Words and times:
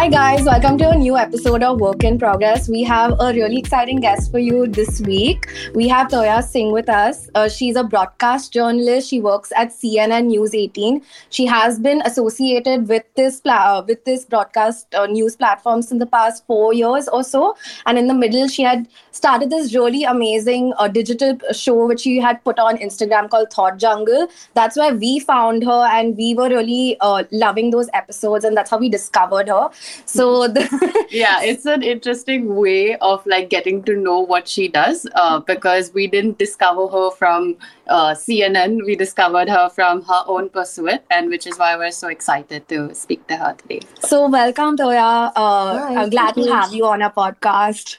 Hi, 0.00 0.08
guys. 0.08 0.46
Welcome 0.46 0.78
to 0.78 0.88
a 0.88 0.96
new 0.96 1.18
episode 1.18 1.62
of 1.62 1.78
Work 1.78 2.04
in 2.04 2.18
Progress. 2.18 2.70
We 2.70 2.82
have 2.84 3.12
a 3.20 3.34
really 3.34 3.58
exciting 3.58 4.00
guest 4.00 4.30
for 4.30 4.38
you 4.38 4.66
this 4.66 5.02
week. 5.02 5.46
We 5.74 5.88
have 5.88 6.08
Toya 6.08 6.42
Singh 6.42 6.72
with 6.72 6.88
us. 6.88 7.28
Uh, 7.34 7.50
she's 7.50 7.76
a 7.76 7.84
broadcast 7.84 8.50
journalist. 8.50 9.10
She 9.10 9.20
works 9.20 9.52
at 9.54 9.68
CNN 9.68 10.28
News 10.28 10.54
18. 10.54 11.02
She 11.28 11.44
has 11.44 11.78
been 11.78 12.00
associated 12.06 12.88
with 12.88 13.04
this 13.14 13.42
pla- 13.42 13.80
uh, 13.80 13.84
with 13.86 14.02
this 14.06 14.24
broadcast 14.24 14.94
uh, 14.94 15.04
news 15.04 15.36
platforms 15.36 15.92
in 15.92 15.98
the 15.98 16.06
past 16.06 16.46
four 16.46 16.72
years 16.72 17.06
or 17.06 17.22
so. 17.22 17.54
And 17.84 17.98
in 17.98 18.06
the 18.06 18.14
middle, 18.14 18.48
she 18.48 18.62
had 18.62 18.88
started 19.10 19.50
this 19.50 19.74
really 19.74 20.04
amazing 20.04 20.72
uh, 20.78 20.88
digital 20.88 21.36
show 21.52 21.86
which 21.86 22.00
she 22.00 22.18
had 22.18 22.42
put 22.42 22.58
on 22.58 22.78
Instagram 22.78 23.28
called 23.28 23.52
Thought 23.52 23.76
Jungle. 23.76 24.28
That's 24.54 24.78
where 24.78 24.94
we 24.94 25.18
found 25.20 25.62
her, 25.62 25.84
and 25.92 26.16
we 26.16 26.32
were 26.32 26.48
really 26.48 26.96
uh, 27.02 27.24
loving 27.32 27.70
those 27.70 27.90
episodes, 27.92 28.46
and 28.46 28.56
that's 28.56 28.70
how 28.70 28.78
we 28.78 28.88
discovered 28.88 29.48
her 29.50 29.68
so 30.04 30.48
the 30.56 31.06
yeah 31.10 31.42
it's 31.42 31.66
an 31.66 31.82
interesting 31.82 32.54
way 32.54 32.96
of 32.96 33.24
like 33.26 33.48
getting 33.50 33.82
to 33.82 33.96
know 33.96 34.20
what 34.20 34.48
she 34.48 34.68
does 34.68 35.06
uh, 35.14 35.38
because 35.40 35.92
we 35.92 36.06
didn't 36.06 36.38
discover 36.38 36.86
her 36.88 37.10
from 37.10 37.56
uh, 37.88 38.14
cnn 38.14 38.84
we 38.84 38.96
discovered 38.96 39.48
her 39.48 39.68
from 39.68 40.02
her 40.02 40.22
own 40.26 40.48
pursuit 40.48 41.00
and 41.10 41.28
which 41.28 41.46
is 41.46 41.58
why 41.58 41.76
we're 41.76 41.90
so 41.90 42.08
excited 42.08 42.66
to 42.68 42.94
speak 42.94 43.26
to 43.26 43.36
her 43.36 43.54
today 43.54 43.80
so 44.00 44.28
welcome 44.28 44.76
toya 44.76 45.32
uh, 45.36 45.78
Hi, 45.78 46.02
i'm 46.02 46.10
glad 46.10 46.34
to 46.34 46.46
have 46.52 46.72
you 46.72 46.84
on 46.86 47.02
our 47.02 47.12
podcast 47.12 47.98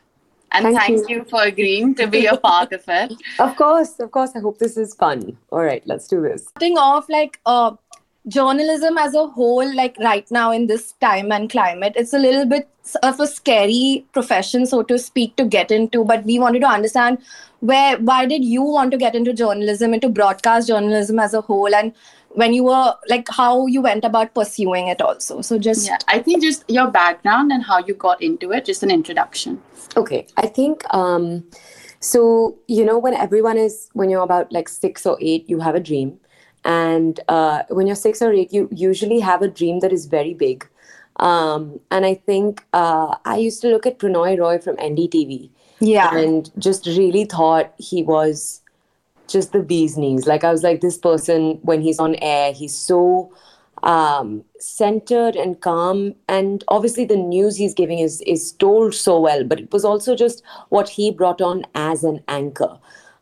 and 0.54 0.66
Thank 0.66 0.78
thank, 0.78 1.10
you. 1.10 1.18
you. 1.18 1.24
for 1.24 1.44
agreeing 1.44 1.96
to 1.96 2.08
be 2.08 2.26
a 2.26 2.36
part 2.38 2.74
of 2.74 2.84
it 2.88 3.14
Of 3.40 3.56
course, 3.56 4.00
of 4.00 4.12
course. 4.12 4.32
I 4.36 4.40
hope 4.40 4.58
this 4.60 4.76
is 4.78 4.94
fun. 4.94 5.38
All 5.50 5.64
right, 5.64 5.82
let's 5.86 6.08
do 6.08 6.22
this. 6.22 6.48
starting 6.50 6.78
off 6.78 7.10
like 7.10 7.40
uh 7.46 7.72
journalism 8.28 8.98
as 8.98 9.16
a 9.16 9.26
whole 9.28 9.76
like 9.76 9.96
right 10.00 10.30
now 10.30 10.52
in 10.52 10.68
this 10.68 10.92
time 11.02 11.32
and 11.32 11.50
climate 11.50 11.94
it's 11.96 12.14
a 12.14 12.20
little 12.20 12.46
bit 12.46 12.70
of 13.02 13.20
a 13.20 13.26
scary 13.26 14.06
profession 14.14 14.66
so 14.66 14.84
to 14.84 14.98
speak 15.00 15.36
to 15.36 15.46
get 15.46 15.72
into. 15.72 16.04
But 16.04 16.24
we 16.26 16.40
wanted 16.40 16.62
to 16.62 16.68
understand 16.68 17.20
where 17.60 17.98
why 17.98 18.26
did 18.26 18.44
you 18.44 18.64
want 18.64 18.92
to 18.92 18.98
get 18.98 19.16
into 19.16 19.34
journalism 19.34 19.94
into 19.94 20.10
broadcast 20.10 20.68
journalism 20.68 21.20
as 21.20 21.34
a 21.34 21.42
whole? 21.42 21.74
And 21.74 21.94
when 22.30 22.54
you 22.54 22.64
were 22.64 22.94
like 23.10 23.28
how 23.30 23.66
you 23.68 23.82
went 23.82 24.06
about 24.06 24.34
pursuing 24.34 24.88
it 24.88 25.02
also? 25.02 25.42
So 25.42 25.58
just 25.58 25.88
yeah 25.88 25.98
i 26.08 26.20
think 26.20 26.42
just 26.42 26.64
your 26.70 26.90
background 26.90 27.52
and 27.52 27.64
how 27.64 27.80
you 27.80 27.94
got 27.94 28.22
into 28.22 28.52
it 28.52 28.66
just 28.66 28.84
an 28.84 28.92
introduction. 28.92 29.62
Okay, 29.98 30.28
I 30.38 30.48
think 30.48 30.84
um, 30.94 31.44
so. 32.00 32.58
You 32.68 32.86
know, 32.86 32.98
when 32.98 33.14
everyone 33.14 33.58
is 33.58 33.90
when 33.94 34.10
you're 34.10 34.24
about 34.24 34.52
like 34.52 34.70
six 34.70 35.06
or 35.06 35.18
eight, 35.20 35.50
you 35.50 35.60
have 35.60 35.76
a 35.76 35.82
dream, 35.82 36.18
and 36.64 37.20
uh, 37.28 37.64
when 37.70 37.88
you're 37.88 37.96
six 37.96 38.22
or 38.22 38.32
eight, 38.32 38.54
you 38.54 38.70
usually 38.72 39.20
have 39.20 39.42
a 39.42 39.48
dream 39.48 39.80
that 39.80 39.92
is 39.92 40.06
very 40.06 40.34
big. 40.34 40.68
Um, 41.18 41.80
and 41.90 42.06
I 42.06 42.16
think 42.16 42.64
uh, 42.74 43.16
I 43.26 43.38
used 43.38 43.62
to 43.62 43.68
look 43.68 43.86
at 43.86 44.00
Prannoy 44.00 44.40
Roy 44.40 44.60
from 44.60 44.78
NDTV. 44.78 45.50
yeah 45.80 46.16
and 46.16 46.52
just 46.58 46.86
really 46.86 47.26
thought 47.26 47.74
he 47.78 48.04
was 48.04 48.62
just 49.28 49.52
the 49.52 49.64
bee's 49.64 49.98
knees. 49.98 50.28
Like 50.28 50.44
I 50.44 50.52
was 50.52 50.64
like, 50.64 50.82
this 50.82 50.98
person 50.98 51.60
when 51.64 51.82
he's 51.82 52.00
on 52.00 52.16
air, 52.16 52.54
he's 52.54 52.76
so 52.76 53.34
um, 53.84 54.44
centered 54.60 55.36
and 55.36 55.60
calm. 55.62 56.14
And 56.28 56.64
obviously, 56.68 57.06
the 57.06 57.16
news 57.16 57.58
he's 57.58 57.74
giving 57.74 58.00
is 58.00 58.22
is 58.22 58.52
told 58.54 58.94
so 58.94 59.20
well. 59.20 59.44
But 59.44 59.60
it 59.60 59.72
was 59.72 59.86
also 59.86 60.16
just 60.16 60.44
what 60.70 60.90
he 60.90 61.12
brought 61.12 61.42
on 61.42 61.66
as 61.74 62.04
an 62.04 62.22
anchor, 62.28 62.78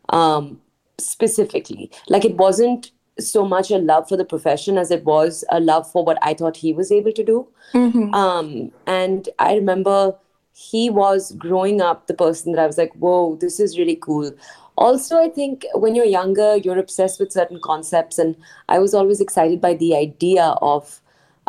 um, 0.09 0.59
specifically. 0.97 1.91
Like 2.07 2.25
it 2.25 2.35
wasn't 2.35 2.91
so 3.19 3.45
much 3.45 3.71
a 3.71 3.77
love 3.77 4.07
for 4.07 4.17
the 4.17 4.25
profession 4.25 4.77
as 4.77 4.91
it 4.91 5.03
was 5.05 5.43
a 5.49 5.59
love 5.59 5.89
for 5.91 6.03
what 6.03 6.17
I 6.21 6.33
thought 6.33 6.57
he 6.57 6.73
was 6.73 6.91
able 6.91 7.11
to 7.11 7.23
do. 7.23 7.47
Mhm. 7.73 8.13
Um, 8.13 8.71
and 8.85 9.29
I 9.39 9.55
remember 9.55 10.15
he 10.53 10.89
was 10.89 11.31
growing 11.33 11.81
up 11.81 12.07
the 12.07 12.13
person 12.13 12.51
that 12.51 12.61
I 12.61 12.67
was 12.67 12.77
like, 12.77 12.93
whoa, 12.93 13.35
this 13.35 13.59
is 13.59 13.77
really 13.77 13.95
cool. 13.95 14.31
Also, 14.77 15.17
I 15.17 15.29
think 15.29 15.65
when 15.73 15.95
you're 15.95 16.05
younger, 16.05 16.57
you're 16.57 16.77
obsessed 16.77 17.19
with 17.19 17.31
certain 17.31 17.59
concepts. 17.61 18.17
And 18.17 18.35
I 18.67 18.79
was 18.79 18.93
always 18.93 19.21
excited 19.21 19.61
by 19.61 19.73
the 19.73 19.95
idea 19.95 20.55
of 20.61 21.01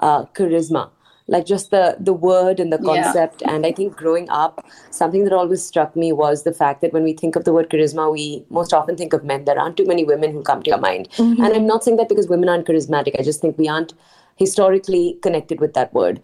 uh, 0.02 0.24
charisma, 0.26 0.90
like 1.34 1.46
just 1.46 1.70
the, 1.70 1.96
the 2.08 2.12
word 2.12 2.58
and 2.62 2.72
the 2.72 2.78
Yeah. 2.82 3.02
concept. 3.04 3.42
And 3.46 3.64
I 3.64 3.72
think 3.72 3.96
growing 3.96 4.28
up, 4.28 4.64
something 4.90 5.22
that 5.24 5.32
always 5.32 5.64
struck 5.64 5.94
me 5.94 6.12
was 6.12 6.42
the 6.42 6.52
fact 6.52 6.80
that 6.82 6.92
when 6.92 7.04
we 7.04 7.12
think 7.20 7.36
of 7.36 7.44
the 7.44 7.52
word 7.52 7.70
charisma, 7.70 8.12
we 8.12 8.44
most 8.50 8.74
often 8.78 8.96
think 8.96 9.12
of 9.18 9.22
men. 9.32 9.44
There 9.44 9.58
aren't 9.58 9.76
too 9.76 9.86
many 9.92 10.04
women 10.04 10.32
who 10.32 10.42
come 10.42 10.62
to 10.64 10.70
your 10.70 10.80
mind. 10.86 11.08
Mhm. 11.18 11.38
And 11.44 11.54
I'm 11.58 11.68
not 11.68 11.84
saying 11.84 11.98
that 11.98 12.08
because 12.14 12.28
women 12.34 12.48
aren't 12.48 12.66
charismatic. 12.66 13.18
I 13.18 13.22
just 13.22 13.40
think 13.40 13.56
we 13.64 13.68
aren't 13.76 13.94
historically 14.44 15.18
connected 15.22 15.60
with 15.60 15.74
that 15.74 15.94
word. 15.94 16.20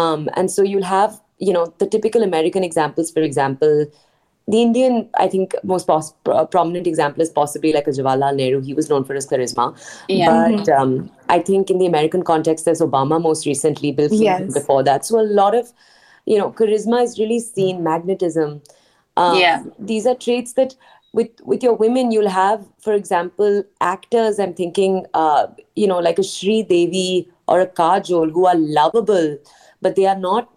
Um, 0.00 0.28
and 0.34 0.50
so 0.50 0.62
you'll 0.62 0.90
have, 0.90 1.20
you 1.38 1.52
know, 1.52 1.72
the 1.78 1.86
typical 1.86 2.22
American 2.24 2.64
examples, 2.64 3.10
for 3.12 3.20
example, 3.20 3.86
the 4.52 4.62
Indian, 4.62 5.08
I 5.18 5.28
think, 5.28 5.54
most 5.62 5.86
pos- 5.86 6.14
prominent 6.50 6.86
example 6.86 7.22
is 7.22 7.28
possibly 7.28 7.72
like 7.72 7.86
a 7.86 7.90
Jawaharlal 7.90 8.34
Nehru. 8.36 8.60
He 8.62 8.74
was 8.74 8.88
known 8.88 9.04
for 9.04 9.14
his 9.14 9.26
charisma. 9.26 9.66
yeah 10.08 10.48
But 10.56 10.68
um, 10.70 11.10
I 11.28 11.38
think 11.40 11.70
in 11.70 11.78
the 11.78 11.86
American 11.86 12.22
context, 12.22 12.64
there's 12.64 12.80
Obama 12.80 13.20
most 13.20 13.46
recently, 13.46 13.92
Bill 13.92 14.08
Clinton 14.08 14.46
Yes. 14.46 14.54
before 14.54 14.82
that. 14.84 15.04
So 15.04 15.20
a 15.20 15.28
lot 15.40 15.54
of, 15.54 15.72
you 16.24 16.38
know, 16.38 16.50
charisma 16.50 17.02
is 17.04 17.18
really 17.18 17.40
seen, 17.40 17.82
magnetism. 17.84 18.62
Um, 19.16 19.38
Yeah. 19.38 19.64
These 19.78 20.06
are 20.06 20.14
traits 20.14 20.54
that 20.54 20.74
with 21.12 21.30
with 21.44 21.62
your 21.62 21.74
women, 21.74 22.10
you'll 22.12 22.28
have, 22.28 22.66
for 22.86 22.92
example, 22.94 23.62
actors. 23.80 24.38
I'm 24.38 24.52
thinking, 24.54 25.06
uh, 25.14 25.46
you 25.74 25.86
know, 25.86 25.98
like 25.98 26.18
a 26.18 26.22
Sri 26.22 26.62
Devi 26.62 27.28
or 27.46 27.60
a 27.60 27.66
Kajol 27.66 28.30
who 28.32 28.46
are 28.46 28.56
lovable, 28.56 29.38
but 29.82 29.96
they 29.96 30.06
are 30.06 30.18
not 30.18 30.50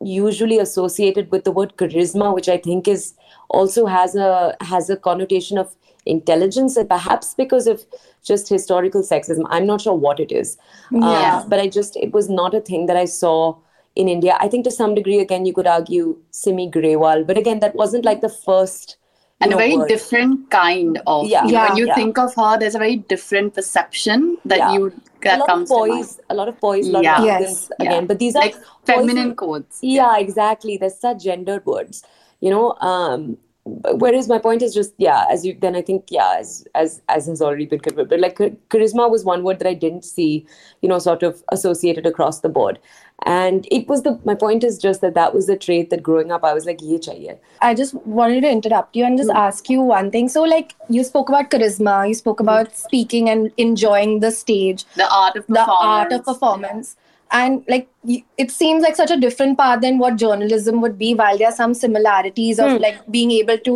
usually 0.00 0.58
associated 0.58 1.30
with 1.30 1.44
the 1.44 1.52
word 1.52 1.76
charisma, 1.76 2.34
which 2.34 2.48
I 2.48 2.56
think 2.56 2.86
is 2.88 3.14
also 3.50 3.86
has 3.86 4.14
a 4.14 4.56
has 4.60 4.90
a 4.90 4.96
connotation 4.96 5.58
of 5.58 5.74
intelligence 6.06 6.76
and 6.76 6.88
perhaps 6.88 7.34
because 7.34 7.66
of 7.66 7.84
just 8.22 8.48
historical 8.48 9.02
sexism. 9.02 9.46
I'm 9.48 9.66
not 9.66 9.80
sure 9.80 9.94
what 9.94 10.20
it 10.20 10.32
is. 10.32 10.56
Yeah. 10.90 11.40
Um, 11.40 11.48
but 11.48 11.60
I 11.60 11.68
just 11.68 11.96
it 11.96 12.12
was 12.12 12.28
not 12.28 12.54
a 12.54 12.60
thing 12.60 12.86
that 12.86 12.96
I 12.96 13.04
saw 13.04 13.56
in 13.96 14.08
India. 14.08 14.36
I 14.40 14.48
think 14.48 14.64
to 14.64 14.70
some 14.70 14.94
degree, 14.94 15.18
again, 15.18 15.44
you 15.44 15.52
could 15.52 15.66
argue 15.66 16.16
Simi 16.30 16.70
Grewal, 16.70 17.26
but 17.26 17.36
again, 17.36 17.60
that 17.60 17.74
wasn't 17.74 18.04
like 18.04 18.20
the 18.20 18.28
first. 18.28 18.96
You 19.40 19.44
and 19.44 19.52
a 19.54 19.56
very 19.56 19.76
word. 19.76 19.88
different 19.88 20.50
kind 20.50 21.00
of 21.06 21.26
Yeah. 21.28 21.44
you 21.46 21.52
know, 21.52 21.62
when 21.68 21.76
you 21.76 21.86
Yeah. 21.86 21.94
think 21.94 22.18
of 22.18 22.34
her 22.34 22.58
there's 22.58 22.74
a 22.74 22.78
very 22.78 22.96
different 22.96 23.54
perception 23.54 24.36
that 24.44 24.58
Yeah. 24.58 24.72
you 24.74 24.86
a 24.88 24.92
that 25.24 25.38
lot 25.40 25.46
comes 25.48 25.70
of 25.70 25.76
to 25.76 25.80
mind. 25.86 25.92
boys, 26.04 26.20
a 26.30 26.34
lot 26.34 26.48
of 26.48 26.60
boys, 26.60 26.88
a 26.88 26.92
lot 26.92 27.02
Yeah. 27.04 27.18
of 27.18 27.24
Yes. 27.24 27.38
students 27.38 27.70
Yeah. 27.78 27.86
again. 27.86 28.06
But 28.06 28.18
these 28.18 28.34
are 28.36 28.42
like 28.42 28.56
feminine 28.84 29.34
codes 29.36 29.78
yeah 29.82 30.16
exactly 30.18 30.76
there's 30.78 30.98
such 30.98 31.22
gendered 31.24 31.64
words 31.66 32.02
you 32.40 32.50
know 32.50 32.74
um 32.80 33.36
whereas 34.02 34.28
my 34.28 34.38
point 34.38 34.62
is 34.62 34.72
just 34.74 34.94
yeah 34.96 35.26
as 35.30 35.44
you 35.44 35.54
then 35.64 35.76
i 35.76 35.82
think 35.82 36.06
yeah 36.10 36.36
as 36.38 36.52
as 36.74 37.02
as 37.16 37.26
has 37.26 37.42
already 37.42 37.66
been 37.66 37.80
covered 37.86 38.08
but 38.08 38.18
like 38.18 38.38
charisma 38.74 39.10
was 39.14 39.26
one 39.26 39.42
word 39.44 39.58
that 39.58 39.68
i 39.68 39.74
didn't 39.74 40.06
see 40.06 40.46
you 40.80 40.88
know 40.88 40.98
sort 40.98 41.22
of 41.22 41.42
associated 41.52 42.06
across 42.06 42.40
the 42.40 42.48
board 42.48 42.78
and 43.26 43.66
it 43.70 43.88
was 43.88 44.02
the 44.02 44.18
my 44.24 44.34
point 44.34 44.62
is 44.62 44.78
just 44.78 45.00
that 45.00 45.14
that 45.14 45.34
was 45.34 45.46
the 45.46 45.56
trait 45.56 45.90
that 45.90 46.02
growing 46.02 46.30
up 46.30 46.44
i 46.44 46.52
was 46.54 46.66
like 46.66 46.80
ye 46.80 46.98
chahiye 46.98 47.36
I 47.60 47.74
just 47.74 47.94
wanted 48.18 48.42
to 48.42 48.50
interrupt 48.50 48.94
you 48.94 49.04
and 49.04 49.18
just 49.18 49.30
ask 49.30 49.68
you 49.68 49.80
one 49.80 50.10
thing. 50.12 50.28
So, 50.28 50.42
like, 50.44 50.74
you 50.88 51.02
spoke 51.02 51.28
about 51.28 51.50
charisma, 51.50 52.06
you 52.06 52.14
spoke 52.14 52.38
about 52.38 52.76
speaking 52.76 53.28
and 53.28 53.50
enjoying 53.56 54.20
the 54.20 54.30
stage, 54.30 54.84
the 55.00 55.08
art 55.12 55.34
of 55.40 55.48
the 55.48 55.64
art 55.76 56.12
of 56.12 56.24
performance. 56.24 56.94
And, 57.32 57.64
like, 57.68 57.88
it 58.44 58.52
seems 58.52 58.84
like 58.84 58.94
such 59.00 59.10
a 59.10 59.16
different 59.16 59.58
path 59.58 59.80
than 59.80 59.98
what 59.98 60.14
journalism 60.16 60.80
would 60.82 60.96
be, 61.00 61.14
while 61.22 61.36
there 61.36 61.48
are 61.48 61.56
some 61.56 61.74
similarities 61.74 62.60
of, 62.60 62.70
Hmm. 62.70 62.78
like, 62.86 63.00
being 63.16 63.32
able 63.40 63.58
to 63.70 63.74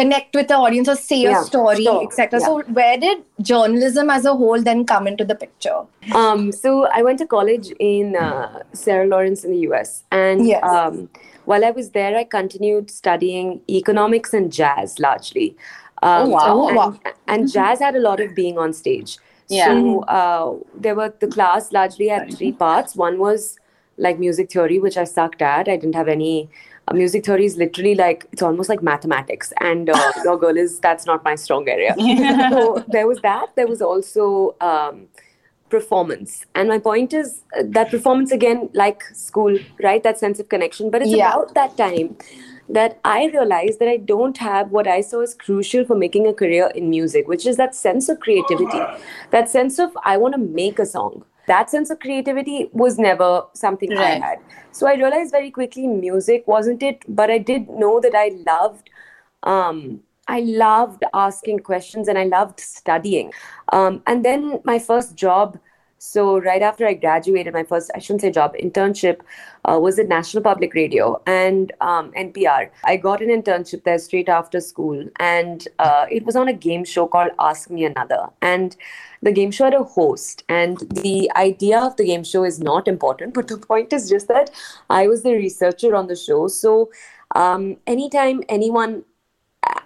connect 0.00 0.34
with 0.40 0.48
the 0.48 0.54
audience 0.66 0.88
or 0.88 0.96
say 0.96 1.24
a 1.24 1.34
story, 1.44 1.84
sure, 1.84 2.02
etc. 2.04 2.40
yeah. 2.40 2.46
So, 2.46 2.62
where 2.78 2.98
did 2.98 3.22
journalism 3.52 4.10
as 4.10 4.24
a 4.24 4.34
whole 4.42 4.62
then 4.70 4.84
come 4.92 5.06
into 5.06 5.24
the 5.24 5.34
picture? 5.34 5.80
Um, 6.14 6.52
so 6.52 6.86
I 7.00 7.02
went 7.02 7.18
to 7.24 7.26
college 7.26 7.70
in 7.78 8.16
uh, 8.16 8.62
Sarah 8.72 9.06
Lawrence 9.06 9.44
in 9.44 9.52
the 9.52 9.60
US, 9.70 10.04
and 10.10 10.46
Yes. 10.46 10.64
um, 10.64 11.08
while 11.44 11.64
I 11.64 11.70
was 11.70 11.90
there, 11.90 12.16
I 12.16 12.24
continued 12.24 12.90
studying 12.90 13.60
economics 13.68 14.32
and 14.34 14.52
jazz 14.52 14.98
largely. 14.98 15.56
Um, 16.02 16.26
Oh, 16.26 16.28
wow. 16.30 16.66
And, 16.68 16.76
Wow. 16.76 16.94
and 17.28 17.52
jazz 17.52 17.80
had 17.80 17.96
a 17.96 18.00
lot 18.00 18.20
of 18.20 18.34
being 18.34 18.58
on 18.58 18.72
stage. 18.72 19.18
Yeah. 19.48 19.66
So 19.66 20.00
uh, 20.18 20.54
there 20.74 20.94
were 20.94 21.12
the 21.18 21.26
class 21.26 21.72
largely 21.72 22.08
had 22.08 22.32
three 22.36 22.52
parts. 22.52 22.94
One 22.96 23.18
was 23.18 23.58
like 24.00 24.18
music 24.18 24.50
theory, 24.50 24.78
which 24.78 24.96
I 24.96 25.04
sucked 25.04 25.42
at. 25.42 25.68
I 25.68 25.76
didn't 25.76 25.94
have 25.94 26.08
any. 26.08 26.48
Uh, 26.88 26.94
music 26.94 27.24
theory 27.26 27.44
is 27.46 27.56
literally 27.56 27.94
like 27.94 28.26
it's 28.32 28.42
almost 28.42 28.68
like 28.68 28.82
mathematics, 28.82 29.52
and 29.60 29.90
uh, 29.90 30.12
your 30.24 30.38
girl 30.38 30.56
is 30.56 30.78
that's 30.80 31.06
not 31.06 31.24
my 31.24 31.34
strong 31.36 31.68
area 31.68 31.94
so 32.50 32.84
there 32.88 33.06
was 33.06 33.20
that. 33.20 33.54
There 33.56 33.68
was 33.68 33.82
also 33.82 34.56
um, 34.60 35.06
performance. 35.68 36.44
And 36.54 36.68
my 36.68 36.78
point 36.78 37.12
is 37.12 37.42
uh, 37.58 37.62
that 37.78 37.90
performance, 37.90 38.32
again, 38.32 38.70
like 38.74 39.04
school, 39.14 39.58
right? 39.82 40.02
That 40.02 40.18
sense 40.18 40.40
of 40.40 40.48
connection. 40.48 40.90
But 40.90 41.02
it's 41.02 41.12
Yeah. 41.12 41.28
about 41.28 41.54
that 41.54 41.76
time 41.76 42.16
that 42.68 42.98
I 43.04 43.26
realized 43.26 43.78
that 43.80 43.88
I 43.88 43.96
don't 43.96 44.36
have 44.38 44.70
what 44.70 44.86
I 44.86 45.00
saw 45.00 45.20
as 45.20 45.34
crucial 45.34 45.84
for 45.84 45.96
making 45.96 46.26
a 46.26 46.32
career 46.32 46.70
in 46.74 46.90
music, 46.90 47.28
which 47.28 47.46
is 47.46 47.56
that 47.56 47.74
sense 47.74 48.08
of 48.08 48.20
creativity, 48.20 48.82
that 49.30 49.50
sense 49.50 49.78
of 49.78 49.96
I 50.04 50.16
want 50.16 50.34
to 50.34 50.40
make 50.40 50.78
a 50.78 50.86
song. 50.86 51.24
That 51.52 51.70
sense 51.70 51.90
of 51.90 52.00
creativity 52.00 52.68
was 52.72 52.98
never 52.98 53.30
something 53.54 53.90
Right. 53.90 54.22
I 54.22 54.26
had. 54.26 54.38
So 54.72 54.86
I 54.86 54.94
realized 54.94 55.32
very 55.32 55.50
quickly 55.50 55.86
music 55.86 56.46
wasn't 56.46 56.82
it, 56.82 57.04
but 57.08 57.30
I 57.30 57.38
did 57.38 57.68
know 57.68 58.00
that 58.00 58.14
I 58.14 58.28
loved 58.46 58.90
um 59.54 60.00
I 60.30 60.40
loved 60.40 61.04
asking 61.12 61.58
questions 61.68 62.08
and 62.08 62.16
I 62.16 62.24
loved 62.24 62.60
studying. 62.60 63.32
Um, 63.72 64.02
and 64.06 64.24
then 64.24 64.60
my 64.64 64.78
first 64.78 65.16
job, 65.16 65.58
so 66.02 66.38
right 66.40 66.62
after 66.62 66.86
I 66.86 66.94
graduated, 66.94 67.52
my 67.52 67.62
first, 67.62 67.90
I 67.94 67.98
shouldn't 67.98 68.22
say 68.22 68.30
job, 68.30 68.54
internship 68.54 69.20
uh, 69.66 69.78
was 69.78 69.98
at 69.98 70.08
National 70.08 70.42
Public 70.42 70.72
Radio 70.72 71.20
and 71.26 71.72
um, 71.82 72.10
NPR. 72.12 72.70
I 72.84 72.96
got 72.96 73.20
an 73.20 73.28
internship 73.28 73.84
there 73.84 73.98
straight 73.98 74.30
after 74.30 74.62
school, 74.62 75.06
and 75.18 75.68
uh, 75.78 76.06
it 76.10 76.24
was 76.24 76.36
on 76.36 76.48
a 76.48 76.54
game 76.54 76.86
show 76.86 77.06
called 77.06 77.32
Ask 77.38 77.68
Me 77.68 77.84
Another. 77.84 78.30
And 78.40 78.74
the 79.20 79.30
game 79.30 79.50
show 79.50 79.64
had 79.64 79.74
a 79.74 79.84
host, 79.84 80.42
and 80.48 80.78
the 80.78 81.30
idea 81.36 81.78
of 81.78 81.96
the 81.96 82.06
game 82.06 82.24
show 82.24 82.44
is 82.44 82.58
not 82.60 82.88
important, 82.88 83.34
but 83.34 83.48
the 83.48 83.58
point 83.58 83.92
is 83.92 84.08
just 84.08 84.26
that 84.28 84.50
I 84.88 85.06
was 85.06 85.22
the 85.22 85.34
researcher 85.34 85.94
on 85.94 86.06
the 86.06 86.16
show. 86.16 86.48
So 86.48 86.90
um, 87.34 87.76
anytime 87.86 88.42
anyone 88.48 89.04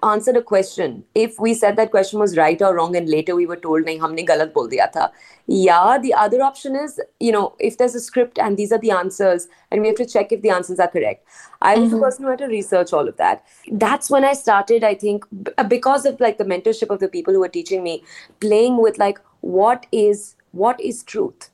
answered 0.02 0.36
a 0.36 0.42
question. 0.42 1.04
If 1.14 1.38
we 1.38 1.54
said 1.54 1.76
that 1.76 1.90
question 1.90 2.20
was 2.20 2.36
right 2.36 2.60
or 2.60 2.75
wrong 2.75 2.96
and 2.96 3.08
later 3.08 3.34
we 3.34 3.46
were 3.46 3.56
told 3.56 3.84
nahi 3.84 3.98
humne 4.04 4.25
galat 4.31 4.52
bol 4.52 4.69
diya 4.75 4.90
tha 4.96 5.10
yeah 5.46 5.98
the 6.04 6.12
other 6.25 6.42
option 6.48 6.76
is 6.82 7.00
you 7.20 7.32
know 7.32 7.44
if 7.70 7.78
there's 7.78 7.94
a 7.94 8.00
script 8.00 8.38
and 8.38 8.56
these 8.56 8.72
are 8.72 8.81
the 8.84 8.92
answers 8.98 9.48
and 9.70 9.81
we 9.81 9.88
have 9.88 9.96
to 10.02 10.06
check 10.06 10.32
if 10.32 10.42
the 10.42 10.50
answers 10.50 10.81
are 10.86 10.88
correct. 10.88 11.25
I 11.62 11.76
was 11.76 11.90
the 11.90 11.96
mm-hmm. 11.96 12.04
person 12.04 12.25
who 12.25 12.31
had 12.31 12.38
to 12.40 12.46
research 12.46 12.92
all 12.92 13.08
of 13.08 13.16
that. 13.16 13.44
That's 13.84 14.10
when 14.10 14.25
i 14.25 14.32
started 14.40 14.84
i 14.84 14.94
think 14.94 15.25
b- 15.42 15.52
uh, 15.58 15.64
because 15.64 16.06
of 16.10 16.20
like 16.20 16.38
the 16.38 16.44
mentorship 16.52 16.94
of 16.96 17.00
the 17.00 17.08
people 17.16 17.34
who 17.34 17.40
were 17.40 17.54
teaching 17.56 17.82
me 17.82 17.96
playing 18.40 18.78
with 18.86 18.98
like 18.98 19.20
what 19.40 19.86
is 19.92 20.36
what 20.52 20.81
is 20.81 21.02
truth 21.02 21.50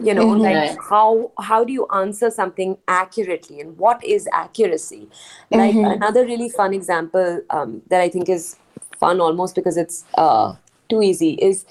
you 0.00 0.14
know 0.14 0.26
like 0.28 0.76
how 0.88 1.30
how 1.38 1.64
do 1.64 1.72
you 1.72 1.86
answer 1.92 2.30
something 2.30 2.76
accurately 2.88 3.60
and 3.60 3.76
what 3.78 4.02
is 4.04 4.28
accuracy? 4.32 5.08
Like 5.50 5.74
another 5.74 6.24
really 6.24 6.48
fun 6.48 6.74
example 6.74 7.40
um, 7.50 7.82
that 7.88 8.00
i 8.00 8.08
think 8.08 8.28
is 8.28 8.56
fun 8.98 9.20
almost 9.20 9.54
because 9.54 9.76
it's 9.76 10.04
uh, 10.14 10.54
too 10.88 11.02
easy 11.02 11.30
is 11.34 11.64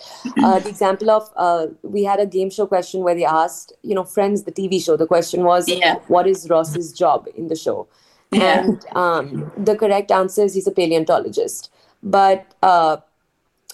uh, 0.44 0.60
the 0.60 0.70
example 0.76 1.10
of 1.10 1.30
uh, 1.36 1.68
we 1.84 2.04
had 2.04 2.20
a 2.20 2.26
game 2.26 2.50
show 2.50 2.66
question 2.66 3.02
where 3.04 3.16
they 3.16 3.26
asked 3.26 3.74
you 3.84 3.96
know 3.96 4.04
friends 4.04 4.44
the 4.44 4.52
tv 4.52 4.84
show 4.84 4.98
the 4.98 5.08
question 5.08 5.44
was 5.44 5.68
Yeah. 5.68 5.96
what 6.08 6.28
is 6.28 6.48
ross's 6.50 6.94
job 6.94 7.28
in 7.36 7.48
the 7.48 7.56
show? 7.56 7.88
Yeah. 8.32 8.60
and 8.64 8.86
um, 8.96 9.52
the 9.58 9.76
correct 9.76 10.12
answer 10.12 10.44
is 10.44 10.54
he's 10.54 10.68
a 10.68 10.72
paleontologist. 10.72 11.72
But 12.04 12.46
uh, 12.62 12.98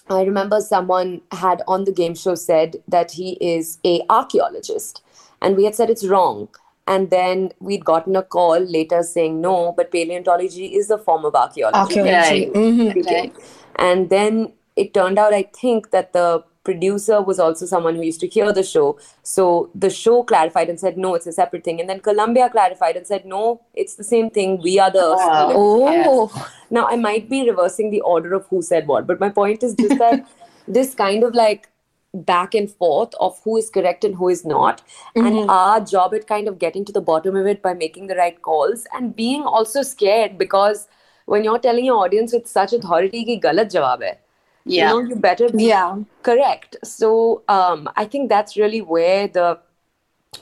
I 0.10 0.22
remember 0.22 0.62
someone 0.62 1.22
had 1.32 1.64
on 1.68 1.86
the 1.86 1.92
game 1.92 2.16
show 2.16 2.36
said 2.36 2.78
that 2.88 3.12
he 3.12 3.38
is 3.42 3.80
a 3.84 4.02
archaeologist, 4.10 5.02
and 5.42 5.56
we 5.56 5.66
had 5.66 5.76
said 5.76 5.90
it's 5.90 6.06
wrong. 6.06 6.50
And 6.88 7.10
then 7.10 7.52
we'd 7.60 7.84
gotten 7.84 8.16
a 8.16 8.22
call 8.22 8.60
later 8.60 9.02
saying 9.02 9.42
no, 9.42 9.74
but 9.76 9.92
paleontology 9.92 10.68
is 10.76 10.92
a 10.92 11.00
form 11.00 11.26
of 11.26 11.34
archaeology. 11.34 11.80
Archaeology. 11.80 12.46
Right. 12.46 12.54
Mhm. 12.54 12.92
speaking. 12.92 13.14
Right. 13.16 13.36
And 13.78 14.10
then 14.12 14.54
it 14.76 14.94
turned 14.94 15.18
out, 15.18 15.34
I 15.34 15.50
think, 15.62 15.90
that 15.90 16.14
the 16.14 16.44
producer 16.66 17.22
was 17.22 17.40
also 17.40 17.66
someone 17.66 17.96
who 17.96 18.02
used 18.02 18.20
to 18.22 18.28
hear 18.28 18.52
the 18.52 18.64
show. 18.64 18.98
So 19.24 19.70
the 19.74 19.90
show 19.90 20.24
clarified 20.24 20.70
and 20.70 20.80
said, 20.80 20.98
no, 20.98 21.14
it's 21.16 21.28
a 21.28 21.32
separate 21.32 21.64
thing. 21.64 21.80
And 21.80 21.90
then 21.90 22.00
Columbia 22.00 22.50
clarified 22.50 22.98
and 22.98 23.08
said, 23.08 23.26
no, 23.26 23.62
it's 23.74 23.96
the 23.96 24.04
same 24.04 24.30
thing. 24.30 24.62
We 24.62 24.80
are 24.80 24.92
the. 24.92 25.14
Wow. 25.18 25.52
Oh, 25.54 26.50
Now, 26.70 26.88
I 26.88 26.96
might 26.96 27.30
be 27.30 27.48
reversing 27.48 27.92
the 27.92 28.02
order 28.02 28.34
of 28.34 28.48
who 28.48 28.62
said 28.62 28.88
what, 28.88 29.08
but 29.08 29.20
my 29.20 29.30
point 29.30 29.64
is 29.64 29.76
just 29.76 29.98
that 30.00 30.28
this 30.68 30.94
kind 30.96 31.24
of 31.24 31.36
like 31.36 31.70
back 32.14 32.56
and 32.56 32.72
forth 32.72 33.14
of 33.20 33.40
who 33.44 33.58
is 33.58 33.70
correct 33.70 34.04
and 34.04 34.16
who 34.16 34.30
is 34.30 34.46
not, 34.46 34.82
and 35.16 35.26
mm-hmm. 35.26 35.50
our 35.50 35.80
job 35.82 36.14
at 36.14 36.28
kind 36.28 36.48
of 36.48 36.60
getting 36.60 36.86
to 36.86 36.92
the 36.92 37.02
bottom 37.02 37.36
of 37.36 37.46
it 37.46 37.62
by 37.62 37.74
making 37.74 38.08
the 38.08 38.16
right 38.16 38.42
calls 38.42 38.86
and 38.94 39.16
being 39.16 39.44
also 39.44 39.82
scared 39.82 40.38
because 40.38 40.88
when 41.26 41.44
you're 41.44 41.60
telling 41.60 41.86
your 41.86 41.98
audience 41.98 42.34
with 42.34 42.48
such 42.48 42.74
authority 42.74 43.26
ki 43.26 43.40
galat 43.48 43.72
jawab 43.76 44.04
hai, 44.08 44.18
Yeah. 44.66 44.94
you 44.94 45.04
know, 45.04 45.10
you 45.10 45.16
better 45.16 45.50
be 45.50 45.66
yeah. 45.66 45.98
correct. 46.24 46.76
So 46.84 47.44
um, 47.48 47.90
I 47.96 48.06
think 48.06 48.30
that's 48.30 48.58
really 48.58 48.82
where 48.82 49.28
the 49.28 49.60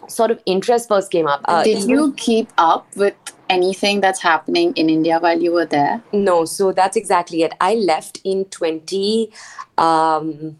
sort 0.07 0.31
of 0.31 0.41
interest 0.45 0.87
first 0.87 1.11
came 1.11 1.27
up. 1.27 1.41
Uh, 1.45 1.63
Did 1.63 1.83
you 1.83 2.13
keep 2.13 2.51
up 2.57 2.87
with 2.95 3.15
anything 3.49 4.01
that's 4.01 4.21
happening 4.21 4.73
in 4.75 4.89
India 4.89 5.19
while 5.19 5.39
you 5.39 5.51
were 5.51 5.65
there? 5.65 6.01
No, 6.13 6.45
so 6.45 6.71
that's 6.71 6.95
exactly 6.95 7.43
it. 7.43 7.53
I 7.59 7.75
left 7.75 8.21
in 8.23 8.45
20 8.45 9.31
um 9.77 10.57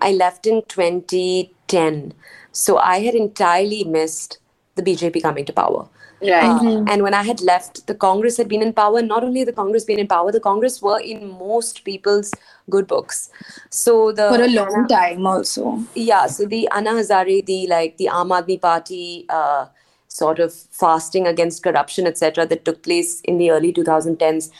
I 0.00 0.12
left 0.12 0.46
in 0.46 0.62
2010. 0.68 2.12
So 2.52 2.76
I 2.76 3.00
had 3.00 3.14
entirely 3.14 3.84
missed 3.84 4.38
the 4.74 4.82
BJP 4.82 5.22
coming 5.22 5.44
to 5.46 5.52
power. 5.52 5.88
Right. 6.24 6.44
Uh, 6.44 6.84
and 6.88 7.02
when 7.02 7.12
I 7.14 7.22
had 7.22 7.40
left, 7.42 7.86
the 7.86 7.94
Congress 7.94 8.36
had 8.38 8.48
been 8.48 8.62
in 8.62 8.72
power. 8.72 9.02
Not 9.02 9.24
only 9.24 9.44
the 9.44 9.52
Congress 9.52 9.84
been 9.84 9.98
in 9.98 10.06
power, 10.08 10.32
the 10.32 10.40
Congress 10.40 10.80
were 10.80 10.98
in 10.98 11.28
most 11.38 11.84
people's 11.84 12.32
good 12.70 12.86
books. 12.86 13.28
So 13.70 14.12
the 14.12 14.28
For 14.30 14.42
a 14.42 14.48
long 14.48 14.86
time, 14.88 15.26
also. 15.26 15.80
yeah 15.94 16.26
so 16.26 16.46
the 16.46 16.68
anna 16.76 16.92
hazare 16.98 17.44
the 17.46 17.66
like 17.72 17.96
the 17.98 18.08
aam 18.20 18.30
aadmi 18.36 18.60
party 18.60 19.26
uh, 19.28 19.66
sort 20.08 20.38
of 20.38 20.52
fasting 20.80 21.26
against 21.26 21.62
corruption 21.62 22.06
etc 22.06 22.46
that 22.46 22.64
took 22.64 22.82
place 22.82 23.20
in 23.22 23.38
the 23.38 23.50
early 23.50 23.72
2010s 23.72 24.50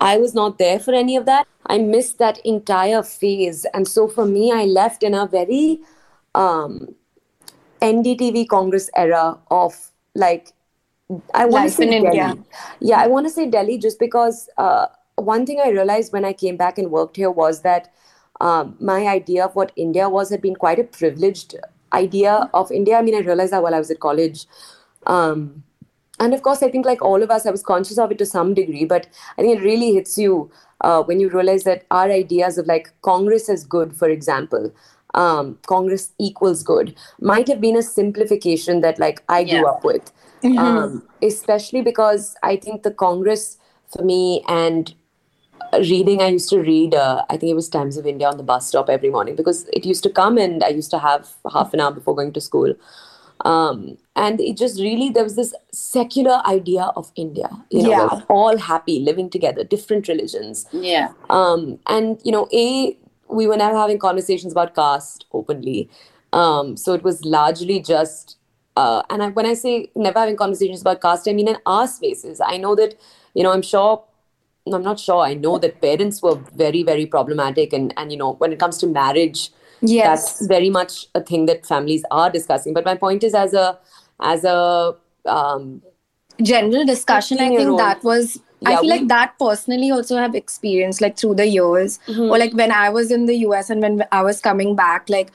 i 0.00 0.16
was 0.24 0.34
not 0.34 0.58
there 0.58 0.78
for 0.78 0.94
any 0.94 1.16
of 1.16 1.26
that 1.26 1.46
i 1.66 1.78
missed 1.78 2.18
that 2.18 2.38
entire 2.54 3.02
phase 3.02 3.64
and 3.74 3.88
so 3.88 4.06
for 4.16 4.26
me 4.34 4.44
i 4.52 4.64
left 4.64 5.02
in 5.02 5.14
a 5.14 5.26
very 5.26 5.80
um, 6.34 6.94
ndtv 7.80 8.48
congress 8.48 8.88
era 8.96 9.38
of 9.50 9.80
like 10.14 10.52
i 11.34 11.44
want 11.44 11.64
to 11.64 11.70
say 11.70 11.84
in 11.84 12.02
delhi 12.02 12.18
India. 12.18 12.34
yeah 12.80 12.98
i 12.98 13.06
want 13.06 13.26
to 13.26 13.32
say 13.32 13.48
delhi 13.48 13.78
just 13.78 13.98
because 13.98 14.48
uh, 14.56 14.86
one 15.16 15.44
thing 15.46 15.60
i 15.64 15.68
realized 15.68 16.12
when 16.12 16.24
i 16.24 16.32
came 16.32 16.56
back 16.56 16.78
and 16.78 16.90
worked 16.90 17.16
here 17.16 17.30
was 17.30 17.60
that 17.62 17.90
um, 18.40 18.76
my 18.80 19.06
idea 19.06 19.44
of 19.44 19.54
what 19.54 19.72
India 19.76 20.08
was 20.08 20.30
had 20.30 20.42
been 20.42 20.56
quite 20.56 20.78
a 20.78 20.84
privileged 20.84 21.54
idea 21.92 22.50
of 22.52 22.70
India. 22.72 22.96
I 22.98 23.02
mean, 23.02 23.14
I 23.14 23.20
realized 23.20 23.52
that 23.52 23.62
while 23.62 23.74
I 23.74 23.78
was 23.78 23.90
at 23.90 24.00
college. 24.00 24.46
Um, 25.06 25.62
and 26.18 26.34
of 26.34 26.42
course, 26.42 26.62
I 26.62 26.70
think 26.70 26.86
like 26.86 27.02
all 27.02 27.22
of 27.22 27.30
us, 27.30 27.46
I 27.46 27.50
was 27.50 27.62
conscious 27.62 27.98
of 27.98 28.10
it 28.10 28.18
to 28.18 28.26
some 28.26 28.54
degree, 28.54 28.84
but 28.84 29.06
I 29.38 29.42
think 29.42 29.58
it 29.58 29.62
really 29.62 29.92
hits 29.94 30.16
you 30.18 30.50
uh, 30.80 31.02
when 31.02 31.20
you 31.20 31.28
realize 31.28 31.64
that 31.64 31.84
our 31.90 32.10
ideas 32.10 32.58
of 32.58 32.66
like 32.66 32.92
Congress 33.02 33.48
as 33.48 33.64
good, 33.64 33.94
for 33.96 34.08
example, 34.08 34.72
um, 35.14 35.58
Congress 35.66 36.12
equals 36.18 36.62
good, 36.62 36.94
might 37.20 37.48
have 37.48 37.60
been 37.60 37.76
a 37.76 37.82
simplification 37.82 38.80
that 38.80 38.98
like 38.98 39.22
I 39.28 39.44
grew 39.44 39.62
Yeah. 39.62 39.70
up 39.70 39.84
with. 39.84 40.12
Um, 40.44 41.02
especially 41.22 41.82
because 41.82 42.34
I 42.42 42.56
think 42.56 42.82
the 42.82 42.90
Congress 42.90 43.58
for 43.92 44.02
me 44.04 44.44
and 44.48 44.94
reading 45.78 46.20
i 46.22 46.28
used 46.28 46.48
to 46.48 46.60
read 46.60 46.94
uh, 46.94 47.24
i 47.30 47.36
think 47.36 47.50
it 47.50 47.54
was 47.54 47.68
times 47.68 47.96
of 47.96 48.06
india 48.06 48.28
on 48.28 48.36
the 48.36 48.42
bus 48.42 48.68
stop 48.68 48.88
every 48.88 49.10
morning 49.10 49.34
because 49.34 49.66
it 49.72 49.84
used 49.84 50.02
to 50.04 50.10
come 50.10 50.38
and 50.38 50.62
i 50.62 50.68
used 50.68 50.90
to 50.90 50.98
have 50.98 51.32
half 51.52 51.74
an 51.74 51.80
hour 51.80 51.90
before 51.90 52.14
going 52.14 52.32
to 52.32 52.40
school 52.40 52.74
um, 53.44 53.98
and 54.14 54.40
it 54.40 54.56
just 54.56 54.80
really 54.80 55.10
there 55.10 55.24
was 55.24 55.34
this 55.36 55.52
secular 55.72 56.40
idea 56.46 56.92
of 56.96 57.10
india 57.16 57.48
you 57.70 57.82
know 57.82 57.90
Yeah. 57.96 58.20
all 58.28 58.56
happy 58.56 59.00
living 59.00 59.28
together 59.30 59.64
different 59.64 60.06
religions 60.08 60.66
Yeah. 60.72 61.08
um, 61.30 61.78
and 61.88 62.20
you 62.24 62.30
know 62.32 62.46
a 62.52 62.96
we 63.28 63.46
were 63.48 63.56
never 63.56 63.76
having 63.76 63.98
conversations 63.98 64.52
about 64.52 64.74
caste 64.76 65.26
openly 65.32 65.90
um, 66.32 66.76
so 66.76 66.94
it 66.94 67.02
was 67.02 67.24
largely 67.24 67.80
just 67.80 68.36
uh, 68.76 69.02
and 69.10 69.22
I, 69.22 69.28
when 69.28 69.46
i 69.46 69.54
say 69.54 69.90
never 69.94 70.18
having 70.20 70.36
conversations 70.36 70.80
about 70.80 71.00
caste 71.00 71.28
i 71.28 71.32
mean 71.32 71.48
in 71.48 71.56
our 71.66 71.86
spaces 71.86 72.40
i 72.40 72.56
know 72.56 72.74
that 72.74 72.96
you 73.34 73.42
know 73.42 73.52
i'm 73.52 73.62
sure 73.62 74.02
i'm 74.72 74.82
not 74.82 74.98
sure 74.98 75.20
i 75.22 75.34
know 75.34 75.58
that 75.58 75.80
parents 75.80 76.22
were 76.22 76.36
very 76.56 76.82
very 76.82 77.06
problematic 77.06 77.72
and 77.72 77.92
and 77.96 78.10
you 78.12 78.18
know 78.18 78.32
when 78.34 78.52
it 78.52 78.58
comes 78.58 78.78
to 78.78 78.86
marriage 78.86 79.50
Yes. 79.86 80.38
that's 80.38 80.46
very 80.46 80.70
much 80.70 81.08
a 81.14 81.20
thing 81.20 81.44
that 81.46 81.66
families 81.66 82.04
are 82.10 82.30
discussing 82.30 82.72
but 82.72 82.84
my 82.86 82.94
point 82.96 83.22
is 83.22 83.34
as 83.34 83.52
a 83.52 83.78
as 84.20 84.44
a 84.44 84.96
um, 85.26 85.82
general 86.42 86.84
discussion, 86.84 87.38
I 87.40 87.56
think 87.56 87.76
that 87.78 88.02
was. 88.02 88.40
I 88.66 88.76
feel 88.76 88.82
we- 88.82 88.88
like 88.88 89.08
that 89.08 89.34
personally 89.38 89.90
also 89.90 90.16
have 90.16 90.34
experienced 90.34 91.00
like 91.02 91.18
through 91.18 91.34
the 91.34 91.46
years, 91.46 91.98
or 92.08 92.38
like 92.38 92.52
when 92.54 92.72
I 92.72 92.88
was 92.88 93.10
in 93.10 93.26
the 93.26 93.36
US 93.38 93.68
and 93.68 93.82
when 93.82 94.04
I 94.10 94.22
was 94.22 94.40
coming 94.40 94.74
back, 94.74 95.10
like 95.10 95.32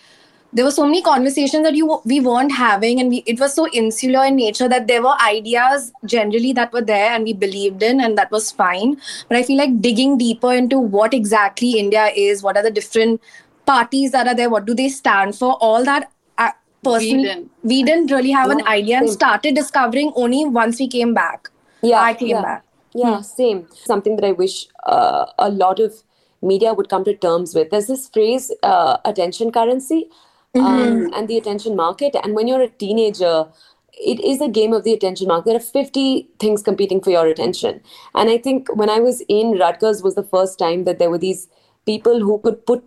there 0.52 0.66
were 0.66 0.72
so 0.72 0.86
many 0.86 1.02
conversations 1.02 1.64
that 1.64 1.76
you 1.76 2.02
we 2.06 2.20
weren't 2.20 2.52
having, 2.52 3.00
and 3.00 3.10
we 3.10 3.18
it 3.34 3.40
was 3.40 3.54
so 3.54 3.68
insular 3.72 4.26
in 4.26 4.36
nature 4.36 4.68
that 4.68 4.88
there 4.88 5.02
were 5.02 5.16
ideas 5.22 5.92
generally 6.06 6.54
that 6.54 6.74
were 6.74 6.82
there 6.82 7.12
and 7.12 7.24
we 7.24 7.34
believed 7.34 7.84
in, 7.84 8.02
and 8.02 8.18
that 8.18 8.32
was 8.32 8.52
fine. 8.52 8.96
But 9.28 9.38
I 9.38 9.44
feel 9.44 9.58
like 9.58 9.82
digging 9.82 10.18
deeper 10.18 10.54
into 10.54 10.80
what 10.80 11.14
exactly 11.14 11.74
India 11.74 12.08
is, 12.16 12.42
what 12.42 12.58
are 12.58 12.64
the 12.64 12.72
different 12.72 13.22
parties 13.66 14.12
that 14.12 14.28
are 14.28 14.36
there, 14.36 14.50
what 14.50 14.66
do 14.66 14.74
they 14.74 14.90
stand 14.90 15.36
for, 15.36 15.54
all 15.70 15.84
that. 15.86 16.12
uh, 16.40 16.52
Personally, 16.84 17.24
didn't. 17.24 17.52
we 17.62 17.84
didn't 17.84 18.12
really 18.12 18.32
have 18.32 18.50
an 18.50 18.66
idea 18.66 18.98
and 18.98 19.08
same. 19.08 19.16
started 19.16 19.56
discovering 19.56 20.12
only 20.16 20.46
once 20.46 20.80
we 20.80 20.88
came 20.88 21.14
back. 21.14 21.50
yeah 21.82 22.02
I 22.02 22.14
came 22.14 22.30
yeah. 22.30 22.42
back. 22.42 22.66
Yeah, 22.94 23.22
same. 23.22 23.68
Something 23.72 24.16
that 24.16 24.26
I 24.26 24.32
wish 24.32 24.68
uh, 24.86 25.26
a 25.38 25.50
lot 25.50 25.80
of 25.80 26.02
media 26.42 26.74
would 26.74 26.90
come 26.90 27.04
to 27.04 27.16
terms 27.16 27.54
with. 27.54 27.70
There's 27.70 27.86
this 27.86 28.10
phrase, 28.10 28.52
uh, 28.64 28.98
attention 29.06 29.52
currency. 29.52 30.10
Um, 30.56 31.14
and 31.14 31.28
the 31.28 31.38
attention 31.38 31.76
market. 31.76 32.16
And 32.24 32.34
when 32.34 32.48
you're 32.48 32.62
a 32.62 32.70
teenager, 32.70 33.48
it 33.94 34.20
is 34.22 34.42
a 34.42 34.48
game 34.48 34.74
of 34.74 34.84
the 34.84 34.94
attention 34.94 35.28
market. 35.28 35.46
There 35.46 35.58
are 35.58 35.60
50 35.60 36.30
things 36.40 36.62
competing 36.62 37.02
for 37.02 37.10
your 37.10 37.28
attention. 37.28 37.82
And 38.16 38.30
I 38.30 38.38
think 38.38 38.70
when 38.76 38.90
I 38.90 39.00
was 39.00 39.22
in 39.28 39.58
Rutgers 39.58 40.02
was 40.02 40.16
the 40.16 40.24
first 40.24 40.58
time 40.58 40.86
that 40.86 41.00
there 41.00 41.10
were 41.10 41.18
these 41.18 41.48
people 41.86 42.20
who 42.20 42.40
could 42.40 42.66
put 42.66 42.84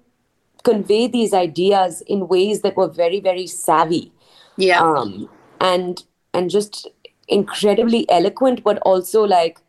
convey 0.65 1.09
these 1.09 1.35
ideas 1.35 2.03
in 2.07 2.29
ways 2.29 2.63
that 2.63 2.77
were 2.77 2.89
very, 2.89 3.21
very 3.21 3.47
savvy. 3.47 4.13
Yeah. 4.57 4.81
Um, 4.81 5.29
and 5.61 6.03
and 6.35 6.51
just 6.51 6.89
incredibly 7.29 8.11
eloquent, 8.11 8.63
but 8.63 8.79
also 8.79 9.23
like 9.25 9.61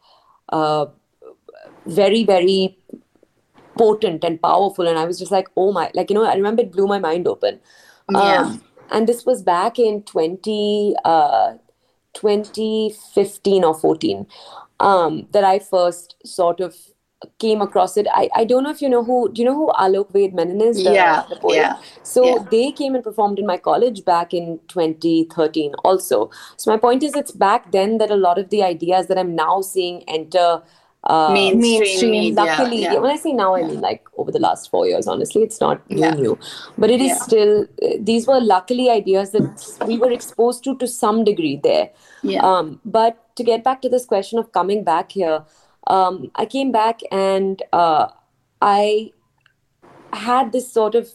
uh, 0.49 0.85
very, 1.85 2.23
very 2.23 2.77
potent 3.77 4.23
and 4.23 4.41
powerful. 4.41 4.87
And 4.87 4.97
I 4.97 5.05
was 5.05 5.19
just 5.19 5.31
like, 5.31 5.47
oh 5.57 5.71
my, 5.71 5.91
like, 5.93 6.09
you 6.09 6.15
know, 6.15 6.25
I 6.25 6.35
remember 6.35 6.61
it 6.63 6.71
blew 6.71 6.87
my 6.87 6.99
mind 6.99 7.27
open. 7.27 7.59
Yeah. 8.11 8.41
Um, 8.41 8.63
and 8.91 9.07
this 9.07 9.25
was 9.25 9.41
back 9.41 9.79
in 9.79 10.03
20, 10.03 10.95
uh, 11.05 11.53
2015 12.13 13.63
or 13.63 13.73
14 13.73 14.27
um, 14.79 15.27
that 15.31 15.43
I 15.43 15.59
first 15.59 16.15
sort 16.25 16.59
of 16.59 16.75
came 17.39 17.61
across 17.61 17.97
it. 17.97 18.07
I, 18.11 18.29
I 18.35 18.43
don't 18.43 18.63
know 18.63 18.69
if 18.69 18.81
you 18.81 18.89
know 18.89 19.03
who, 19.03 19.31
do 19.31 19.41
you 19.41 19.47
know 19.47 19.55
who 19.55 19.71
Alok 19.79 20.11
Vaid-Menon 20.11 20.61
is? 20.61 20.83
The, 20.83 20.93
Yeah, 20.93 21.23
the 21.29 21.37
poet? 21.37 21.55
yeah, 21.55 21.77
So 22.03 22.25
yeah. 22.25 22.43
they 22.51 22.71
came 22.71 22.95
and 22.95 23.03
performed 23.03 23.39
in 23.39 23.45
my 23.45 23.57
college 23.57 24.03
back 24.05 24.33
in 24.33 24.59
2013 24.67 25.73
also. 25.83 26.29
So 26.57 26.71
my 26.71 26.77
point 26.77 27.03
is, 27.03 27.15
it's 27.15 27.31
back 27.31 27.71
then 27.71 27.97
that 27.99 28.11
a 28.11 28.15
lot 28.15 28.37
of 28.37 28.49
the 28.49 28.63
ideas 28.63 29.07
that 29.07 29.17
I'm 29.17 29.35
now 29.35 29.61
seeing 29.61 30.03
enter. 30.03 30.61
Uh, 31.05 31.33
mainstream, 31.33 31.79
mainstream, 31.79 32.11
media. 32.11 32.33
luckily 32.33 32.81
yeah. 32.81 32.93
when 32.97 33.11
i 33.11 33.17
say 33.17 33.33
now 33.33 33.53
i 33.55 33.61
mean 33.61 33.81
like 33.81 34.05
over 34.17 34.31
the 34.31 34.39
last 34.39 34.69
four 34.71 34.87
years 34.87 35.05
honestly 35.05 35.41
it's 35.43 35.59
not 35.59 35.81
new 35.89 35.97
Yeah. 35.99 36.11
new 36.11 36.37
but 36.77 36.89
it 36.89 37.01
is 37.01 37.09
Yeah. 37.09 37.23
still 37.23 37.63
uh, 37.87 37.89
these 37.99 38.25
were 38.25 38.39
luckily 38.39 38.89
ideas 38.89 39.31
that 39.31 39.65
we 39.85 39.97
were 39.97 40.11
exposed 40.11 40.63
to 40.63 40.77
to 40.77 40.87
some 40.87 41.25
degree 41.25 41.59
there 41.61 41.89
Yeah. 42.21 42.39
um, 42.51 42.79
but 42.85 43.19
to 43.35 43.43
get 43.43 43.65
back 43.65 43.81
to 43.81 43.89
this 43.89 44.05
question 44.05 44.39
of 44.39 44.53
coming 44.53 44.85
back 44.85 45.11
here 45.11 45.43
um, 45.87 46.31
i 46.35 46.45
came 46.45 46.71
back 46.71 47.01
and 47.11 47.61
uh, 47.73 48.07
i 48.61 49.11
had 50.13 50.53
this 50.53 50.71
sort 50.71 50.95
of 50.95 51.13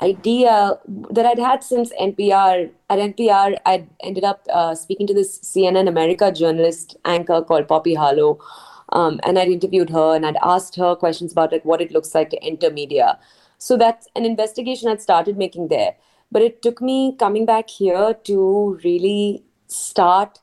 idea 0.00 0.78
that 1.10 1.26
I'd 1.26 1.38
had 1.38 1.62
since 1.62 1.92
NPR. 2.00 2.70
At 2.88 2.98
NPR, 2.98 3.56
I 3.66 3.86
ended 4.02 4.24
up 4.24 4.46
uh, 4.52 4.74
speaking 4.74 5.06
to 5.06 5.14
this 5.14 5.38
CNN 5.40 5.88
America 5.88 6.32
journalist 6.32 6.96
anchor 7.04 7.42
called 7.42 7.68
Poppy 7.68 7.94
Harlow. 7.94 8.38
Um, 8.92 9.20
and 9.24 9.38
I'd 9.38 9.48
interviewed 9.48 9.90
her 9.90 10.14
and 10.14 10.26
I'd 10.26 10.36
asked 10.42 10.76
her 10.76 10.94
questions 10.94 11.32
about 11.32 11.52
like 11.52 11.64
what 11.64 11.80
it 11.80 11.92
looks 11.92 12.14
like 12.14 12.30
to 12.30 12.42
enter 12.42 12.70
media. 12.70 13.18
So 13.58 13.76
that's 13.76 14.08
an 14.16 14.24
investigation 14.24 14.88
I'd 14.88 15.00
started 15.00 15.38
making 15.38 15.68
there. 15.68 15.94
But 16.30 16.42
it 16.42 16.62
took 16.62 16.80
me 16.80 17.16
coming 17.18 17.46
back 17.46 17.70
here 17.70 18.14
to 18.24 18.80
really 18.84 19.44
start 19.66 20.40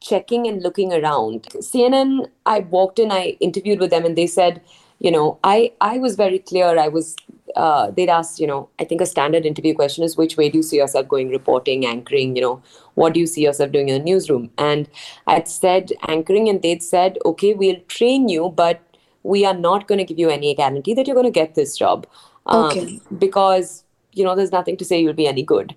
checking 0.00 0.46
and 0.46 0.62
looking 0.62 0.92
around. 0.92 1.44
CNN, 1.60 2.28
I 2.46 2.60
walked 2.60 2.98
in, 2.98 3.10
I 3.10 3.36
interviewed 3.40 3.80
with 3.80 3.90
them, 3.90 4.04
and 4.04 4.16
they 4.16 4.26
said, 4.26 4.60
you 4.98 5.10
know, 5.10 5.38
I 5.44 5.72
I 5.80 5.98
was 5.98 6.16
very 6.16 6.38
clear. 6.38 6.78
I 6.78 6.88
was. 6.88 7.16
Uh, 7.56 7.90
they'd 7.90 8.08
asked, 8.08 8.38
you 8.40 8.46
know, 8.46 8.68
I 8.78 8.84
think 8.84 9.00
a 9.00 9.06
standard 9.06 9.46
interview 9.46 9.74
question 9.74 10.04
is, 10.04 10.16
which 10.16 10.36
way 10.36 10.48
do 10.50 10.58
you 10.58 10.62
see 10.62 10.76
yourself 10.76 11.08
going, 11.08 11.30
reporting, 11.30 11.86
anchoring? 11.86 12.36
You 12.36 12.42
know, 12.42 12.62
what 12.94 13.14
do 13.14 13.20
you 13.20 13.26
see 13.26 13.42
yourself 13.42 13.72
doing 13.72 13.88
in 13.88 13.98
the 13.98 14.04
newsroom? 14.04 14.50
And 14.58 14.88
I'd 15.26 15.48
said 15.48 15.92
anchoring, 16.06 16.48
and 16.48 16.62
they'd 16.62 16.82
said, 16.82 17.18
okay, 17.24 17.54
we'll 17.54 17.80
train 17.88 18.28
you, 18.28 18.50
but 18.50 18.80
we 19.22 19.44
are 19.44 19.54
not 19.54 19.88
going 19.88 19.98
to 19.98 20.04
give 20.04 20.18
you 20.18 20.30
any 20.30 20.54
guarantee 20.54 20.94
that 20.94 21.06
you're 21.06 21.14
going 21.14 21.26
to 21.26 21.30
get 21.30 21.54
this 21.54 21.76
job, 21.76 22.06
um, 22.46 22.66
Okay. 22.66 23.00
because 23.18 23.84
you 24.14 24.24
know, 24.24 24.34
there's 24.34 24.52
nothing 24.52 24.76
to 24.76 24.84
say 24.84 25.00
you'll 25.00 25.12
be 25.12 25.28
any 25.28 25.42
good. 25.42 25.74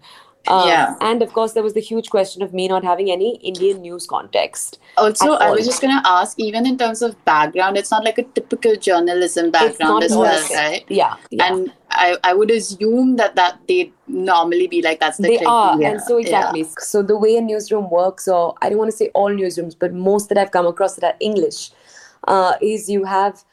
Um, 0.48 0.68
Yeah. 0.68 0.96
And 1.02 1.22
of 1.22 1.34
course, 1.34 1.54
there 1.54 1.64
was 1.64 1.74
the 1.74 1.82
huge 1.82 2.10
question 2.10 2.42
of 2.42 2.54
me 2.54 2.68
not 2.68 2.84
having 2.84 3.12
any 3.12 3.36
Indian 3.38 3.82
news 3.82 4.08
context. 4.08 4.80
Also, 4.98 5.34
I 5.34 5.52
was 5.52 5.66
just 5.66 5.82
gonna 5.82 6.02
ask, 6.06 6.40
even 6.40 6.66
in 6.66 6.78
terms 6.78 7.02
of 7.02 7.24
background, 7.26 7.78
it's 7.78 7.92
not 7.92 8.04
like 8.04 8.18
a 8.18 8.24
typical 8.24 8.76
journalism 8.76 9.52
background 9.52 10.04
as 10.04 10.16
well, 10.16 10.48
right? 10.54 10.84
Yeah. 10.90 11.16
yeah. 11.30 11.48
And 11.48 11.72
I, 11.92 12.18
I 12.24 12.34
would 12.34 12.52
assume 12.52 13.18
that 13.18 13.36
that 13.36 13.60
they 13.68 13.92
normally 14.08 14.68
be 14.68 14.82
like 14.82 15.00
that's 15.00 15.18
the 15.18 15.28
they 15.28 15.46
are 15.46 15.82
and 15.82 16.02
so 16.02 16.18
exactly 16.18 16.66
so 16.80 17.02
the 17.02 17.18
way 17.18 17.36
a 17.38 17.42
newsroom 17.42 17.90
works 17.90 18.28
or 18.28 18.56
i 18.62 18.70
don't 18.70 18.78
want 18.78 18.92
to 18.92 18.96
say 18.96 19.10
all 19.14 19.30
newsrooms 19.30 19.76
but 19.78 19.94
most 19.94 20.30
that 20.30 20.38
i've 20.38 20.52
come 20.52 20.66
across 20.66 20.96
that 20.96 21.14
are 21.14 21.18
english 21.20 21.72
uh, 22.28 22.54
is 22.62 22.90
you 22.90 23.04
have 23.04 23.44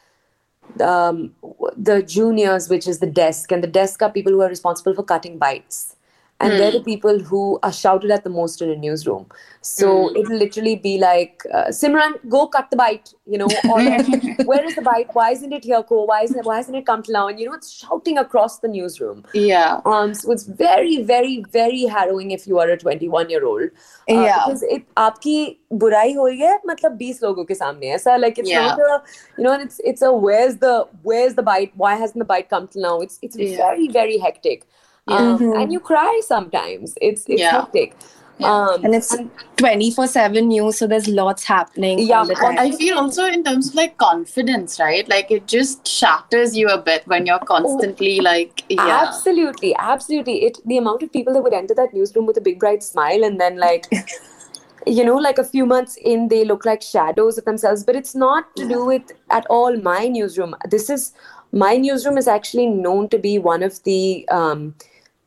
um, 0.81 1.35
the 1.77 2.03
juniors 2.03 2.69
which 2.69 2.87
is 2.87 2.99
the 2.99 3.07
desk 3.07 3.51
and 3.51 3.63
the 3.63 3.69
desk 3.69 4.03
are 4.03 4.11
people 4.11 4.33
who 4.33 4.41
are 4.41 4.49
responsible 4.49 4.95
for 4.95 5.03
cutting 5.03 5.39
bites 5.39 5.97
and 6.40 6.54
they're 6.60 6.72
the 6.72 6.80
people 6.86 7.20
who 7.20 7.58
are 7.64 7.72
shouted 7.72 8.12
at 8.14 8.24
the 8.24 8.30
most 8.30 8.62
in 8.64 8.70
a 8.70 8.76
newsroom 8.76 9.26
so 9.68 9.92
it'll 10.22 10.36
literally 10.40 10.76
be 10.86 10.98
like 11.04 11.44
uh, 11.54 11.68
simran 11.78 12.16
go 12.34 12.42
cut 12.56 12.70
the 12.72 12.76
bite 12.82 13.12
you 13.34 13.38
know 13.42 13.48
or 13.70 13.78
where 14.50 14.66
is 14.72 14.76
the 14.80 14.82
bite 14.88 15.14
why 15.20 15.28
isn't 15.36 15.54
it 15.60 15.64
here 15.70 15.82
ko 15.92 16.00
why 16.10 16.18
isn't 16.24 16.40
it 16.40 16.50
why 16.50 16.58
hasn't 16.58 16.76
it 16.82 16.86
come 16.90 17.04
till 17.06 17.14
now 17.18 17.28
and 17.34 17.40
you 17.40 17.46
know 17.50 17.54
it's 17.60 17.72
shouting 17.84 18.18
across 18.24 18.58
the 18.66 18.68
newsroom 18.74 19.24
Yeah. 19.34 19.80
um, 19.86 20.14
so 20.24 20.32
it's 20.36 20.44
very, 20.66 20.98
very, 21.14 21.46
very 21.60 21.84
harrowing 21.96 22.32
if 22.32 22.46
you 22.52 22.60
are 22.60 22.68
a 22.70 22.78
21 22.78 23.30
year 23.30 23.46
old. 23.46 23.70
Uh, 24.10 24.20
Yeah. 24.26 24.44
Because 24.44 24.64
it 24.78 24.84
आपकी 25.06 25.38
बुराई 25.86 26.14
हो 26.20 26.28
रही 26.28 26.40
है 26.40 26.60
मतलब 26.74 26.98
20 27.00 27.24
लोगों 27.24 27.46
के 27.52 27.56
सामने 27.64 27.94
ऐसा 28.02 28.18
like 28.26 28.38
it's 28.44 28.50
Yeah. 28.50 28.68
not 28.68 28.80
a 28.80 29.02
you 29.38 29.44
know 29.48 29.54
and 29.58 29.70
it's 29.70 29.80
it's 29.94 30.02
a 30.02 30.14
where's 30.28 30.58
the 30.68 30.76
where's 31.12 31.36
the 31.42 31.48
bite 31.56 31.72
why 31.86 31.96
hasn't 32.06 32.26
the 32.28 32.32
bite 32.38 32.50
come 32.56 32.68
till 32.76 32.82
now 32.92 32.96
it's 33.08 33.20
it's 33.30 33.38
Yeah. 33.38 33.58
very 33.68 33.88
very 34.00 34.18
hectic 34.30 34.68
um, 35.13 35.43
and 35.57 35.73
you 35.73 35.81
cry 35.81 36.21
sometimes 36.27 36.95
it's 37.01 37.25
it's 37.29 37.41
Yeah. 37.41 37.51
hectic 37.61 37.95
Yeah. 38.39 38.55
um, 38.55 38.85
And 38.85 38.95
it's 38.95 39.17
24 39.57 40.07
7 40.07 40.47
news, 40.47 40.79
so 40.79 40.87
there's 40.87 41.09
lots 41.09 41.43
happening. 41.43 41.99
Yeah, 41.99 42.21
all 42.21 42.27
the 42.27 42.37
time. 42.37 42.57
I 42.59 42.71
feel 42.71 42.97
also 42.97 43.25
in 43.25 43.43
terms 43.43 43.71
of 43.71 43.75
like 43.75 43.97
confidence, 43.99 44.79
right? 44.79 45.09
Like 45.09 45.33
it 45.33 45.49
just 45.49 45.89
shatters 45.89 46.57
you 46.57 46.69
a 46.69 46.79
bit 46.81 47.05
when 47.07 47.27
you're 47.27 47.41
constantly 47.41 48.21
like, 48.21 48.63
yeah. 48.69 49.03
Absolutely, 49.07 49.75
absolutely. 49.77 50.45
It 50.45 50.59
the 50.65 50.79
amount 50.79 51.03
of 51.03 51.13
people 51.13 51.33
that 51.35 51.43
would 51.43 51.53
enter 51.53 51.75
that 51.75 51.93
newsroom 51.93 52.27
with 52.27 52.37
a 52.37 52.41
big 52.41 52.61
bright 52.61 52.85
smile 52.85 53.25
and 53.25 53.41
then 53.41 53.59
like 53.59 53.87
you 54.87 55.05
know, 55.05 55.17
like 55.17 55.39
a 55.39 55.45
few 55.45 55.67
months 55.67 55.97
in, 55.97 56.29
they 56.29 56.45
look 56.45 56.65
like 56.65 56.83
shadows 56.83 57.39
of 57.39 57.45
themselves. 57.45 57.85
But 57.85 57.97
it's 57.97 58.15
not 58.15 58.55
to 58.57 58.69
do 58.69 58.85
with 58.85 59.03
at 59.31 59.47
all 59.51 59.77
my 59.77 60.07
newsroom. 60.09 60.55
This 60.71 60.89
is 60.89 61.13
my 61.53 61.77
newsroom 61.77 62.19
is 62.19 62.29
actually 62.29 62.67
known 62.67 63.09
to 63.09 63.19
be 63.19 63.39
one 63.39 63.63
of 63.63 63.83
the 63.85 64.29
um, 64.29 64.75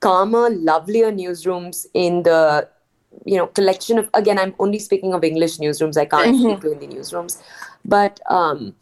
calmer, 0.02 0.50
lovelier 0.50 1.12
newsrooms 1.12 1.86
in 1.94 2.24
the 2.24 2.68
you 3.26 3.38
know 3.38 3.48
collection 3.48 4.00
of 4.00 4.10
again 4.14 4.40
i'm 4.40 4.56
only 4.58 4.80
speaking 4.80 5.14
of 5.14 5.24
english 5.24 5.58
newsrooms. 5.58 5.98
I 5.98 6.06
can't 6.06 6.38
speak 6.38 6.62
to 6.62 6.70
hindi 6.70 6.88
newsrooms. 6.88 7.42
But 7.84 8.20
um 8.30 8.76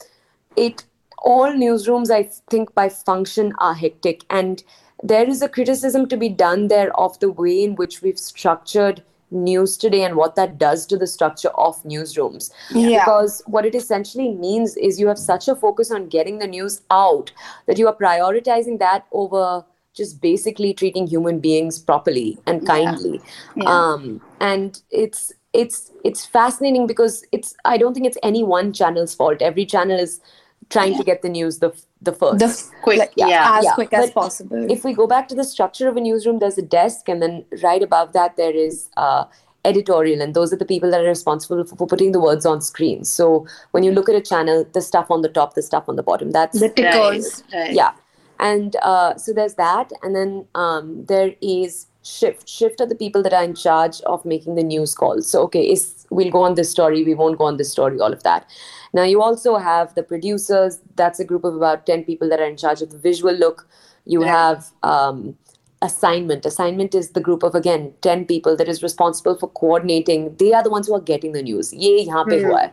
it 0.56 0.84
all 1.18 1.52
newsrooms 1.52 2.12
i 2.12 2.24
think 2.50 2.74
by 2.74 2.90
function 2.90 3.54
are 3.60 3.74
hectic. 3.74 4.24
And 4.30 4.64
there 5.02 5.28
is 5.28 5.42
a 5.42 5.50
criticism 5.50 6.08
to 6.10 6.18
be 6.18 6.30
done 6.30 6.68
there 6.68 6.98
of 7.00 7.20
the 7.20 7.32
way 7.32 7.64
in 7.64 7.76
which 7.76 8.02
we've 8.02 8.20
structured 8.20 9.04
news 9.32 9.78
today 9.78 10.04
and 10.04 10.16
what 10.16 10.36
that 10.36 10.58
does 10.58 10.86
to 10.88 10.98
the 10.98 11.08
structure 11.08 11.50
of 11.50 11.82
newsrooms. 11.84 12.52
Yeah. 12.72 13.04
because 13.04 13.42
what 13.46 13.66
it 13.66 13.76
essentially 13.76 14.30
means 14.30 14.76
is 14.76 15.00
you 15.00 15.08
have 15.08 15.20
such 15.20 15.48
a 15.48 15.56
focus 15.56 15.92
on 15.92 16.08
getting 16.08 16.40
the 16.40 16.48
news 16.48 16.82
out 16.92 17.32
that 17.68 17.78
you 17.78 17.88
are 17.88 17.96
prioritizing 17.96 18.80
that 18.80 19.06
over 19.12 19.66
just 19.96 20.22
basically 20.22 20.74
treating 20.74 21.08
human 21.08 21.39
beings 21.39 21.79
properly 21.79 22.38
and 22.46 22.65
kindly 22.65 23.22
Yeah. 23.55 23.69
um 23.69 24.22
and 24.39 24.81
it's 24.91 25.34
it's 25.53 25.91
it's 26.03 26.25
fascinating 26.25 26.86
because 26.88 27.25
it's 27.31 27.55
i 27.65 27.77
don't 27.77 27.93
think 27.93 28.05
it's 28.05 28.17
any 28.24 28.43
one 28.43 28.72
channel's 28.72 29.15
fault 29.15 29.41
every 29.41 29.65
channel 29.65 30.00
is 30.00 30.22
trying 30.69 30.96
to 30.96 31.03
get 31.03 31.22
the 31.24 31.29
news 31.29 31.60
the 31.60 31.74
the 32.01 32.13
first 32.13 32.39
The 32.39 32.75
Quick, 32.84 33.00
like, 33.00 33.13
yeah, 33.17 33.58
as 33.58 33.65
yeah. 33.65 33.74
quick 33.74 33.91
as 33.91 34.12
possible. 34.12 34.72
if 34.72 34.84
we 34.86 34.93
go 34.93 35.05
back 35.08 35.27
to 35.29 35.36
the 35.36 35.43
structure 35.43 35.89
of 35.89 35.98
a 35.98 36.01
newsroom 36.01 36.39
there's 36.39 36.58
a 36.58 36.62
desk 36.62 37.10
and 37.10 37.22
then 37.22 37.43
right 37.63 37.81
above 37.81 38.13
that 38.13 38.38
there 38.38 38.55
is 38.55 38.89
uh 38.96 39.25
editorial 39.65 40.22
and 40.22 40.34
those 40.34 40.53
are 40.53 40.55
the 40.55 40.65
people 40.65 40.89
that 40.89 41.01
are 41.01 41.08
responsible 41.08 41.65
for, 41.65 41.75
for 41.75 41.88
putting 41.88 42.13
the 42.13 42.19
words 42.19 42.46
on 42.46 42.62
screen 42.62 43.03
so 43.03 43.46
when 43.72 43.84
you 43.84 43.91
look 43.91 44.08
at 44.08 44.15
a 44.15 44.22
channel 44.22 44.65
the 44.74 44.81
stuff 44.81 45.12
on 45.12 45.22
the 45.22 45.27
top 45.27 45.55
the 45.55 45.62
stuff 45.62 45.89
on 45.89 45.96
the 45.98 46.03
bottom 46.03 46.31
that's 46.31 46.60
the 46.60 46.69
tickers. 46.69 47.43
Right, 47.53 47.60
right. 47.60 47.74
yeah 47.74 47.91
and 48.39 48.75
uh, 48.84 49.15
so 49.17 49.34
there's 49.34 49.55
that. 49.55 49.91
And 50.01 50.15
then 50.15 50.46
um, 50.55 51.05
there 51.05 51.34
is 51.41 51.88
shift. 52.03 52.48
Shift 52.48 52.81
are 52.81 52.88
the 52.88 52.96
people 52.96 53.22
that 53.24 53.34
are 53.34 53.43
in 53.43 53.55
charge 53.55 54.01
of 54.01 54.24
making 54.25 54.55
the 54.55 54.63
news 54.63 54.96
calls. 54.96 55.29
So 55.29 55.41
okay 55.43 55.63
is 55.72 56.05
we'll 56.10 56.31
go 56.31 56.43
on 56.43 56.55
this 56.55 56.72
story. 56.72 57.03
We 57.03 57.13
won't 57.13 57.38
go 57.38 57.46
on 57.46 57.58
this 57.58 57.72
story 57.72 58.00
all 58.00 58.13
of 58.13 58.24
that. 58.24 58.50
Now 58.93 59.03
you 59.03 59.22
also 59.22 59.58
have 59.58 59.93
the 59.96 60.03
producers. 60.03 60.79
That's 60.96 61.19
a 61.19 61.25
group 61.25 61.43
of 61.43 61.55
about 61.55 61.86
10 61.86 62.03
people 62.05 62.29
that 62.29 62.39
are 62.39 62.46
in 62.46 62.58
charge 62.58 62.81
of 62.81 62.91
the 62.91 62.98
visual 62.98 63.34
look. 63.34 63.67
You 64.05 64.24
Yeah. 64.24 64.31
have 64.38 64.72
um, 64.84 65.36
assignment. 65.81 66.46
Assignment 66.46 66.96
is 66.96 67.12
the 67.12 67.22
group 67.22 67.43
of 67.43 67.55
again 67.55 67.93
10 68.01 68.25
people 68.25 68.55
that 68.55 68.67
is 68.67 68.81
responsible 68.84 69.36
for 69.38 69.50
coordinating. 69.50 70.36
They 70.38 70.53
are 70.53 70.63
the 70.63 70.69
ones 70.69 70.88
who 70.88 70.96
are 70.96 71.01
getting 71.12 71.34
the 71.34 71.43
news. 71.43 71.74
Ye 71.74 72.05
yahan 72.08 72.29
pe 72.29 72.39
Hmm. 72.39 72.48
hua 72.48 72.58
hai. 72.58 72.72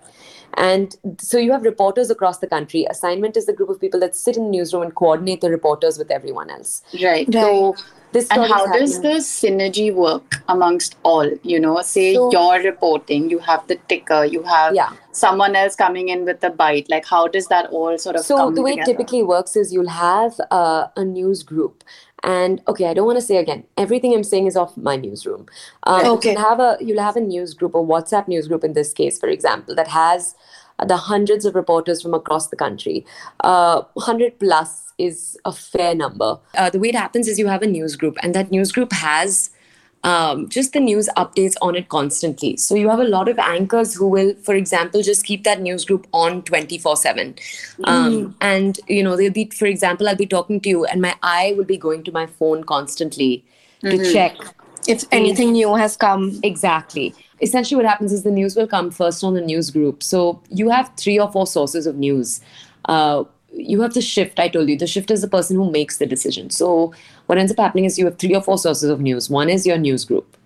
And 0.56 0.96
so 1.18 1.38
you 1.38 1.52
have 1.52 1.62
reporters 1.62 2.10
across 2.10 2.38
the 2.38 2.46
country. 2.46 2.86
Assignment 2.88 3.36
is 3.36 3.46
the 3.46 3.52
group 3.52 3.68
of 3.68 3.80
people 3.80 4.00
that 4.00 4.16
sit 4.16 4.36
in 4.36 4.44
the 4.44 4.50
newsroom 4.50 4.82
and 4.82 4.94
coordinate 4.94 5.40
the 5.42 5.50
reporters 5.50 5.98
with 5.98 6.10
everyone 6.10 6.50
else. 6.50 6.82
Right. 7.02 7.30
So 7.32 7.76
this 8.12 8.30
and 8.30 8.44
how 8.44 8.66
does 8.72 9.00
the 9.02 9.16
synergy 9.18 9.94
work 9.94 10.36
amongst 10.48 10.96
all? 11.02 11.30
You 11.42 11.60
know, 11.60 11.80
say 11.82 12.14
So- 12.14 12.30
you're 12.32 12.62
reporting, 12.62 13.28
you 13.28 13.38
have 13.40 13.66
the 13.66 13.76
ticker, 13.88 14.24
you 14.24 14.42
have 14.44 14.74
Yeah. 14.74 14.92
someone 15.12 15.54
else 15.56 15.76
coming 15.76 16.08
in 16.08 16.24
with 16.24 16.40
the 16.40 16.50
bite. 16.50 16.88
Like, 16.88 17.04
how 17.04 17.26
does 17.26 17.48
that 17.48 17.70
all 17.70 17.98
sort 17.98 18.16
of 18.16 18.24
so 18.24 18.50
the 18.50 18.62
way 18.62 18.74
it 18.74 18.84
typically 18.86 19.22
works 19.22 19.56
is 19.56 19.72
you'll 19.72 19.88
have 19.88 20.40
uh, 20.50 20.86
a 20.96 21.04
news 21.04 21.42
group 21.42 21.84
and 22.22 22.62
okay 22.66 22.86
i 22.86 22.94
don't 22.94 23.06
want 23.06 23.16
to 23.18 23.24
say 23.24 23.36
again 23.36 23.64
everything 23.76 24.14
i'm 24.14 24.24
saying 24.24 24.46
is 24.46 24.56
off 24.56 24.76
my 24.76 24.96
newsroom. 24.96 25.46
Um, 25.82 26.06
Okay. 26.06 26.32
you'll 26.32 26.40
have 26.40 26.60
a 26.60 26.76
you'll 26.80 27.02
have 27.02 27.16
a 27.16 27.20
news 27.20 27.54
group 27.54 27.74
a 27.74 27.78
whatsapp 27.78 28.26
news 28.28 28.48
group 28.48 28.64
in 28.64 28.72
this 28.72 28.92
case 28.92 29.18
for 29.18 29.28
example 29.28 29.74
that 29.74 29.88
has 29.88 30.34
uh, 30.78 30.84
the 30.84 30.96
hundreds 30.96 31.44
of 31.44 31.54
reporters 31.54 32.02
from 32.02 32.14
across 32.14 32.48
the 32.48 32.56
country. 32.56 33.04
Uh, 33.40 33.82
100 33.94 34.38
plus 34.38 34.92
is 34.98 35.38
a 35.44 35.52
fair 35.52 35.94
number. 35.94 36.38
Uh, 36.54 36.70
the 36.70 36.78
way 36.78 36.88
it 36.88 36.94
happens 36.94 37.28
is 37.28 37.38
you 37.38 37.46
have 37.48 37.62
a 37.62 37.66
news 37.66 37.96
group 37.96 38.16
and 38.22 38.34
that 38.34 38.50
news 38.50 38.72
group 38.72 38.92
has 38.92 39.50
um, 40.04 40.48
just 40.48 40.72
the 40.72 40.80
news 40.80 41.08
updates 41.16 41.54
on 41.60 41.74
it 41.74 41.88
constantly. 41.88 42.56
So 42.56 42.74
you 42.74 42.88
have 42.88 43.00
a 43.00 43.04
lot 43.04 43.28
of 43.28 43.38
anchors 43.38 43.94
who 43.94 44.08
will, 44.08 44.34
for 44.36 44.54
example, 44.54 45.02
just 45.02 45.24
keep 45.24 45.44
that 45.44 45.60
news 45.60 45.84
group 45.84 46.06
on 46.12 46.42
24 46.42 46.96
7. 46.96 47.34
Um, 47.84 48.36
and, 48.40 48.78
you 48.86 49.02
know, 49.02 49.16
they'll 49.16 49.32
be, 49.32 49.50
for 49.50 49.66
example, 49.66 50.08
I'll 50.08 50.16
be 50.16 50.26
talking 50.26 50.60
to 50.60 50.68
you 50.68 50.84
and 50.84 51.02
my 51.02 51.16
eye 51.22 51.54
will 51.56 51.64
be 51.64 51.76
going 51.76 52.04
to 52.04 52.12
my 52.12 52.26
phone 52.26 52.62
constantly 52.64 53.44
to 53.80 54.12
check 54.12 54.36
If 54.86 55.04
anything 55.10 55.52
new 55.52 55.74
has 55.74 55.96
come. 55.96 56.38
Exactly. 56.42 57.14
Essentially, 57.40 57.76
what 57.76 57.86
happens 57.86 58.12
is 58.12 58.22
the 58.22 58.30
news 58.30 58.56
will 58.56 58.68
come 58.68 58.90
first 58.90 59.24
on 59.24 59.34
the 59.34 59.40
news 59.40 59.70
group. 59.70 60.02
So 60.02 60.40
you 60.48 60.70
have 60.70 60.90
three 60.96 61.18
or 61.18 61.30
four 61.30 61.46
sources 61.46 61.86
of 61.86 61.96
news. 61.96 62.40
Uh, 62.86 63.24
you 63.52 63.80
have 63.80 63.94
the 63.94 64.00
shift, 64.00 64.38
I 64.38 64.48
told 64.48 64.68
you. 64.68 64.76
The 64.76 64.86
shift 64.86 65.10
is 65.10 65.22
the 65.22 65.28
person 65.28 65.56
who 65.56 65.70
makes 65.70 65.98
the 65.98 66.06
decision. 66.06 66.50
So 66.50 66.94
what 67.26 67.38
ends 67.38 67.52
up 67.52 67.58
happening 67.58 67.84
is 67.84 67.98
you 67.98 68.04
have 68.06 68.18
three 68.18 68.34
or 68.34 68.40
four 68.42 68.58
sources 68.58 68.88
of 68.90 69.00
news. 69.00 69.28
One 69.30 69.48
is 69.48 69.66
your 69.66 69.78
news 69.78 70.04
group. 70.04 70.36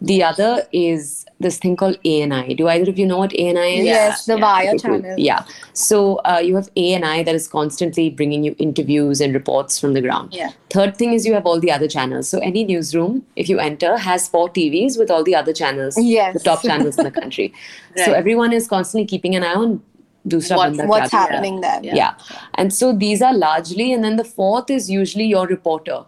The 0.00 0.22
other 0.22 0.66
is 0.72 1.24
this 1.40 1.56
thing 1.58 1.76
called 1.76 1.96
ANI. 2.04 2.54
Do 2.54 2.68
either 2.68 2.90
of 2.90 2.98
you 2.98 3.06
know 3.06 3.18
what 3.18 3.32
ANI 3.32 3.78
is? 3.78 3.84
yes, 3.84 4.26
the 4.26 4.36
yeah. 4.36 4.42
Wire 4.42 4.76
channel. 4.78 5.14
Yeah. 5.16 5.44
So 5.72 6.16
uh, 6.24 6.40
you 6.44 6.56
have 6.56 6.68
ANI 6.76 7.22
that 7.22 7.34
is 7.34 7.46
constantly 7.48 8.10
bringing 8.10 8.44
you 8.44 8.54
interviews 8.58 9.20
and 9.20 9.32
reports 9.32 9.78
from 9.78 9.94
the 9.94 10.02
ground. 10.02 10.34
Yeah. 10.34 10.50
Third 10.70 10.96
thing 10.96 11.12
is 11.12 11.24
you 11.24 11.32
have 11.34 11.46
all 11.46 11.60
the 11.60 11.70
other 11.70 11.88
channels. 11.88 12.28
So 12.28 12.38
any 12.40 12.64
newsroom, 12.64 13.24
if 13.36 13.48
you 13.48 13.58
enter, 13.60 13.96
has 13.96 14.28
four 14.28 14.48
TVs 14.48 14.98
with 14.98 15.10
all 15.10 15.22
the 15.24 15.34
other 15.36 15.52
channels, 15.52 15.96
Yes. 15.96 16.34
the 16.34 16.40
top 16.40 16.62
channels 16.62 16.98
in 16.98 17.04
the 17.04 17.10
country. 17.10 17.52
So 18.04 18.12
everyone 18.12 18.52
is 18.52 18.66
constantly 18.68 19.06
keeping 19.06 19.36
an 19.36 19.44
eye 19.44 19.54
on 19.54 19.80
Dusra 20.28 20.56
What- 20.56 20.88
What's 20.88 21.12
Kya 21.12 21.18
Hai. 21.18 21.32
happening 21.32 21.60
there? 21.60 21.78
Yeah. 21.82 21.94
Yeah. 21.94 22.14
And 22.54 22.74
so 22.74 22.92
these 22.92 23.22
are 23.22 23.32
largely, 23.32 23.92
and 23.92 24.02
then 24.02 24.16
the 24.16 24.24
fourth 24.24 24.68
is 24.68 24.90
usually 24.90 25.24
your 25.26 25.46
reporter. 25.46 26.04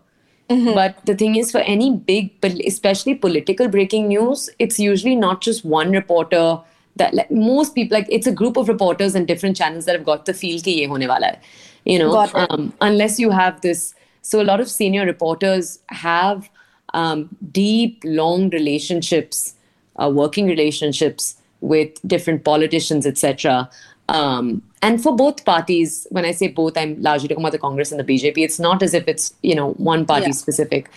But 0.49 1.05
the 1.05 1.15
thing 1.15 1.37
is, 1.37 1.51
for 1.51 1.59
any 1.59 1.91
big, 1.93 2.33
especially 2.45 3.15
political 3.15 3.69
breaking 3.69 4.09
news, 4.09 4.49
it's 4.59 4.79
usually 4.79 5.17
not 5.17 5.41
just 5.41 5.65
one 5.65 5.91
reporter. 5.91 6.59
That 6.97 7.13
like, 7.15 7.31
most 7.31 7.75
people, 7.75 7.97
like 7.99 8.07
it's 8.09 8.27
a 8.27 8.33
group 8.33 8.57
of 8.57 8.69
reporters 8.69 9.15
and 9.15 9.27
different 9.27 9.57
channels 9.57 9.85
that 9.85 9.95
have 9.95 10.05
got 10.05 10.25
the 10.25 10.33
feel 10.33 10.61
ki 10.61 10.81
ye 10.81 10.87
hone 10.87 11.07
wala 11.07 11.27
hai. 11.27 11.39
You 11.85 11.99
know, 11.99 12.29
um, 12.35 12.73
unless 12.81 13.19
you 13.19 13.31
have 13.31 13.61
this. 13.61 13.95
So 14.23 14.41
a 14.41 14.45
lot 14.45 14.61
of 14.61 14.71
senior 14.71 15.05
reporters 15.05 15.79
have 15.89 16.49
um, 16.95 17.29
deep, 17.53 18.03
long 18.05 18.51
relationships, 18.51 19.55
uh, 19.97 20.11
working 20.11 20.47
relationships 20.47 21.37
with 21.61 21.91
different 22.07 22.45
politicians, 22.45 23.07
etc. 23.07 23.69
Um, 24.09 24.63
and 24.83 25.03
for 25.03 25.17
both 25.17 25.45
parties, 25.45 26.07
when 26.11 26.25
I 26.25 26.31
say 26.33 26.49
both, 26.49 26.77
I'm 26.77 27.01
largely 27.03 27.29
talking 27.29 27.43
about 27.43 27.53
the 27.53 27.59
Congress 27.59 27.91
and 27.91 27.99
the 28.01 28.05
BJP. 28.05 28.39
It's 28.39 28.61
not 28.61 28.83
as 28.83 28.95
if 28.95 29.09
it's 29.09 29.35
you 29.43 29.55
know 29.55 29.73
one 29.73 30.07
party 30.07 30.27
Yeah. 30.27 30.33
specific. 30.33 30.91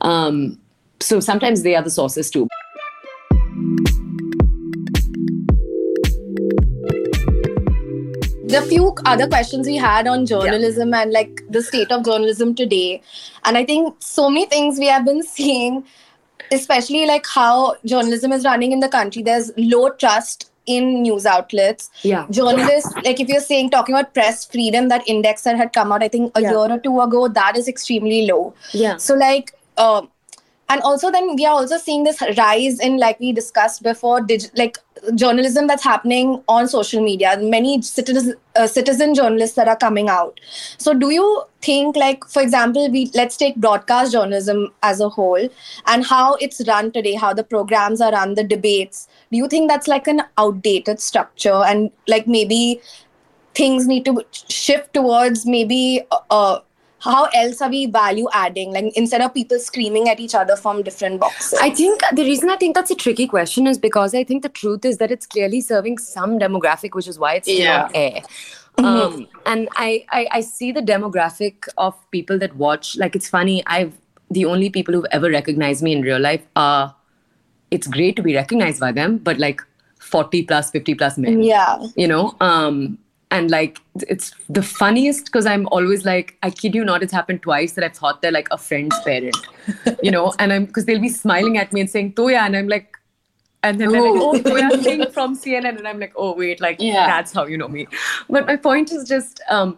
Um, 0.00 0.58
so 1.00 1.20
sometimes 1.20 1.62
they 1.62 1.74
are 1.74 1.82
the 1.82 1.90
sources 1.90 2.30
too. 2.30 2.46
the 8.50 8.62
few 8.68 8.94
other 9.04 9.28
questions 9.28 9.66
we 9.66 9.76
had 9.76 10.08
on 10.08 10.26
journalism 10.26 10.92
and 10.92 11.12
like 11.12 11.42
the 11.48 11.62
state 11.62 11.92
of 11.92 12.04
journalism 12.04 12.54
today 12.54 13.00
and 13.44 13.56
i 13.56 13.64
think 13.64 13.94
so 14.00 14.28
many 14.28 14.46
things 14.46 14.78
we 14.78 14.86
have 14.86 15.04
been 15.04 15.22
seeing 15.34 15.84
especially 16.52 17.06
like 17.06 17.26
how 17.26 17.76
journalism 17.84 18.32
is 18.32 18.44
running 18.44 18.72
in 18.72 18.80
the 18.80 18.88
country 18.88 19.22
there's 19.22 19.52
low 19.56 19.90
trust 19.90 20.49
in 20.76 20.88
news 21.02 21.26
outlets 21.34 21.90
Yeah. 22.10 22.26
journalists 22.38 22.92
like 23.08 23.20
if 23.24 23.28
you're 23.34 23.44
saying 23.48 23.70
talking 23.74 23.94
about 23.94 24.12
press 24.18 24.44
freedom 24.54 24.88
that 24.94 25.08
index 25.16 25.42
that 25.48 25.56
had 25.62 25.72
come 25.78 25.92
out 25.96 26.02
i 26.08 26.08
think 26.16 26.40
a 26.42 26.42
Yeah. 26.46 26.50
year 26.56 26.72
or 26.76 26.78
two 26.88 26.94
ago 27.06 27.26
that 27.40 27.56
is 27.62 27.68
extremely 27.74 28.20
low 28.30 28.42
Yeah. 28.84 28.96
so 29.08 29.14
like 29.24 29.54
uh, 29.76 30.02
and 30.70 30.80
also 30.82 31.10
then 31.10 31.34
we 31.36 31.44
are 31.44 31.52
also 31.52 31.76
seeing 31.76 32.04
this 32.04 32.22
rise 32.38 32.80
in 32.80 32.96
like 32.96 33.20
we 33.20 33.32
discussed 33.32 33.82
before 33.82 34.20
dig- 34.20 34.50
like 34.56 34.78
journalism 35.14 35.66
that's 35.66 35.82
happening 35.82 36.42
on 36.48 36.68
social 36.68 37.02
media. 37.02 37.36
Many 37.40 37.82
citizen 37.82 38.34
uh, 38.56 38.66
citizen 38.66 39.14
journalists 39.14 39.56
that 39.56 39.68
are 39.68 39.76
coming 39.76 40.08
out. 40.08 40.40
So 40.78 40.94
do 40.94 41.10
you 41.10 41.42
think 41.60 41.96
like 41.96 42.24
for 42.24 42.40
example 42.40 42.90
we 42.90 43.10
let's 43.14 43.36
take 43.36 43.56
broadcast 43.56 44.12
journalism 44.12 44.68
as 44.82 45.00
a 45.00 45.08
whole 45.08 45.48
and 45.86 46.06
how 46.06 46.34
it's 46.36 46.66
run 46.66 46.90
today 46.90 47.14
how 47.14 47.34
the 47.34 47.44
programs 47.44 48.00
are 48.00 48.12
run 48.12 48.34
the 48.34 48.42
debates 48.42 49.08
do 49.30 49.36
you 49.36 49.48
think 49.48 49.68
that's 49.68 49.86
like 49.86 50.08
an 50.08 50.22
outdated 50.38 51.00
structure? 51.00 51.62
And 51.64 51.90
like 52.08 52.26
maybe 52.26 52.80
things 53.54 53.86
need 53.86 54.04
to 54.04 54.24
shift 54.48 54.94
towards 54.94 55.46
maybe 55.46 56.02
uh, 56.30 56.60
how 57.00 57.24
else 57.40 57.60
are 57.62 57.70
we 57.70 57.86
value 57.86 58.28
adding 58.32 58.72
like 58.72 58.92
instead 58.96 59.20
of 59.20 59.32
people 59.34 59.58
screaming 59.58 60.08
at 60.08 60.20
each 60.20 60.34
other 60.34 60.56
from 60.56 60.82
different 60.82 61.20
boxes 61.20 61.58
I 61.60 61.70
think 61.70 62.00
the 62.14 62.24
reason 62.24 62.50
I 62.50 62.56
think 62.56 62.74
that's 62.74 62.90
a 62.90 62.94
tricky 62.94 63.26
question 63.26 63.66
is 63.66 63.78
because 63.78 64.14
I 64.14 64.24
think 64.24 64.42
the 64.42 64.48
truth 64.48 64.84
is 64.84 64.98
that 64.98 65.10
it's 65.10 65.26
clearly 65.26 65.60
serving 65.60 65.98
some 65.98 66.38
demographic, 66.38 66.94
which 66.94 67.08
is 67.08 67.18
why 67.18 67.34
it's 67.34 67.48
still 67.48 67.60
Yeah. 67.60 67.84
on 67.84 67.90
air. 67.94 68.22
Um, 68.78 69.28
and 69.46 69.68
I, 69.76 70.04
I, 70.10 70.26
I 70.30 70.40
see 70.40 70.72
the 70.72 70.80
demographic 70.80 71.68
of 71.76 71.94
people 72.10 72.38
that 72.38 72.56
watch. 72.56 72.96
Like 72.96 73.14
it's 73.14 73.28
funny. 73.28 73.62
I've 73.66 73.92
the 74.30 74.44
only 74.44 74.70
people 74.70 74.94
who've 74.94 75.06
ever 75.10 75.30
recognized 75.30 75.82
me 75.82 75.92
in 75.92 76.02
real 76.02 76.18
life 76.18 76.42
are. 76.56 76.94
It's 77.70 77.86
great 77.86 78.16
to 78.16 78.22
be 78.22 78.34
recognized 78.34 78.80
by 78.80 78.90
them, 78.92 79.18
but 79.18 79.38
like 79.38 79.60
forty 79.98 80.42
plus, 80.42 80.70
fifty 80.70 80.94
plus 80.94 81.18
men 81.18 81.42
yeah 81.42 81.78
you 81.94 82.08
know 82.08 82.34
um 82.40 82.98
and 83.30 83.50
like 83.50 83.78
it's 84.08 84.32
the 84.48 84.62
funniest 84.62 85.26
because 85.26 85.46
i'm 85.46 85.66
always 85.68 86.04
like 86.04 86.36
i 86.42 86.50
kid 86.50 86.74
you 86.74 86.84
not 86.84 87.02
it's 87.02 87.12
happened 87.12 87.42
twice 87.42 87.72
that 87.72 87.84
i've 87.84 87.94
thought 87.94 88.22
they're 88.22 88.32
like 88.32 88.48
a 88.50 88.58
friend's 88.58 88.98
parent 89.00 89.36
you 90.02 90.10
know 90.10 90.32
and 90.38 90.52
i'm 90.52 90.64
because 90.64 90.84
they'll 90.84 91.00
be 91.00 91.08
smiling 91.08 91.58
at 91.58 91.72
me 91.72 91.80
and 91.80 91.90
saying 91.90 92.12
toya 92.12 92.38
and 92.38 92.56
i'm 92.56 92.68
like 92.68 92.96
and 93.62 93.78
then 93.78 93.92
they're 93.92 94.00
like, 94.00 94.22
oh, 94.22 94.32
Toya 94.32 94.82
Singh 94.82 95.10
from 95.10 95.36
CNN. 95.36 95.76
And 95.76 95.86
I'm 95.86 96.00
like, 96.00 96.14
oh, 96.16 96.34
wait, 96.34 96.62
like, 96.62 96.78
Yeah. 96.80 97.06
that's 97.06 97.30
how 97.30 97.44
you 97.44 97.58
know 97.58 97.68
me. 97.68 97.88
But 98.30 98.46
my 98.46 98.56
point 98.56 98.90
is 98.90 99.06
just, 99.06 99.42
um, 99.50 99.76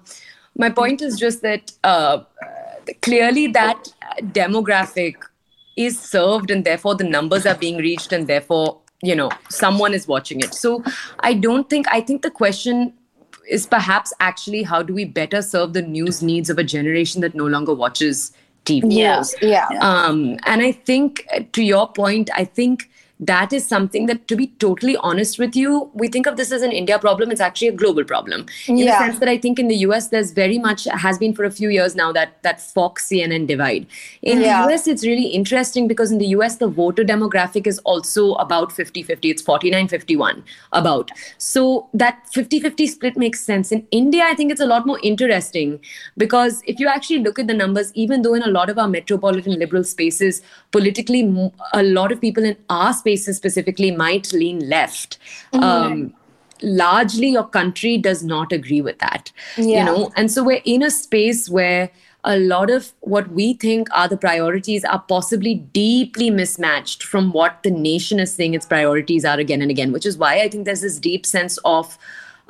my 0.56 0.70
point 0.70 1.02
is 1.02 1.18
just 1.18 1.42
that 1.42 1.72
uh, 1.82 2.20
clearly 3.02 3.48
that 3.48 3.92
demographic 4.20 5.16
is 5.76 5.98
served 5.98 6.50
and 6.50 6.64
therefore 6.64 6.94
the 6.94 7.04
numbers 7.04 7.46
are 7.46 7.54
being 7.54 7.78
reached 7.78 8.12
and 8.12 8.26
therefore 8.26 8.78
you 9.02 9.16
know 9.16 9.30
someone 9.48 9.94
is 9.94 10.06
watching 10.06 10.40
it 10.40 10.54
so 10.54 10.82
i 11.20 11.32
don't 11.32 11.70
think 11.70 11.86
i 11.90 12.00
think 12.00 12.22
the 12.22 12.30
question 12.30 12.92
is 13.48 13.66
perhaps 13.66 14.12
actually 14.20 14.62
how 14.62 14.82
do 14.82 14.94
we 14.94 15.04
better 15.04 15.42
serve 15.42 15.72
the 15.72 15.82
news 15.82 16.22
needs 16.22 16.50
of 16.50 16.58
a 16.58 16.64
generation 16.64 17.20
that 17.20 17.34
no 17.34 17.46
longer 17.46 17.74
watches 17.74 18.32
tv 18.64 18.84
Yeah. 18.88 19.24
yeah 19.40 19.66
um, 19.80 20.38
and 20.46 20.62
I 20.62 20.70
think, 20.72 21.26
to 21.52 21.62
your 21.62 21.88
point, 21.88 22.30
I 22.36 22.44
think 22.44 22.88
that 23.22 23.52
is 23.52 23.64
something 23.64 24.06
that, 24.06 24.26
to 24.26 24.34
be 24.34 24.48
totally 24.58 24.96
honest 24.96 25.38
with 25.38 25.54
you, 25.54 25.88
we 25.94 26.08
think 26.08 26.26
of 26.26 26.36
this 26.36 26.50
as 26.50 26.62
an 26.62 26.72
India 26.72 26.98
problem. 26.98 27.30
It's 27.30 27.40
actually 27.40 27.68
a 27.68 27.72
global 27.82 28.04
problem. 28.04 28.46
In 28.66 28.78
Yeah. 28.78 28.86
the 28.98 29.04
sense 29.04 29.18
that 29.20 29.28
I 29.28 29.38
think 29.38 29.60
in 29.60 29.68
the 29.68 29.76
US, 29.82 30.08
there's 30.08 30.32
very 30.32 30.58
much, 30.58 30.86
has 31.04 31.18
been 31.18 31.32
for 31.32 31.44
a 31.44 31.50
few 31.50 31.68
years 31.68 31.94
now, 31.94 32.10
that, 32.12 32.42
that 32.42 32.60
Fox 32.60 33.06
CNN 33.08 33.46
divide. 33.46 33.86
In 34.22 34.40
Yeah. 34.40 34.66
the 34.66 34.72
US, 34.74 34.88
it's 34.88 35.06
really 35.06 35.26
interesting 35.40 35.86
because 35.92 36.10
in 36.10 36.18
the 36.18 36.26
US, 36.38 36.56
the 36.56 36.66
voter 36.80 37.04
demographic 37.04 37.68
is 37.72 37.78
also 37.80 38.24
about 38.46 38.72
50 38.72 39.04
50. 39.04 39.30
It's 39.30 39.42
49 39.42 39.86
51 39.86 40.42
about. 40.72 41.12
So 41.38 41.88
that 41.94 42.18
50 42.32 42.58
50 42.58 42.88
split 42.88 43.16
makes 43.16 43.40
sense. 43.52 43.70
In 43.70 43.86
India, 43.92 44.24
I 44.24 44.34
think 44.34 44.50
it's 44.50 44.60
a 44.60 44.66
lot 44.66 44.84
more 44.84 44.98
interesting 45.12 45.78
because 46.16 46.60
if 46.66 46.80
you 46.80 46.88
actually 46.88 47.20
look 47.20 47.38
at 47.38 47.46
the 47.46 47.54
numbers, 47.54 47.92
even 47.94 48.22
though 48.22 48.34
in 48.34 48.42
a 48.42 48.50
lot 48.58 48.68
of 48.68 48.78
our 48.78 48.88
metropolitan 48.88 49.58
liberal 49.60 49.84
spaces, 49.84 50.42
politically, 50.72 51.22
a 51.72 51.82
lot 51.84 52.10
of 52.10 52.20
people 52.20 52.44
in 52.44 52.56
our 52.68 52.92
spaces 53.12 53.36
specifically 53.36 53.90
might 53.90 54.32
lean 54.32 54.68
left. 54.68 55.18
Um, 55.54 56.14
largely, 56.62 57.28
your 57.28 57.44
country 57.44 57.98
does 57.98 58.22
not 58.22 58.52
agree 58.52 58.80
with 58.80 58.98
that. 59.00 59.32
yeah. 59.56 59.78
You 59.78 59.84
know, 59.84 60.12
and 60.16 60.30
so 60.30 60.42
we're 60.44 60.62
in 60.64 60.82
a 60.82 60.90
space 60.90 61.48
where 61.48 61.90
a 62.24 62.38
lot 62.38 62.70
of 62.70 62.92
what 63.00 63.28
we 63.32 63.54
think 63.54 63.88
are 63.92 64.08
the 64.08 64.16
priorities 64.16 64.84
are 64.84 65.00
possibly 65.00 65.54
deeply 65.56 66.30
mismatched 66.30 67.02
from 67.02 67.32
what 67.32 67.62
the 67.64 67.70
nation 67.70 68.20
is 68.20 68.32
saying 68.32 68.54
its 68.54 68.64
priorities 68.64 69.24
are 69.24 69.38
again 69.40 69.60
and 69.60 69.72
again, 69.72 69.90
which 69.92 70.06
is 70.06 70.16
why 70.16 70.34
I 70.40 70.48
think 70.48 70.64
there's 70.64 70.82
this 70.82 71.00
deep 71.00 71.26
sense 71.26 71.58
of 71.64 71.98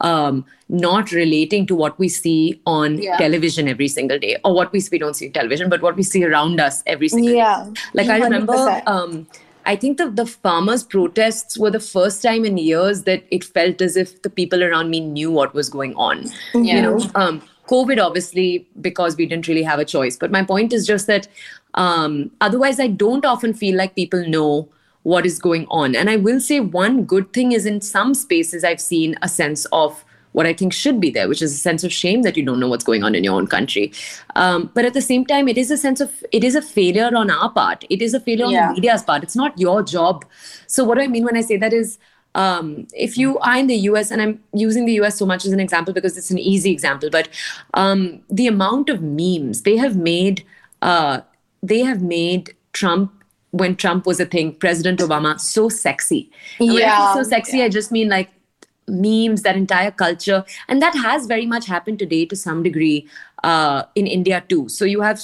um, 0.01 0.45
not 0.69 1.13
relating 1.13 1.65
to 1.67 1.75
what 1.75 1.99
we 1.99 2.09
see 2.09 2.61
on 2.67 2.99
Yeah. 2.99 3.17
television 3.17 3.69
every 3.69 3.89
single 3.89 4.19
day, 4.19 4.37
or 4.45 4.53
what 4.55 4.73
we 4.73 4.83
we 4.91 4.99
don't 4.99 5.15
see 5.15 5.27
on 5.29 5.33
television, 5.33 5.71
but 5.71 5.81
what 5.81 5.97
we 5.97 6.03
see 6.03 6.25
around 6.25 6.61
us 6.61 6.83
every 6.87 7.09
single 7.09 7.35
Yeah. 7.35 7.65
day. 7.67 7.81
Like 7.95 8.09
I 8.09 8.19
remember, 8.25 8.83
um, 8.87 9.27
I 9.65 9.77
think 9.77 9.99
the 9.99 10.11
the 10.11 10.27
farmers' 10.27 10.83
protests 10.83 11.59
were 11.59 11.71
the 11.71 11.81
first 11.81 12.23
time 12.23 12.45
in 12.45 12.59
years 12.59 13.03
that 13.05 13.25
it 13.31 13.45
felt 13.45 13.81
as 13.81 13.97
if 13.97 14.23
the 14.23 14.31
people 14.31 14.63
around 14.65 14.91
me 14.91 15.01
knew 15.01 15.31
what 15.31 15.55
was 15.55 15.69
going 15.69 15.95
on. 15.97 16.31
Yeah. 16.55 16.77
You 16.77 16.83
know, 16.83 17.11
um, 17.15 17.43
COVID 17.69 18.05
obviously 18.05 18.67
because 18.81 19.17
we 19.17 19.27
didn't 19.27 19.49
really 19.49 19.63
have 19.63 19.79
a 19.79 19.85
choice. 19.85 20.17
But 20.17 20.31
my 20.31 20.45
point 20.45 20.73
is 20.73 20.87
just 20.87 21.07
that 21.07 21.29
um, 21.75 22.31
otherwise, 22.41 22.81
I 22.81 22.89
don't 22.89 23.25
often 23.25 23.55
feel 23.55 23.77
like 23.77 23.95
people 23.95 24.27
know 24.29 24.69
what 25.05 25.27
is 25.27 25.39
going 25.39 25.67
on. 25.69 25.97
And 25.97 26.09
I 26.09 26.17
will 26.17 26.41
say 26.41 26.61
one 26.61 27.05
good 27.05 27.33
thing 27.33 27.53
is 27.53 27.67
in 27.67 27.81
some 27.81 28.15
spaces 28.15 28.63
I've 28.63 28.81
seen 28.81 29.17
a 29.23 29.29
sense 29.29 29.65
of 29.73 30.05
what 30.33 30.47
I 30.47 30.53
think 30.53 30.73
should 30.73 31.01
be 31.01 31.11
there, 31.11 31.29
which 31.29 31.43
is 31.43 31.53
a 31.53 31.59
sense 31.59 31.85
of 31.85 31.93
shame 31.93 32.23
that 32.23 32.37
you 32.37 32.45
don't 32.45 32.61
know 32.61 32.69
what's 32.69 32.85
going 32.85 33.05
on 33.05 33.15
in 33.15 33.25
your 33.25 33.35
own 33.35 33.47
country. 33.47 33.93
Um, 34.37 34.71
but 34.75 34.85
at 34.85 34.95
the 34.95 35.01
same 35.03 35.25
time, 35.27 35.49
it 35.49 35.59
is 35.59 35.71
a 35.71 35.77
sense 35.77 36.01
of 36.01 36.25
it 36.33 36.45
is 36.45 36.55
a 36.55 36.63
failure 36.63 37.11
on 37.15 37.31
our 37.31 37.51
part. 37.51 37.85
It 37.91 38.03
is 38.03 38.15
a 38.15 38.21
failure 38.21 38.47
on 38.47 38.53
the 38.69 38.75
media's 38.75 39.03
part. 39.03 39.23
It's 39.23 39.37
not 39.37 39.59
your 39.59 39.83
job. 39.83 40.25
So 40.67 40.85
what 40.85 40.97
do 40.97 41.03
I 41.03 41.07
mean 41.09 41.25
when 41.25 41.37
I 41.37 41.43
say 41.43 41.57
that 41.59 41.73
is 41.73 41.99
um, 42.35 42.87
if 42.95 43.19
you 43.19 43.39
are 43.41 43.59
in 43.59 43.67
the 43.67 43.77
US, 43.91 44.11
and 44.11 44.23
I'm 44.23 44.43
using 44.55 44.87
the 44.87 44.95
US 44.95 45.19
so 45.19 45.27
much 45.27 45.45
as 45.45 45.53
an 45.53 45.61
example 45.61 45.93
because 45.93 46.17
it's 46.17 46.31
an 46.31 46.39
easy 46.39 46.71
example, 46.73 47.11
but 47.11 47.29
um, 47.75 48.23
the 48.31 48.47
amount 48.47 48.89
of 48.89 49.03
memes 49.03 49.63
they 49.63 49.77
have 49.77 49.97
made, 49.97 50.45
uh, 50.81 51.21
they 51.63 51.81
have 51.81 52.01
made 52.03 52.55
Trump 52.73 53.13
when 53.51 53.77
Trump 53.77 54.07
was 54.07 54.19
a 54.19 54.25
thing, 54.25 54.55
President 54.55 54.99
Obama, 55.01 55.39
so 55.39 55.69
sexy. 55.69 56.31
And 56.59 56.69
when 56.73 56.77
I 56.79 56.81
say 56.81 57.03
Yeah. 57.03 57.13
so 57.13 57.23
sexy, 57.23 57.63
I 57.63 57.69
just 57.69 57.93
mean 57.93 58.09
like 58.09 58.31
memes, 58.93 59.43
that 59.43 59.57
entire 59.57 59.91
culture, 59.91 60.45
and 60.69 60.81
that 60.83 60.95
has 60.95 61.27
very 61.27 61.47
much 61.47 61.67
happened 61.67 61.99
today 61.99 62.25
to 62.27 62.37
some 62.37 62.63
degree 62.63 63.09
uh, 63.43 63.83
in 63.95 64.07
India 64.07 64.45
too. 64.49 64.69
So 64.69 64.85
you 64.85 65.01
have 65.01 65.21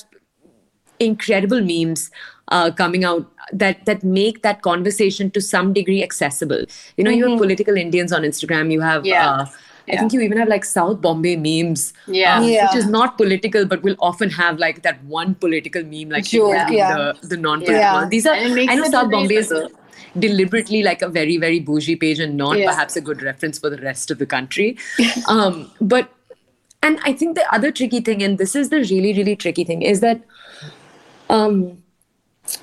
incredible 0.98 1.61
memes 1.61 2.11
uh, 2.48 2.70
coming 2.70 3.04
out 3.04 3.31
that 3.52 3.85
that 3.87 4.02
make 4.02 4.42
that 4.42 4.62
conversation 4.62 5.31
to 5.31 5.40
some 5.40 5.72
degree 5.72 6.02
accessible. 6.02 6.64
You 6.96 7.04
know, 7.04 7.11
you 7.11 7.28
have 7.28 7.38
political 7.38 7.76
Indians 7.76 8.12
on 8.12 8.22
Instagram. 8.22 8.72
You 8.72 8.81
have, 8.81 9.07
Yeah. 9.07 9.31
uh, 9.31 9.46
I 9.90 9.96
think 9.96 10.12
you 10.12 10.20
even 10.20 10.37
have 10.37 10.48
like 10.48 10.66
South 10.66 11.00
Bombay 11.00 11.37
memes, 11.37 11.94
Yeah. 12.07 12.38
uh, 12.38 12.42
Yeah. 12.42 12.66
which 12.66 12.76
is 12.76 12.87
not 12.87 13.16
political, 13.16 13.64
but 13.64 13.83
will 13.83 13.96
often 14.00 14.28
have 14.31 14.59
like 14.59 14.83
that 14.83 15.02
one 15.04 15.35
political 15.35 15.83
meme, 15.83 16.11
like 16.11 16.24
Joke, 16.24 16.68
in 16.68 16.74
yeah. 16.74 16.94
the, 16.96 17.28
the 17.28 17.37
non-political. 17.38 17.81
Yeah. 17.81 18.07
These 18.11 18.26
are 18.26 18.35
And 18.35 18.52
it 18.52 18.54
makes 18.54 18.72
I 18.72 18.76
know 18.76 18.85
South 18.90 19.11
Bombay 19.11 19.37
is 19.37 19.48
relatable. 19.50 19.70
Deliberately 20.18 20.83
like 20.83 21.03
a 21.03 21.09
very 21.09 21.37
very 21.37 21.61
bougie 21.61 21.97
page 21.97 22.18
and 22.18 22.37
not 22.37 22.59
Yeah. 22.59 22.71
perhaps 22.71 22.97
a 22.97 23.01
good 23.01 23.23
reference 23.23 23.59
for 23.59 23.71
the 23.71 23.79
rest 23.79 24.11
of 24.11 24.18
the 24.18 24.27
country. 24.27 24.77
um, 25.29 25.71
but 25.81 26.11
and 26.83 27.01
I 27.05 27.12
think 27.12 27.35
the 27.35 27.53
other 27.53 27.73
tricky 27.73 28.01
thing, 28.01 28.23
and 28.23 28.38
this 28.38 28.55
is 28.55 28.71
the 28.71 28.79
really 28.79 29.12
really 29.12 29.37
tricky 29.37 29.64
thing, 29.64 29.83
is 29.83 30.01
that 30.01 30.23
um, 31.29 31.83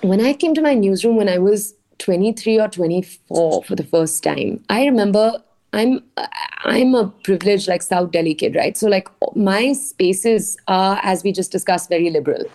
when 0.02 0.22
I 0.22 0.34
came 0.34 0.54
to 0.56 0.62
my 0.62 0.74
newsroom 0.74 1.16
when 1.16 1.30
I 1.30 1.38
was 1.38 1.74
23 2.00 2.60
or 2.60 2.68
24 2.68 3.64
for 3.64 3.76
the 3.76 3.84
first 3.84 4.24
time, 4.24 4.64
I 4.70 4.86
remember 4.86 5.42
I'm 5.74 6.02
I'm 6.64 6.96
a 6.96 7.08
privileged 7.24 7.68
like 7.68 7.82
South 7.82 8.12
Delhi 8.12 8.34
kid, 8.34 8.56
right? 8.56 8.78
So 8.78 8.88
like 8.88 9.10
my 9.36 9.74
spaces 9.74 10.58
are, 10.68 11.00
as 11.04 11.24
we 11.24 11.32
just 11.32 11.52
discussed, 11.52 11.90
very 11.90 12.10
liberal. 12.10 12.46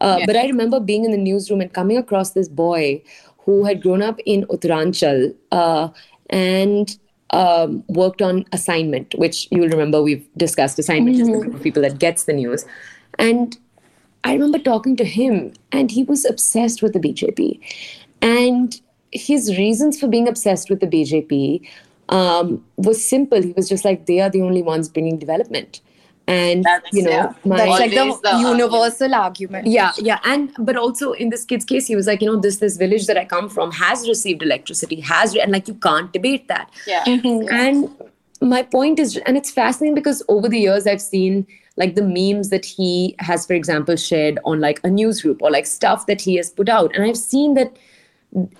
Uh, 0.00 0.16
Yeah. 0.18 0.26
But 0.26 0.36
I 0.36 0.46
remember 0.46 0.80
being 0.80 1.04
in 1.04 1.12
the 1.12 1.18
newsroom 1.18 1.60
and 1.60 1.72
coming 1.72 1.98
across 1.98 2.32
this 2.32 2.48
boy 2.48 3.02
who 3.44 3.64
had 3.64 3.82
grown 3.82 4.02
up 4.02 4.18
in 4.24 4.44
Uttaranchal 4.46 5.34
uh, 5.52 5.88
and 6.30 6.98
um, 7.30 7.84
worked 7.88 8.22
on 8.22 8.44
assignment, 8.52 9.14
which 9.16 9.48
you'll 9.50 9.68
remember 9.68 10.02
we've 10.02 10.26
discussed. 10.36 10.78
Assignment 10.78 11.16
is 11.18 11.26
the 11.26 11.38
group 11.38 11.54
of 11.54 11.62
people 11.62 11.82
that 11.82 11.98
gets 11.98 12.24
the 12.24 12.32
news, 12.32 12.64
and 13.18 13.56
I 14.24 14.32
remember 14.32 14.58
talking 14.58 14.96
to 14.96 15.04
him, 15.04 15.52
and 15.70 15.90
he 15.90 16.02
was 16.02 16.24
obsessed 16.24 16.82
with 16.82 16.94
the 16.94 16.98
BJP. 16.98 17.60
And 18.22 18.80
his 19.12 19.56
reasons 19.58 20.00
for 20.00 20.08
being 20.08 20.26
obsessed 20.26 20.70
with 20.70 20.80
the 20.80 20.86
BJP 20.86 21.68
um, 22.08 22.64
was 22.76 23.06
simple. 23.06 23.42
He 23.42 23.52
was 23.52 23.68
just 23.68 23.84
like, 23.84 24.06
they 24.06 24.20
are 24.20 24.30
the 24.30 24.40
only 24.40 24.62
ones 24.62 24.88
bringing 24.88 25.18
development. 25.18 25.82
And, 26.26 26.64
That's- 26.64 26.92
you 26.92 27.02
know, 27.02 27.10
yeah. 27.10 27.32
my. 27.44 27.56
That's 27.56 27.70
like 27.70 27.90
the, 27.90 28.18
the 28.22 28.38
universal 28.38 29.14
argument. 29.14 29.66
yeah, 29.66 29.92
yeah. 29.98 30.20
And, 30.24 30.52
but 30.58 30.76
also 30.76 31.12
in 31.12 31.28
this 31.28 31.44
kid's 31.44 31.64
case, 31.64 31.86
he 31.86 31.96
was 31.96 32.06
like, 32.06 32.22
you 32.22 32.28
know, 32.28 32.40
this, 32.40 32.56
this 32.56 32.76
village 32.78 33.06
that 33.06 33.18
I 33.18 33.24
come 33.26 33.50
from 33.50 33.70
has 33.72 34.08
received 34.08 34.42
electricity, 34.42 35.00
has, 35.00 35.34
re- 35.34 35.40
and 35.40 35.52
like, 35.52 35.68
you 35.68 35.74
can't 35.74 36.12
debate 36.12 36.48
that. 36.48 36.70
Mm-hmm. 36.86 37.42
Yeah. 37.42 37.48
And 37.50 37.90
my 38.40 38.62
point 38.62 38.98
is, 38.98 39.16
and 39.26 39.36
it's 39.36 39.50
fascinating 39.50 39.94
because 39.94 40.22
over 40.28 40.48
the 40.48 40.58
years 40.58 40.86
I've 40.86 41.00
seen 41.02 41.46
like 41.76 41.94
the 41.94 42.02
memes 42.02 42.50
that 42.50 42.64
he 42.64 43.16
has, 43.18 43.46
for 43.46 43.52
example, 43.54 43.96
shared 43.96 44.38
on 44.44 44.60
like 44.60 44.80
a 44.84 44.88
news 44.88 45.22
group 45.22 45.42
or 45.42 45.50
like 45.50 45.66
stuff 45.66 46.06
that 46.06 46.20
he 46.20 46.36
has 46.36 46.48
put 46.50 46.68
out. 46.68 46.94
And 46.94 47.04
I've 47.04 47.16
seen 47.18 47.54
that 47.54 47.76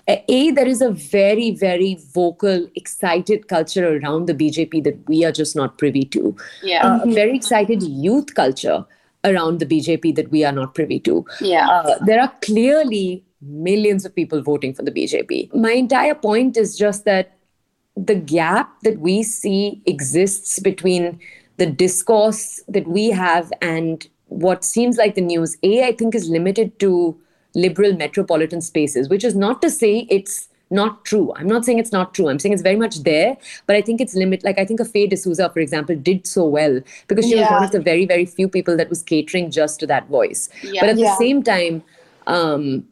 a 0.08 0.50
there 0.52 0.66
is 0.68 0.80
a 0.80 0.90
very 0.90 1.50
very 1.50 1.98
vocal 2.14 2.66
excited 2.76 3.48
culture 3.48 3.96
around 3.96 4.26
the 4.26 4.34
bjp 4.34 4.82
that 4.84 4.96
we 5.08 5.24
are 5.24 5.32
just 5.32 5.56
not 5.56 5.78
privy 5.78 6.04
to 6.04 6.36
Yeah. 6.62 6.86
Uh, 6.86 7.00
a 7.04 7.12
very 7.12 7.36
excited 7.36 7.82
youth 7.82 8.34
culture 8.34 8.84
around 9.24 9.58
the 9.58 9.66
bjp 9.66 10.14
that 10.14 10.30
we 10.30 10.44
are 10.44 10.52
not 10.52 10.74
privy 10.74 11.00
to 11.00 11.24
Yeah. 11.40 11.68
uh, 11.68 11.98
there 12.04 12.20
are 12.20 12.32
clearly 12.42 13.24
millions 13.40 14.04
of 14.04 14.14
people 14.14 14.42
voting 14.42 14.74
for 14.74 14.82
the 14.82 14.92
bjp 14.92 15.52
my 15.54 15.72
entire 15.72 16.14
point 16.14 16.56
is 16.56 16.76
just 16.78 17.04
that 17.04 17.32
the 17.96 18.14
gap 18.14 18.80
that 18.82 18.98
we 18.98 19.22
see 19.22 19.82
exists 19.86 20.58
between 20.60 21.18
the 21.56 21.66
discourse 21.66 22.62
that 22.68 22.86
we 22.86 23.10
have 23.10 23.52
and 23.60 24.08
what 24.28 24.64
seems 24.64 24.96
like 24.96 25.14
the 25.14 25.20
news 25.20 25.56
a 25.62 25.84
i 25.84 25.92
think 25.92 26.14
is 26.14 26.28
limited 26.28 26.78
to 26.78 27.16
liberal 27.54 27.94
metropolitan 27.96 28.60
spaces 28.60 29.08
which 29.08 29.24
is 29.24 29.34
not 29.34 29.60
to 29.62 29.70
say 29.70 30.06
it's 30.10 30.48
not 30.70 31.04
true 31.04 31.32
i'm 31.36 31.46
not 31.46 31.64
saying 31.64 31.78
it's 31.78 31.92
not 31.92 32.14
true 32.14 32.28
i'm 32.28 32.38
saying 32.38 32.52
it's 32.52 32.62
very 32.62 32.76
much 32.76 32.96
there 33.04 33.36
but 33.66 33.76
i 33.76 33.82
think 33.82 34.00
it's 34.00 34.14
limit 34.14 34.42
like 34.42 34.58
i 34.58 34.64
think 34.64 34.80
a 34.80 34.84
faye 34.84 35.06
d'souza 35.06 35.48
for 35.50 35.60
example 35.60 35.94
did 35.94 36.26
so 36.26 36.44
well 36.44 36.80
because 37.06 37.26
she 37.28 37.36
was 37.36 37.48
one 37.50 37.62
of 37.62 37.70
the 37.70 37.80
very 37.80 38.06
very 38.06 38.24
few 38.24 38.48
people 38.48 38.76
that 38.76 38.88
was 38.88 39.02
catering 39.02 39.50
just 39.50 39.78
to 39.78 39.86
that 39.86 40.08
voice 40.08 40.48
Yeah. 40.62 40.80
but 40.80 40.88
at 40.90 40.98
Yeah. 40.98 41.10
the 41.10 41.16
same 41.16 41.42
time 41.42 41.82
um, 42.26 42.84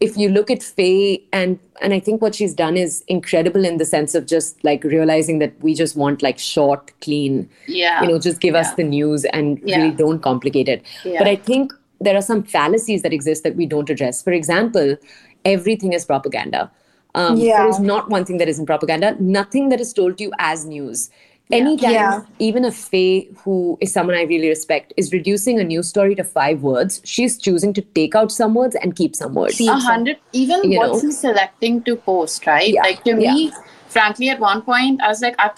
if 0.00 0.16
you 0.16 0.28
look 0.28 0.50
at 0.50 0.62
Faye 0.62 1.22
and 1.32 1.58
and 1.82 1.92
I 1.92 1.98
think 2.00 2.22
what 2.22 2.34
she's 2.34 2.54
done 2.54 2.76
is 2.76 3.02
incredible 3.08 3.64
in 3.64 3.78
the 3.78 3.84
sense 3.84 4.14
of 4.14 4.26
just 4.26 4.62
like 4.64 4.84
realizing 4.84 5.40
that 5.40 5.52
we 5.60 5.74
just 5.74 5.96
want 5.96 6.22
like 6.22 6.38
short, 6.38 6.92
clean, 7.00 7.48
Yeah. 7.66 8.00
you 8.02 8.08
know, 8.08 8.18
just 8.18 8.40
give 8.40 8.54
us 8.54 8.72
the 8.74 8.84
news 8.84 9.24
and 9.26 9.60
Yeah. 9.64 9.76
really 9.82 9.90
don't 9.96 10.20
complicate 10.20 10.68
it. 10.68 10.82
Yeah. 11.04 11.18
But 11.18 11.26
I 11.28 11.34
think 11.36 11.72
there 12.00 12.16
are 12.16 12.22
some 12.22 12.42
fallacies 12.42 13.02
that 13.02 13.12
exist 13.12 13.42
that 13.44 13.56
we 13.56 13.66
don't 13.66 13.90
address. 13.90 14.22
For 14.22 14.32
example, 14.32 14.96
everything 15.44 15.92
is 15.92 16.04
propaganda. 16.04 16.70
Um, 17.14 17.36
Yeah. 17.38 17.58
There 17.58 17.68
is 17.68 17.80
not 17.80 18.08
one 18.10 18.24
thing 18.24 18.38
that 18.38 18.48
isn't 18.48 18.66
propaganda. 18.66 19.16
Nothing 19.18 19.68
that 19.70 19.80
is 19.80 19.92
told 19.92 20.18
to 20.18 20.24
you 20.24 20.32
as 20.38 20.64
news. 20.64 21.10
Anytime, 21.50 21.92
Yeah. 21.92 22.20
even 22.38 22.66
a 22.66 22.70
Faye, 22.70 23.28
who 23.42 23.78
is 23.80 23.90
someone 23.90 24.14
I 24.14 24.24
really 24.24 24.48
respect, 24.48 24.92
is 24.98 25.12
reducing 25.14 25.58
a 25.58 25.64
news 25.64 25.88
story 25.88 26.14
to 26.16 26.22
five 26.22 26.62
words, 26.62 27.00
she's 27.04 27.38
choosing 27.38 27.72
to 27.72 27.80
take 27.80 28.14
out 28.14 28.30
some 28.30 28.54
words 28.54 28.76
and 28.82 28.94
keep 28.94 29.16
some 29.16 29.32
words. 29.34 29.58
A 29.58 29.72
hundred 29.72 30.18
even 30.34 30.70
You 30.70 30.78
what's 30.78 31.02
know? 31.02 31.08
he 31.08 31.14
selecting 31.14 31.82
to 31.84 31.96
post 31.96 32.46
right 32.46 32.68
Yeah, 32.74 32.82
like 32.82 33.02
to 33.04 33.14
me 33.14 33.50
frankly 33.88 34.28
at 34.28 34.38
one 34.38 34.60
point 34.60 35.00
i 35.00 35.08
was 35.08 35.22
like 35.22 35.34
I, 35.38 35.50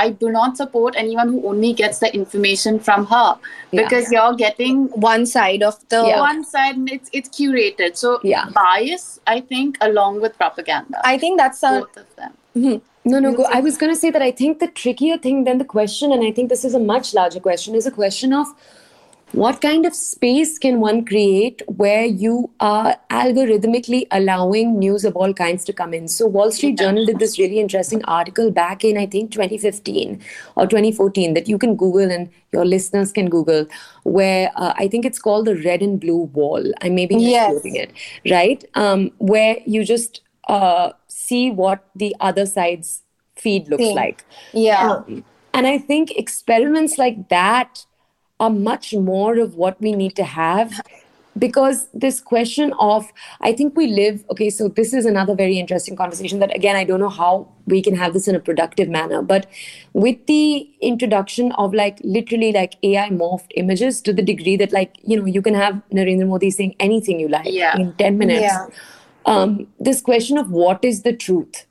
I 0.00 0.10
do 0.22 0.30
not 0.36 0.56
support 0.56 0.96
anyone 1.02 1.28
who 1.34 1.40
only 1.48 1.72
gets 1.80 2.00
the 2.04 2.10
information 2.20 2.78
from 2.88 3.06
her 3.12 3.26
Yeah. 3.70 3.82
because 3.82 4.10
you're 4.14 4.34
getting 4.44 4.86
One 5.10 5.26
side 5.34 5.62
of 5.68 5.76
the 5.94 6.00
Yeah. 6.06 6.20
one 6.20 6.44
side 6.54 6.80
and 6.80 6.90
it's 6.96 7.14
it's 7.20 7.30
curated 7.38 8.00
so 8.04 8.14
Yeah. 8.32 8.48
bias 8.56 9.04
i 9.34 9.36
think 9.52 9.78
along 9.90 10.20
with 10.24 10.36
propaganda 10.42 11.04
I 11.12 11.16
think 11.24 11.38
that's 11.44 11.62
a 11.70 11.72
both 11.78 12.02
of 12.02 12.16
them 12.22 12.32
mm-hmm. 12.56 12.76
No, 13.12 13.18
no, 13.22 13.30
go. 13.38 13.44
I 13.56 13.60
was 13.60 13.76
going 13.80 13.92
to 13.92 13.98
say 14.00 14.10
that 14.10 14.22
I 14.22 14.30
think 14.36 14.60
the 14.60 14.66
trickier 14.82 15.16
thing 15.24 15.44
than 15.46 15.58
the 15.58 15.64
question, 15.72 16.10
and 16.10 16.24
I 16.24 16.30
think 16.36 16.48
this 16.52 16.64
is 16.68 16.76
a 16.78 16.78
much 16.78 17.12
larger 17.16 17.40
question, 17.46 17.74
is 17.80 17.86
a 17.86 17.90
question 17.90 18.32
of 18.32 18.46
what 19.34 19.60
kind 19.60 19.84
of 19.86 19.94
space 19.94 20.58
can 20.58 20.80
one 20.80 21.04
create 21.04 21.62
where 21.66 22.04
you 22.04 22.50
are 22.60 22.96
algorithmically 23.10 24.06
allowing 24.10 24.78
news 24.78 25.04
of 25.04 25.16
all 25.16 25.32
kinds 25.34 25.64
to 25.64 25.72
come 25.72 25.92
in? 25.92 26.08
So, 26.08 26.26
Wall 26.26 26.50
Street 26.50 26.78
Journal 26.78 27.04
did 27.06 27.18
this 27.18 27.38
really 27.38 27.58
interesting 27.60 28.04
article 28.04 28.50
back 28.50 28.84
in, 28.84 28.96
I 28.96 29.06
think, 29.06 29.32
2015 29.32 30.20
or 30.56 30.66
2014 30.66 31.34
that 31.34 31.48
you 31.48 31.58
can 31.58 31.74
Google 31.76 32.10
and 32.10 32.30
your 32.52 32.64
listeners 32.64 33.12
can 33.12 33.28
Google, 33.28 33.66
where 34.04 34.50
uh, 34.56 34.72
I 34.76 34.88
think 34.88 35.04
it's 35.04 35.18
called 35.18 35.46
the 35.46 35.56
red 35.56 35.82
and 35.82 36.00
blue 36.00 36.22
wall. 36.40 36.64
I 36.82 36.88
may 36.88 37.06
be 37.06 37.16
Yes. 37.16 37.60
it, 37.64 37.92
right? 38.30 38.64
Um, 38.74 39.10
where 39.18 39.56
you 39.66 39.84
just 39.84 40.20
uh, 40.48 40.92
see 41.08 41.50
what 41.50 41.84
the 41.96 42.14
other 42.20 42.46
side's 42.46 43.02
feed 43.36 43.68
looks 43.68 43.82
Thing. 43.82 43.96
like. 43.96 44.24
yeah. 44.52 44.92
Um, 44.92 45.24
and 45.52 45.66
I 45.68 45.78
think 45.78 46.10
experiments 46.16 46.98
like 46.98 47.28
that 47.28 47.86
are 48.44 48.50
much 48.50 48.92
more 49.10 49.32
of 49.46 49.56
what 49.64 49.80
we 49.88 49.92
need 50.02 50.14
to 50.22 50.24
have 50.36 50.78
because 51.42 51.78
this 52.02 52.18
question 52.20 52.72
of 52.86 53.06
i 53.48 53.52
think 53.60 53.76
we 53.76 53.86
live 53.94 54.18
okay 54.34 54.48
so 54.56 54.68
this 54.80 54.92
is 54.98 55.06
another 55.12 55.34
very 55.40 55.58
interesting 55.62 55.96
conversation 56.00 56.38
that 56.42 56.54
again 56.58 56.76
i 56.80 56.84
don't 56.90 57.00
know 57.04 57.08
how 57.16 57.30
we 57.72 57.80
can 57.86 57.96
have 58.02 58.12
this 58.16 58.28
in 58.32 58.36
a 58.36 58.40
productive 58.48 58.88
manner 58.96 59.20
but 59.30 59.46
with 60.04 60.20
the 60.26 60.42
introduction 60.90 61.50
of 61.64 61.74
like 61.74 61.98
literally 62.18 62.52
like 62.58 62.76
ai 62.90 63.08
morphed 63.10 63.56
images 63.64 64.00
to 64.00 64.12
the 64.12 64.22
degree 64.30 64.56
that 64.56 64.72
like 64.78 64.94
you 65.02 65.18
know 65.20 65.26
you 65.38 65.42
can 65.48 65.54
have 65.62 65.80
narendra 66.00 66.28
modi 66.34 66.50
saying 66.58 66.74
anything 66.88 67.18
you 67.24 67.28
like 67.28 67.50
Yeah. 67.52 67.76
in 67.84 67.92
10 67.94 68.18
minutes 68.18 68.42
Yeah. 68.42 68.66
um, 69.26 69.66
this 69.80 70.00
question 70.10 70.38
of 70.38 70.50
what 70.50 70.84
is 70.84 71.02
the 71.02 71.12
truth 71.26 71.64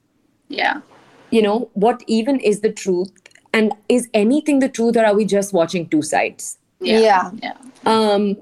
Yeah. 0.49 0.81
you 1.29 1.41
know 1.41 1.69
what 1.73 2.03
even 2.07 2.39
is 2.51 2.59
the 2.67 2.73
truth 2.83 3.11
and 3.53 3.71
is 3.87 4.09
anything 4.13 4.59
the 4.59 4.69
truth 4.79 4.97
or 4.97 5.05
are 5.05 5.15
we 5.15 5.25
just 5.37 5.53
watching 5.53 5.87
two 5.95 6.01
sides 6.01 6.57
Yeah. 6.83 6.99
Yeah. 6.99 7.31
Yeah. 7.41 7.53
um 7.85 8.37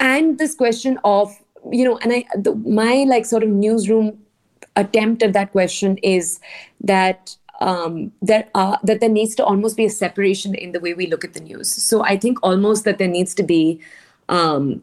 and 0.00 0.38
this 0.38 0.54
question 0.54 0.98
of 1.04 1.36
you 1.72 1.84
know 1.84 1.98
and 1.98 2.12
i 2.12 2.24
the, 2.36 2.54
my 2.54 3.04
like 3.08 3.26
sort 3.26 3.42
of 3.42 3.48
newsroom 3.48 4.18
attempt 4.76 5.22
at 5.22 5.32
that 5.32 5.52
question 5.52 5.96
is 5.98 6.40
that 6.80 7.36
um 7.60 8.12
there 8.22 8.48
are 8.54 8.78
that 8.84 9.00
there 9.00 9.08
needs 9.08 9.34
to 9.34 9.44
almost 9.44 9.76
be 9.76 9.84
a 9.84 9.90
separation 9.90 10.54
in 10.54 10.72
the 10.72 10.80
way 10.80 10.94
we 10.94 11.06
look 11.06 11.24
at 11.24 11.34
the 11.34 11.40
news 11.40 11.70
so 11.70 12.04
i 12.04 12.16
think 12.16 12.38
almost 12.42 12.84
that 12.84 12.98
there 12.98 13.08
needs 13.08 13.34
to 13.34 13.42
be 13.42 13.80
um 14.28 14.82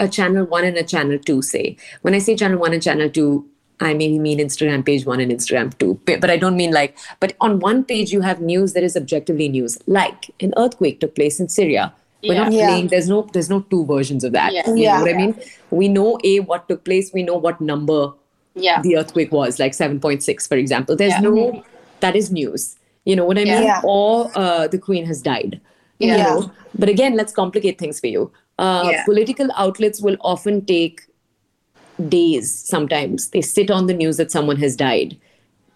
a 0.00 0.08
channel 0.08 0.44
one 0.44 0.64
and 0.64 0.76
a 0.76 0.82
channel 0.82 1.18
two 1.18 1.40
say 1.42 1.76
when 2.02 2.14
i 2.14 2.18
say 2.18 2.34
channel 2.34 2.58
one 2.58 2.72
and 2.72 2.82
channel 2.82 3.08
two 3.08 3.48
i 3.80 3.94
maybe 3.94 4.18
mean 4.18 4.38
instagram 4.38 4.84
page 4.84 5.04
one 5.06 5.20
and 5.20 5.30
instagram 5.32 5.76
two 5.78 5.98
but 6.06 6.30
i 6.30 6.36
don't 6.36 6.56
mean 6.56 6.72
like 6.72 6.96
but 7.20 7.34
on 7.40 7.58
one 7.60 7.84
page 7.84 8.12
you 8.12 8.20
have 8.20 8.40
news 8.40 8.72
that 8.72 8.82
is 8.82 8.96
objectively 8.96 9.48
news 9.48 9.78
like 9.86 10.30
an 10.40 10.52
earthquake 10.56 11.00
took 11.00 11.14
place 11.14 11.38
in 11.40 11.48
syria 11.48 11.92
we're 12.24 12.34
not 12.34 12.52
Yeah. 12.52 12.66
playing 12.68 12.88
there's 12.88 13.08
no 13.08 13.22
there's 13.32 13.48
no 13.50 13.60
two 13.72 13.84
versions 13.86 14.24
of 14.24 14.32
that 14.32 14.52
Yeah. 14.52 14.68
you 14.68 14.76
Yeah. 14.84 14.96
know 14.96 15.02
what 15.04 15.14
i 15.14 15.16
mean 15.16 15.34
we 15.70 15.88
know 15.88 16.18
a 16.24 16.40
what 16.40 16.68
took 16.68 16.84
place 16.84 17.12
we 17.12 17.22
know 17.22 17.36
what 17.36 17.60
number 17.60 18.12
Yeah. 18.54 18.82
the 18.82 18.96
earthquake 18.96 19.30
was 19.32 19.58
like 19.60 19.72
7.6 19.72 20.48
for 20.48 20.56
example 20.56 20.96
there's 20.96 21.12
Yeah. 21.12 21.20
no 21.20 21.62
that 22.00 22.16
is 22.16 22.30
news 22.32 22.76
you 23.04 23.14
know 23.14 23.24
what 23.24 23.38
i 23.38 23.44
mean 23.44 23.62
Yeah. 23.68 23.80
or 23.84 24.30
uh, 24.34 24.66
the 24.68 24.78
queen 24.78 25.06
has 25.06 25.22
died 25.22 25.60
you 26.00 26.16
know 26.16 26.50
but 26.76 26.88
again 26.88 27.14
let's 27.20 27.32
complicate 27.32 27.78
things 27.78 28.00
for 28.00 28.08
you 28.08 28.30
uh, 28.58 28.88
Yeah. 28.90 29.04
political 29.04 29.48
outlets 29.56 30.00
will 30.08 30.16
often 30.20 30.64
take 30.64 31.02
days 32.08 32.52
sometimes 32.54 33.30
they 33.30 33.40
sit 33.40 33.70
on 33.70 33.86
the 33.86 33.94
news 33.94 34.16
that 34.16 34.30
someone 34.30 34.56
has 34.56 34.76
died 34.76 35.16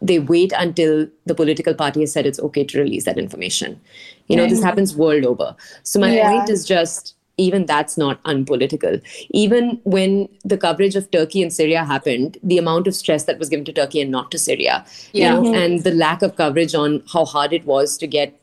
they 0.01 0.19
wait 0.19 0.53
until 0.57 1.07
the 1.27 1.35
political 1.35 1.75
party 1.75 2.01
has 2.01 2.13
said 2.13 2.27
it's 2.27 2.41
okay 2.41 2.65
to 2.65 2.79
release 2.79 3.05
that 3.05 3.19
information 3.19 3.81
you 4.29 4.37
know 4.37 4.47
this 4.47 4.63
happens 4.63 4.95
world 4.97 5.25
over 5.25 5.55
so 5.83 5.99
my 6.01 6.15
Yeah. 6.15 6.31
point 6.31 6.51
is 6.51 6.65
just 6.65 7.15
even 7.39 7.67
that's 7.67 7.97
not 7.97 8.21
unpolitical 8.25 9.01
even 9.31 9.81
when 9.85 10.29
the 10.45 10.59
coverage 10.59 10.95
of 10.97 11.11
turkey 11.11 11.43
and 11.43 11.53
syria 11.53 11.85
happened 11.85 12.37
the 12.43 12.59
amount 12.59 12.87
of 12.87 12.95
stress 12.95 13.25
that 13.25 13.39
was 13.39 13.49
given 13.49 13.65
to 13.65 13.73
turkey 13.73 14.01
and 14.01 14.11
not 14.11 14.31
to 14.31 14.39
syria 14.39 14.85
you 15.13 15.23
Yeah. 15.23 15.35
know, 15.35 15.55
and 15.55 15.83
the 15.83 15.93
lack 15.93 16.23
of 16.23 16.37
coverage 16.37 16.75
on 16.75 17.03
how 17.13 17.25
hard 17.25 17.53
it 17.53 17.65
was 17.65 17.97
to 17.99 18.07
get 18.07 18.39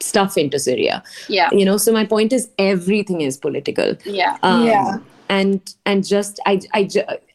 stuff 0.00 0.36
into 0.38 0.58
syria 0.58 1.02
Yeah. 1.28 1.48
you 1.52 1.64
know 1.64 1.76
so 1.76 1.92
my 1.92 2.04
point 2.04 2.32
is 2.32 2.48
everything 2.58 3.20
is 3.20 3.36
political 3.36 3.96
Yeah. 4.04 4.38
um, 4.42 4.66
Yeah. 4.66 4.98
And 5.28 5.74
and 5.86 6.06
just 6.06 6.38
I, 6.46 6.60
I 6.74 6.88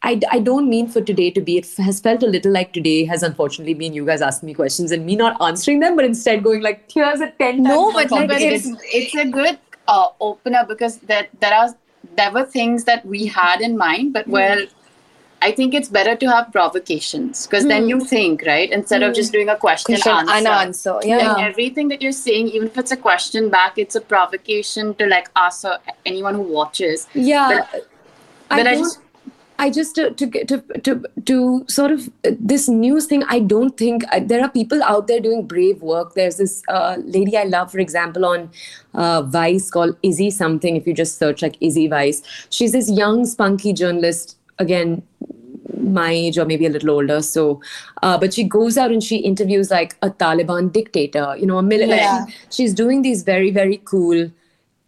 I 0.03 0.19
i 0.31 0.39
don't 0.39 0.69
mean 0.69 0.87
for 0.87 1.01
today 1.01 1.31
to 1.31 1.41
be 1.41 1.57
it 1.57 1.67
has 1.77 1.99
felt 1.99 2.21
a 2.23 2.27
little 2.27 2.51
like 2.51 2.71
today 2.71 3.03
has 3.05 3.23
unfortunately 3.23 3.73
been 3.73 3.93
you 3.93 4.05
guys 4.05 4.21
asking 4.21 4.47
me 4.47 4.53
questions 4.53 4.91
and 4.91 5.05
me 5.05 5.15
not 5.15 5.41
answering 5.41 5.79
them 5.79 5.95
but 5.95 6.05
instead 6.05 6.43
going 6.43 6.61
like 6.61 6.89
here's 6.91 7.19
a 7.19 7.31
10 7.31 7.63
No, 7.63 7.91
but, 7.91 8.11
like, 8.11 8.29
it's 8.31 8.67
it's 8.93 9.15
a 9.15 9.25
good 9.25 9.57
uh, 9.87 10.09
opener 10.19 10.65
because 10.67 10.97
there 10.99 11.27
there 11.39 11.53
are 11.53 11.69
there 12.15 12.31
were 12.31 12.45
things 12.45 12.83
that 12.85 13.05
we 13.05 13.25
had 13.25 13.61
in 13.61 13.77
mind, 13.77 14.13
but 14.13 14.27
well, 14.27 14.65
I 15.41 15.51
think 15.51 15.73
it's 15.73 15.89
better 15.89 16.15
to 16.15 16.25
have 16.29 16.51
provocations 16.51 17.47
because 17.47 17.65
then 17.65 17.87
you 17.87 17.99
think 18.05 18.43
right 18.45 18.69
instead 18.71 19.03
of 19.03 19.13
just 19.15 19.31
doing 19.31 19.49
a 19.49 19.55
question, 19.55 19.95
Question 19.95 20.11
answer. 20.13 20.33
and 20.33 20.47
answer. 20.47 20.99
Yeah. 21.03 21.17
Like 21.33 21.43
everything 21.49 21.87
that 21.89 22.01
you're 22.01 22.11
saying, 22.11 22.49
even 22.49 22.67
if 22.67 22.77
it's 22.77 22.91
a 22.91 22.97
question 22.97 23.49
back, 23.49 23.77
it's 23.77 23.95
a 23.95 24.01
provocation 24.01 24.95
to 24.95 25.07
like 25.07 25.29
ask 25.35 25.63
uh, 25.65 25.77
anyone 26.05 26.35
who 26.35 26.41
watches. 26.41 27.07
yeah 27.13 27.61
but- 27.71 27.85
I, 28.51 28.57
but 28.57 28.67
I 28.67 28.73
don't, 28.73 28.83
just- 28.83 28.99
I 29.59 29.69
just 29.69 29.95
to, 29.95 30.11
to 30.11 30.25
get- 30.25 30.47
to 30.47 30.57
to 30.83 31.03
to 31.25 31.65
sort 31.67 31.91
of 31.91 32.07
uh, 32.25 32.31
this 32.39 32.67
news 32.69 33.05
thing. 33.07 33.23
I 33.27 33.39
don't 33.39 33.77
think 33.77 34.03
I, 34.11 34.19
there 34.21 34.41
are 34.41 34.49
people 34.49 34.81
out 34.83 35.07
there 35.07 35.19
doing 35.19 35.45
brave 35.45 35.81
work. 35.81 36.13
There's 36.15 36.37
this 36.37 36.63
uh, 36.69 36.95
lady 37.17 37.37
I 37.37 37.43
love, 37.43 37.69
for 37.71 37.79
example, 37.79 38.25
on 38.25 38.49
uh, 38.93 39.21
Vice 39.23 39.69
called 39.69 39.97
Izzy 40.01 40.31
something. 40.31 40.75
If 40.77 40.87
you 40.87 40.93
just 40.93 41.17
search 41.19 41.41
like 41.41 41.57
Izzy 41.61 41.87
Vice, 41.87 42.23
she's 42.49 42.71
this 42.71 42.89
young 42.89 43.25
spunky 43.25 43.73
journalist. 43.73 44.35
Again, 44.59 45.01
my 45.77 46.11
age 46.11 46.37
or 46.37 46.45
maybe 46.45 46.65
a 46.65 46.69
little 46.69 46.91
older. 46.91 47.21
So, 47.21 47.61
uh, 48.03 48.17
but 48.17 48.33
she 48.33 48.43
goes 48.43 48.77
out 48.77 48.91
and 48.91 49.03
she 49.03 49.17
interviews 49.17 49.71
like 49.71 49.95
a 50.01 50.09
Taliban 50.09 50.71
dictator, 50.71 51.35
you 51.37 51.45
know, 51.45 51.57
a 51.57 51.63
military. 51.63 51.99
Yeah. 51.99 52.25
She's 52.49 52.73
doing 52.73 53.01
these 53.01 53.23
very, 53.23 53.51
very 53.51 53.77
cool 53.85 54.31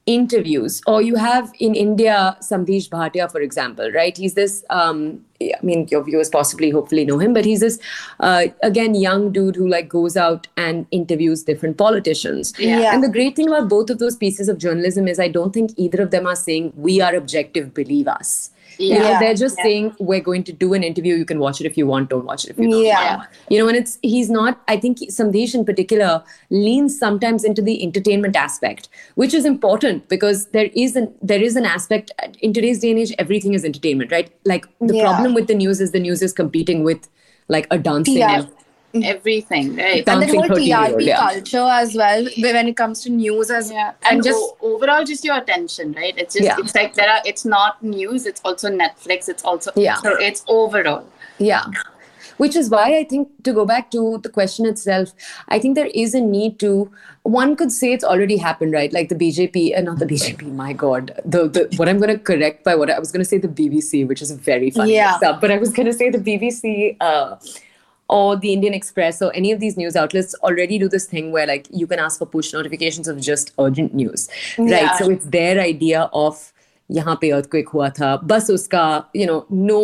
interviews. 0.07 0.81
Or 0.87 1.01
you 1.01 1.15
have 1.15 1.51
in 1.59 1.75
India 1.75 2.35
Samdish 2.41 2.89
Bhatia, 2.89 3.31
for 3.31 3.39
example, 3.39 3.91
right? 3.91 4.17
He's 4.17 4.33
this, 4.33 4.65
um, 4.69 5.23
I 5.41 5.53
mean, 5.61 5.87
your 5.91 6.03
viewers 6.03 6.29
possibly, 6.29 6.71
hopefully 6.71 7.05
know 7.05 7.19
him, 7.19 7.33
but 7.33 7.45
he's 7.45 7.59
this, 7.59 7.79
uh, 8.19 8.47
again, 8.63 8.95
young 8.95 9.31
dude 9.31 9.55
who 9.55 9.67
like 9.67 9.87
goes 9.87 10.17
out 10.17 10.47
and 10.57 10.87
interviews 10.91 11.43
different 11.43 11.77
politicians. 11.77 12.53
Yeah. 12.57 12.93
And 12.93 13.03
the 13.03 13.09
great 13.09 13.35
thing 13.35 13.47
about 13.47 13.69
both 13.69 13.89
of 13.89 13.99
those 13.99 14.15
pieces 14.15 14.49
of 14.49 14.57
journalism 14.57 15.07
is 15.07 15.19
I 15.19 15.27
don't 15.27 15.53
think 15.53 15.71
either 15.77 16.01
of 16.01 16.11
them 16.11 16.25
are 16.25 16.35
saying, 16.35 16.73
we 16.75 16.99
are 16.99 17.15
objective, 17.15 17.73
believe 17.73 18.07
us. 18.07 18.49
You 18.81 18.99
know, 18.99 19.09
Yeah. 19.09 19.19
they're 19.19 19.35
just 19.35 19.55
saying 19.57 19.95
we're 19.99 20.21
going 20.27 20.43
to 20.45 20.53
do 20.53 20.73
an 20.73 20.83
interview. 20.83 21.15
You 21.15 21.25
can 21.25 21.39
watch 21.39 21.61
it 21.61 21.65
if 21.69 21.77
you 21.77 21.85
want. 21.87 22.09
Don't 22.09 22.25
watch 22.25 22.45
it 22.45 22.51
if 22.51 22.57
you 22.59 22.69
don't. 22.71 22.83
Yeah. 22.83 23.23
You 23.49 23.59
know, 23.59 23.67
and 23.67 23.77
it's 23.77 23.97
he's 24.01 24.29
not. 24.29 24.59
I 24.67 24.77
think 24.85 24.99
Samdish 25.17 25.53
in 25.59 25.65
particular 25.65 26.23
leans 26.49 26.97
sometimes 26.97 27.43
into 27.43 27.61
the 27.61 27.81
entertainment 27.83 28.35
aspect, 28.35 28.89
which 29.15 29.33
is 29.33 29.45
important 29.45 30.07
because 30.09 30.45
there 30.57 30.69
is 30.85 30.95
an 30.95 31.13
there 31.21 31.41
is 31.49 31.55
an 31.55 31.65
aspect 31.65 32.11
in 32.39 32.53
today's 32.53 32.79
day 32.79 32.91
and 32.91 32.99
age. 32.99 33.13
Everything 33.19 33.53
is 33.53 33.63
entertainment, 33.65 34.11
right? 34.11 34.31
Like 34.45 34.65
the 34.79 34.95
Yeah. 34.95 35.03
problem 35.09 35.33
with 35.33 35.47
the 35.47 35.55
news 35.55 35.79
is 35.81 35.91
the 35.91 35.99
news 36.07 36.21
is 36.21 36.33
competing 36.33 36.83
with 36.83 37.07
like 37.47 37.67
a 37.71 37.77
dancing. 37.77 38.17
Yeah. 38.17 38.39
and- 38.41 38.49
Everything, 38.93 39.75
right? 39.75 40.07
And 40.07 40.21
the 40.21 40.27
whole 40.27 40.43
13-year-old, 40.43 40.99
TRP 41.01 41.05
yeah. 41.05 41.17
culture 41.29 41.67
as 41.79 41.95
well 41.95 42.25
when 42.37 42.67
it 42.67 42.75
comes 42.75 43.01
to 43.03 43.09
news 43.09 43.49
as 43.49 43.71
yeah 43.71 43.91
and 44.03 44.15
and 44.17 44.23
just 44.23 44.39
o- 44.39 44.57
overall 44.73 45.03
just 45.05 45.23
your 45.23 45.37
attention 45.37 45.93
right 45.93 46.13
it's 46.17 46.33
just 46.35 46.45
Yeah. 46.45 46.57
it's 46.59 46.75
like 46.75 46.93
there 46.95 47.09
are 47.09 47.21
it's 47.25 47.45
not 47.45 47.81
news 47.83 48.25
it's 48.25 48.41
also 48.43 48.69
netflix 48.69 49.29
it's 49.29 49.43
also 49.43 49.71
Yeah. 49.75 49.95
so 49.95 50.15
it's 50.17 50.43
overall 50.47 51.05
Yeah. 51.39 51.65
Which 52.37 52.55
is 52.55 52.69
why 52.71 52.97
I 52.97 53.03
think 53.03 53.27
to 53.43 53.53
go 53.53 53.65
back 53.69 53.91
to 53.91 54.17
the 54.23 54.29
question 54.29 54.65
itself, 54.65 55.09
I 55.47 55.59
think 55.59 55.75
there 55.75 55.89
is 56.03 56.15
a 56.15 56.21
need 56.21 56.59
to. 56.61 56.89
One 57.23 57.55
could 57.55 57.71
say 57.71 57.91
it's 57.93 58.03
already 58.03 58.37
happened, 58.37 58.73
right? 58.73 58.91
Like 58.91 59.09
the 59.09 59.15
BJP, 59.15 59.77
uh, 59.77 59.81
not 59.81 59.99
the 59.99 60.07
BJP. 60.07 60.51
My 60.61 60.73
God, 60.73 61.11
the, 61.23 61.47
the 61.47 61.67
what 61.75 61.87
I'm 61.87 61.99
going 61.99 62.13
to 62.15 62.17
correct 62.29 62.63
by 62.63 62.73
what 62.75 62.89
I 62.89 62.97
was 62.97 63.11
going 63.11 63.23
to 63.25 63.29
say 63.31 63.37
the 63.37 63.47
BBC, 63.47 64.07
which 64.07 64.23
is 64.23 64.31
a 64.31 64.35
very 64.35 64.71
funny 64.71 64.95
Yeah. 64.95 65.11
mix 65.11 65.23
up, 65.29 65.39
but 65.39 65.51
I 65.51 65.57
was 65.57 65.71
going 65.71 65.85
to 65.91 65.93
say 65.93 66.09
the 66.09 66.17
BBC. 66.29 66.97
Uh, 66.99 67.35
or 68.10 68.36
the 68.36 68.52
Indian 68.52 68.72
Express 68.72 69.20
or 69.20 69.34
any 69.34 69.50
of 69.52 69.58
these 69.60 69.76
news 69.76 69.96
outlets 69.96 70.34
already 70.42 70.78
do 70.78 70.88
this 70.88 71.06
thing 71.06 71.32
where 71.32 71.46
like 71.46 71.66
you 71.70 71.86
can 71.86 71.98
ask 71.98 72.18
for 72.18 72.26
push 72.26 72.52
notifications 72.52 73.08
of 73.08 73.20
just 73.20 73.50
urgent 73.58 73.94
news, 73.94 74.28
right? 74.58 74.68
Yeah. 74.70 74.96
So 74.98 75.10
it's 75.10 75.26
their 75.26 75.60
idea 75.60 76.08
of 76.12 76.52
यहाँ 76.92 77.14
पे 77.20 77.30
earthquake 77.32 77.70
हुआ 77.74 77.88
था 77.98 78.16
बस 78.32 78.50
उसका 78.50 78.82
you 79.16 79.26
know 79.26 79.44
no 79.50 79.78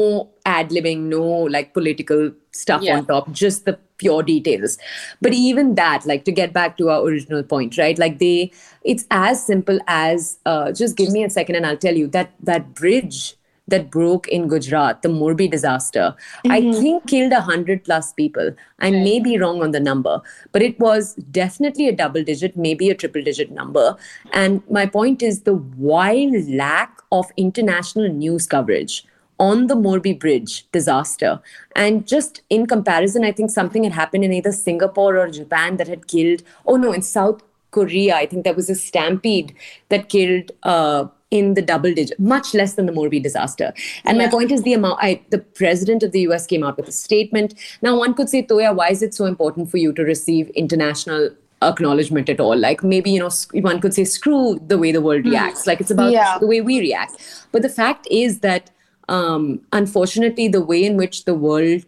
ad 0.47 0.69
libbing 0.71 1.01
no 1.13 1.23
like 1.55 1.73
political 1.75 2.31
stuff 2.53 2.83
Yeah. 2.83 2.99
on 2.99 3.07
top 3.07 3.33
just 3.41 3.65
the 3.65 3.77
pure 4.03 4.23
details 4.23 4.79
but 5.21 5.35
even 5.35 5.75
that 5.81 6.07
like 6.07 6.25
to 6.29 6.33
get 6.33 6.53
back 6.53 6.77
to 6.77 6.91
our 6.91 7.03
original 7.09 7.43
point 7.43 7.77
right 7.77 7.99
like 7.99 8.21
they 8.21 8.53
it's 8.85 9.05
as 9.11 9.45
simple 9.45 9.81
as 9.89 10.39
uh, 10.47 10.71
just 10.71 10.97
give 10.97 11.11
me 11.11 11.25
a 11.25 11.31
second 11.31 11.57
and 11.57 11.67
I'll 11.67 11.77
tell 11.77 11.97
you 11.97 12.07
that 12.19 12.31
that 12.53 12.73
bridge 12.75 13.35
that 13.68 13.92
broke 13.92 14.28
in 14.28 14.48
Gujarat, 14.48 15.02
the 15.02 15.10
Morbi 15.10 15.50
disaster, 15.50 16.16
I 16.50 16.62
think 16.74 17.08
killed 17.08 17.34
a 17.34 17.42
hundred 17.42 17.84
plus 17.84 18.14
people. 18.14 18.56
I 18.80 18.92
may 18.92 19.20
be 19.20 19.38
wrong 19.38 19.62
on 19.62 19.72
the 19.72 19.80
number, 19.80 20.22
but 20.52 20.62
it 20.62 20.80
was 20.80 21.16
definitely 21.32 21.88
a 21.88 21.96
double 21.96 22.24
digit, 22.24 22.56
maybe 22.56 22.90
a 22.90 22.96
triple 22.96 23.24
digit 23.24 23.52
number. 23.52 23.96
And 24.32 24.62
my 24.70 24.86
point 24.86 25.22
is 25.22 25.42
the 25.42 25.56
wild 25.56 26.48
lack 26.50 27.02
of 27.12 27.26
international 27.38 28.10
news 28.10 28.48
coverage 28.48 29.06
on 29.40 29.68
the 29.68 29.76
Morbi 29.76 30.18
Bridge 30.18 30.66
disaster. 30.72 31.40
And 31.76 32.08
just 32.08 32.42
in 32.50 32.66
comparison, 32.66 33.24
I 33.24 33.32
think 33.32 33.52
something 33.52 33.84
had 33.84 33.94
happened 33.94 34.24
in 34.24 34.34
either 34.34 34.52
Singapore 34.52 35.18
or 35.18 35.30
Japan 35.30 35.78
that 35.78 35.88
had 35.88 36.08
killed, 36.08 36.42
oh 36.66 36.76
no, 36.76 36.92
in 36.92 37.02
South 37.02 37.44
Korea, 37.72 38.16
I 38.16 38.26
think 38.26 38.44
there 38.44 38.54
was 38.54 38.70
a 38.70 38.76
stampede 38.76 39.54
that 39.90 40.10
killed 40.10 40.52
uh, 40.64 41.06
in 41.30 41.56
the 41.56 41.62
double 41.62 41.94
digit, 41.94 42.20
much 42.20 42.54
less 42.54 42.76
than 42.76 42.86
the 42.86 42.92
Morbi 42.94 43.22
disaster. 43.22 43.74
And 44.06 44.18
my 44.18 44.30
point 44.30 44.52
is 44.52 44.64
the 44.64 44.74
amount. 44.74 45.00
I, 45.02 45.22
the 45.30 45.40
president 45.40 46.04
of 46.04 46.12
the 46.14 46.22
US 46.22 46.46
came 46.46 46.64
out 46.64 46.78
with 46.78 46.88
a 46.88 46.92
statement. 46.92 47.54
Now, 47.82 47.98
one 47.98 48.14
could 48.14 48.30
say, 48.30 48.44
Toya, 48.44 48.74
why 48.74 48.90
is 48.90 49.02
it 49.02 49.14
so 49.14 49.26
important 49.26 49.70
for 49.70 49.78
you 49.78 49.92
to 49.94 50.04
receive 50.04 50.50
international 50.52 51.30
acknowledgement 51.62 52.30
at 52.30 52.40
all. 52.40 52.56
Like 52.56 52.84
maybe, 52.84 53.12
you 53.12 53.20
know, 53.20 53.32
one 53.62 53.82
could 53.82 53.94
say, 53.94 54.04
screw 54.04 54.60
the 54.68 54.78
way 54.78 54.92
the 54.92 55.02
world 55.02 55.26
reacts. 55.26 55.66
Like 55.66 55.82
it's 55.82 55.92
about 55.92 56.12
Yeah. 56.12 56.38
the 56.38 56.48
way 56.48 56.62
we 56.62 56.80
react. 56.80 57.16
But 57.52 57.62
the 57.62 57.70
fact 57.70 58.08
is 58.12 58.40
that, 58.40 58.70
um, 59.10 59.62
unfortunately, 59.74 60.48
the 60.48 60.62
way 60.62 60.84
in 60.84 60.98
which 60.98 61.26
the 61.26 61.34
world 61.34 61.84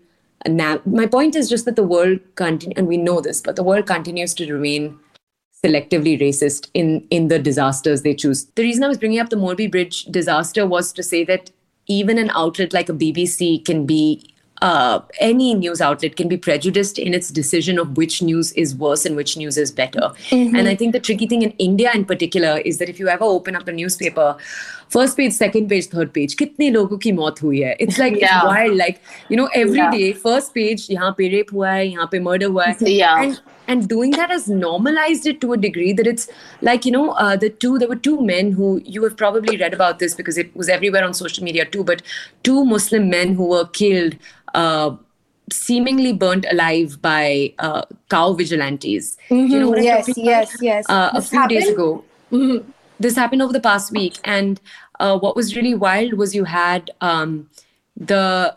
now, 0.47 0.79
my 0.85 1.05
point 1.05 1.35
is 1.35 1.49
just 1.49 1.65
that 1.65 1.75
the 1.75 1.83
world 1.83 2.19
continue, 2.35 2.73
and 2.77 2.87
we 2.87 2.95
know 2.95 3.19
this, 3.19 3.41
but 3.41 3.57
the 3.57 3.63
world 3.63 3.85
continues 3.85 4.33
to 4.35 4.51
remain 4.51 4.97
selectively 5.64 6.20
racist 6.20 6.68
in 6.74 7.06
in 7.10 7.28
the 7.28 7.38
disasters 7.38 8.02
they 8.02 8.14
choose. 8.14 8.44
The 8.54 8.62
reason 8.62 8.84
I 8.84 8.88
was 8.88 8.98
bringing 8.98 9.20
up 9.20 9.30
the 9.30 9.36
Morbi 9.36 9.70
Bridge 9.70 10.04
disaster 10.20 10.66
was 10.66 10.92
to 10.92 11.02
say 11.02 11.24
that 11.24 11.50
even 11.86 12.18
an 12.18 12.30
outlet 12.34 12.72
like 12.72 12.88
a 12.88 12.92
BBC 12.92 13.64
can 13.64 13.86
be 13.86 14.30
uh, 14.62 15.00
any 15.20 15.52
news 15.52 15.80
outlet 15.80 16.14
can 16.16 16.28
be 16.28 16.36
prejudiced 16.36 16.98
in 16.98 17.12
its 17.12 17.28
decision 17.30 17.78
of 17.78 17.96
which 17.96 18.22
news 18.22 18.52
is 18.52 18.74
worse 18.74 19.04
and 19.04 19.16
which 19.16 19.36
news 19.36 19.58
is 19.58 19.72
better. 19.72 20.10
And 20.30 20.68
I 20.68 20.74
think 20.74 20.92
the 20.92 21.00
tricky 21.00 21.26
thing 21.26 21.42
in 21.42 21.50
India 21.64 21.90
in 21.92 22.04
particular 22.04 22.58
is 22.58 22.78
that 22.78 22.88
if 22.88 22.98
you 22.98 23.08
ever 23.08 23.24
open 23.24 23.56
up 23.56 23.66
a 23.68 23.72
newspaper, 23.72 24.36
first 24.88 25.16
page, 25.18 25.32
second 25.32 25.68
page, 25.68 25.86
third 25.96 26.14
page, 26.14 26.36
kitne 26.36 26.72
logo 26.72 26.96
ki 26.96 27.12
maut 27.12 27.38
hui 27.40 27.62
hai? 27.64 27.74
It's 27.80 27.98
like 27.98 28.16
Yeah. 28.20 28.38
it's 28.38 28.46
wild. 28.52 28.76
Like 28.76 29.02
you 29.28 29.36
know, 29.36 29.50
every 29.54 29.76
Yeah. 29.82 29.90
day, 29.90 30.12
first 30.12 30.54
page, 30.54 30.88
यहाँ 30.88 31.14
पे 31.18 31.30
rape 31.34 31.50
हुआ 31.58 31.70
है, 31.72 31.84
यहाँ 31.88 32.08
पे 32.14 32.22
murder 32.30 32.50
हुआ 32.54 32.64
है. 32.70 32.76
Yeah. 32.80 33.22
And 33.24 33.40
and 33.69 33.87
doing 33.87 34.11
that 34.11 34.31
has 34.35 34.47
normalized 34.49 35.25
it 35.31 35.39
to 35.41 35.53
a 35.53 35.57
degree 35.57 35.93
that 35.93 36.07
it's 36.07 36.27
like 36.61 36.85
you 36.85 36.91
know 36.91 37.11
uh, 37.11 37.35
the 37.35 37.49
two 37.49 37.77
there 37.77 37.87
were 37.87 38.01
two 38.07 38.19
men 38.29 38.51
who 38.51 38.81
you 38.83 39.03
have 39.03 39.15
probably 39.15 39.57
read 39.57 39.73
about 39.73 39.99
this 39.99 40.15
because 40.15 40.37
it 40.37 40.55
was 40.55 40.69
everywhere 40.77 41.05
on 41.05 41.13
social 41.13 41.43
media 41.43 41.65
too 41.65 41.83
but 41.83 42.01
two 42.43 42.65
muslim 42.65 43.09
men 43.09 43.35
who 43.35 43.47
were 43.55 43.67
killed 43.67 44.17
uh, 44.55 44.95
seemingly 45.51 46.13
burnt 46.13 46.45
alive 46.51 47.01
by 47.01 47.53
uh, 47.59 47.83
cow 48.09 48.33
vigilantes. 48.33 49.17
You 49.29 49.59
know 49.59 49.69
what 49.69 49.79
I'm 49.79 49.83
yes, 49.83 50.09
yes, 50.17 50.57
yes. 50.61 50.85
uh, 50.89 51.11
a 51.13 51.21
few 51.21 51.47
days 51.47 51.69
happened? 51.69 52.03
ago. 52.31 52.65
This 52.99 53.15
happened 53.15 53.41
over 53.41 53.53
the 53.53 53.61
past 53.61 53.91
week. 53.91 54.17
And 54.25 54.59
uh, 54.99 55.17
what 55.17 55.35
was 55.35 55.55
really 55.55 55.73
wild 55.73 56.13
was 56.13 56.35
you 56.35 56.43
had 56.43 56.91
um, 57.01 57.49
the 57.95 58.55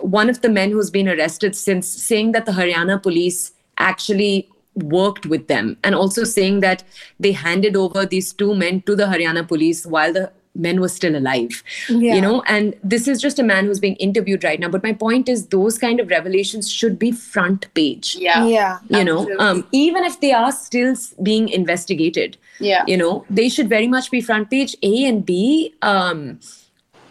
one 0.00 0.30
of 0.30 0.42
the 0.42 0.48
men 0.48 0.70
who's 0.70 0.90
been 0.90 1.08
arrested 1.08 1.56
since 1.56 1.88
saying 1.88 2.32
that 2.32 2.46
the 2.46 2.52
haryana 2.52 3.02
police 3.02 3.52
actually 3.78 4.48
worked 4.74 5.26
with 5.26 5.48
them 5.48 5.76
and 5.84 5.94
also 5.94 6.24
saying 6.24 6.60
that 6.60 6.84
they 7.18 7.32
handed 7.32 7.76
over 7.76 8.06
these 8.06 8.32
two 8.32 8.54
men 8.54 8.80
to 8.82 8.94
the 8.96 9.04
haryana 9.06 9.46
police 9.46 9.84
while 9.86 10.12
the 10.12 10.30
men 10.54 10.80
were 10.80 10.88
still 10.88 11.14
alive 11.16 11.62
Yeah. 11.88 12.14
you 12.14 12.20
know 12.20 12.42
and 12.46 12.74
this 12.82 13.06
is 13.06 13.20
just 13.20 13.38
a 13.38 13.42
man 13.42 13.66
who's 13.66 13.78
being 13.80 13.94
interviewed 13.96 14.42
right 14.42 14.58
now 14.58 14.68
but 14.68 14.82
my 14.82 14.92
point 14.92 15.28
is 15.28 15.46
those 15.48 15.78
kind 15.78 16.00
of 16.00 16.08
revelations 16.08 16.70
should 16.70 16.98
be 16.98 17.12
front 17.12 17.72
page 17.74 18.16
Yeah. 18.16 18.46
yeah. 18.46 18.78
you 18.88 19.04
know 19.04 19.28
um, 19.38 19.66
even 19.72 20.04
if 20.04 20.20
they 20.20 20.32
are 20.32 20.50
still 20.50 20.94
being 21.22 21.48
investigated 21.48 22.36
Yeah. 22.58 22.84
you 22.86 22.96
know 22.96 23.24
they 23.30 23.48
should 23.48 23.68
very 23.68 23.86
much 23.88 24.10
be 24.10 24.20
front 24.20 24.50
page 24.50 24.76
a 24.82 25.04
and 25.04 25.24
b 25.24 25.74
um, 25.82 26.40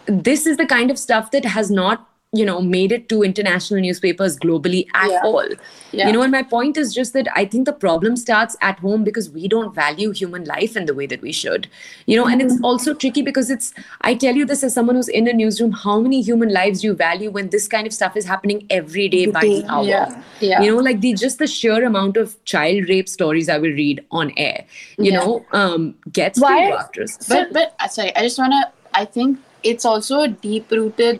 this 0.05 0.45
is 0.47 0.57
the 0.57 0.65
kind 0.65 0.91
of 0.91 0.97
stuff 0.97 1.31
that 1.31 1.45
has 1.45 1.69
not 1.71 2.08
you 2.31 2.45
know 2.45 2.61
made 2.61 2.91
it 2.91 3.09
to 3.09 3.23
international 3.23 3.81
newspapers 3.81 4.37
globally 4.37 4.85
at 4.93 5.09
Yeah. 5.09 5.21
all 5.23 5.47
Yeah. 5.91 6.05
you 6.07 6.13
know 6.13 6.21
and 6.21 6.31
my 6.31 6.41
point 6.43 6.77
is 6.77 6.93
just 6.93 7.13
that 7.13 7.27
i 7.35 7.43
think 7.43 7.65
the 7.65 7.73
problem 7.83 8.15
starts 8.23 8.55
at 8.61 8.77
home 8.87 9.03
because 9.03 9.29
we 9.37 9.47
don't 9.53 9.73
value 9.73 10.11
human 10.11 10.43
life 10.45 10.77
in 10.77 10.85
the 10.85 10.93
way 10.99 11.07
that 11.13 11.23
we 11.23 11.31
should 11.31 11.67
you 12.05 12.15
know 12.17 12.25
and 12.27 12.39
Mm-hmm. 12.41 12.51
it's 12.51 12.61
also 12.71 12.93
tricky 12.93 13.23
because 13.29 13.49
it's 13.55 13.73
i 14.01 14.13
tell 14.13 14.35
you 14.41 14.45
this 14.51 14.63
as 14.67 14.75
someone 14.75 14.95
who's 14.99 15.07
in 15.21 15.27
a 15.27 15.33
newsroom 15.33 15.71
how 15.71 15.99
many 15.99 16.21
human 16.21 16.53
lives 16.57 16.81
do 16.81 16.87
you 16.89 16.93
value 16.93 17.31
when 17.31 17.49
this 17.55 17.67
kind 17.67 17.87
of 17.87 17.93
stuff 17.97 18.15
is 18.15 18.25
happening 18.33 18.61
every 18.69 19.07
day 19.15 19.25
by 19.25 19.41
the 19.41 19.65
hour 19.67 19.85
Yeah. 19.85 20.21
Yeah. 20.39 20.61
you 20.61 20.71
know 20.75 20.83
like 20.89 21.01
the 21.01 21.13
just 21.23 21.39
the 21.39 21.47
sheer 21.47 21.83
amount 21.89 22.15
of 22.25 22.35
child 22.53 22.89
rape 22.93 23.09
stories 23.09 23.49
i 23.49 23.57
will 23.57 23.75
read 23.81 24.03
on 24.11 24.31
air 24.37 24.65
you 24.99 25.11
know 25.17 25.43
um 25.63 25.89
gets 26.21 26.39
Why- 26.39 26.53
to 26.59 26.67
you 26.67 26.75
after 26.83 27.01
a- 27.09 27.27
but 27.33 27.51
but 27.59 27.75
uh, 27.79 27.87
sorry 27.87 28.15
i 28.15 28.21
just 28.29 28.37
want 28.37 28.53
to 28.59 28.61
i 29.01 29.03
think 29.17 29.39
it's 29.73 29.83
also 29.93 30.21
a 30.21 30.27
deep 30.47 30.69
rooted 30.79 31.19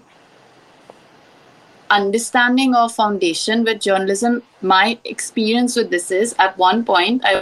understanding 1.89 2.75
of 2.75 2.93
foundation 2.93 3.63
with 3.63 3.82
journalism 3.82 4.41
my 4.62 4.97
experience 5.06 5.75
with 5.75 5.89
this 5.89 6.12
is 6.12 6.36
at 6.39 6.58
one 6.58 6.84
point 6.86 7.23
i 7.25 7.41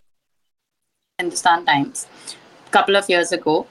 hindustan 1.19 1.65
times 1.65 2.07
a 2.67 2.69
couple 2.69 2.95
of 2.95 3.09
years 3.09 3.31
ago 3.31 3.65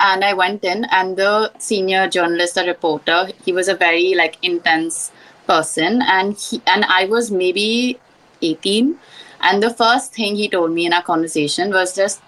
and 0.00 0.24
i 0.24 0.32
went 0.32 0.64
in 0.64 0.84
and 0.90 1.16
the 1.16 1.50
senior 1.58 2.08
journalist 2.08 2.54
the 2.54 2.64
reporter 2.64 3.28
he 3.44 3.52
was 3.52 3.68
a 3.68 3.74
very 3.74 4.14
like 4.14 4.38
intense 4.42 5.10
person 5.46 6.00
and 6.02 6.36
he 6.38 6.62
and 6.66 6.84
i 6.84 7.04
was 7.06 7.30
maybe 7.30 7.98
18 8.42 8.96
and 9.40 9.62
the 9.62 9.70
first 9.70 10.14
thing 10.14 10.36
he 10.36 10.48
told 10.48 10.72
me 10.72 10.86
in 10.86 10.92
our 10.92 11.02
conversation 11.02 11.70
was 11.70 11.94
just 11.94 12.22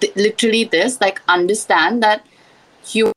th- 0.00 0.14
literally 0.16 0.64
this 0.64 1.00
like 1.00 1.20
understand 1.28 2.02
that 2.02 2.24
you 2.92 3.12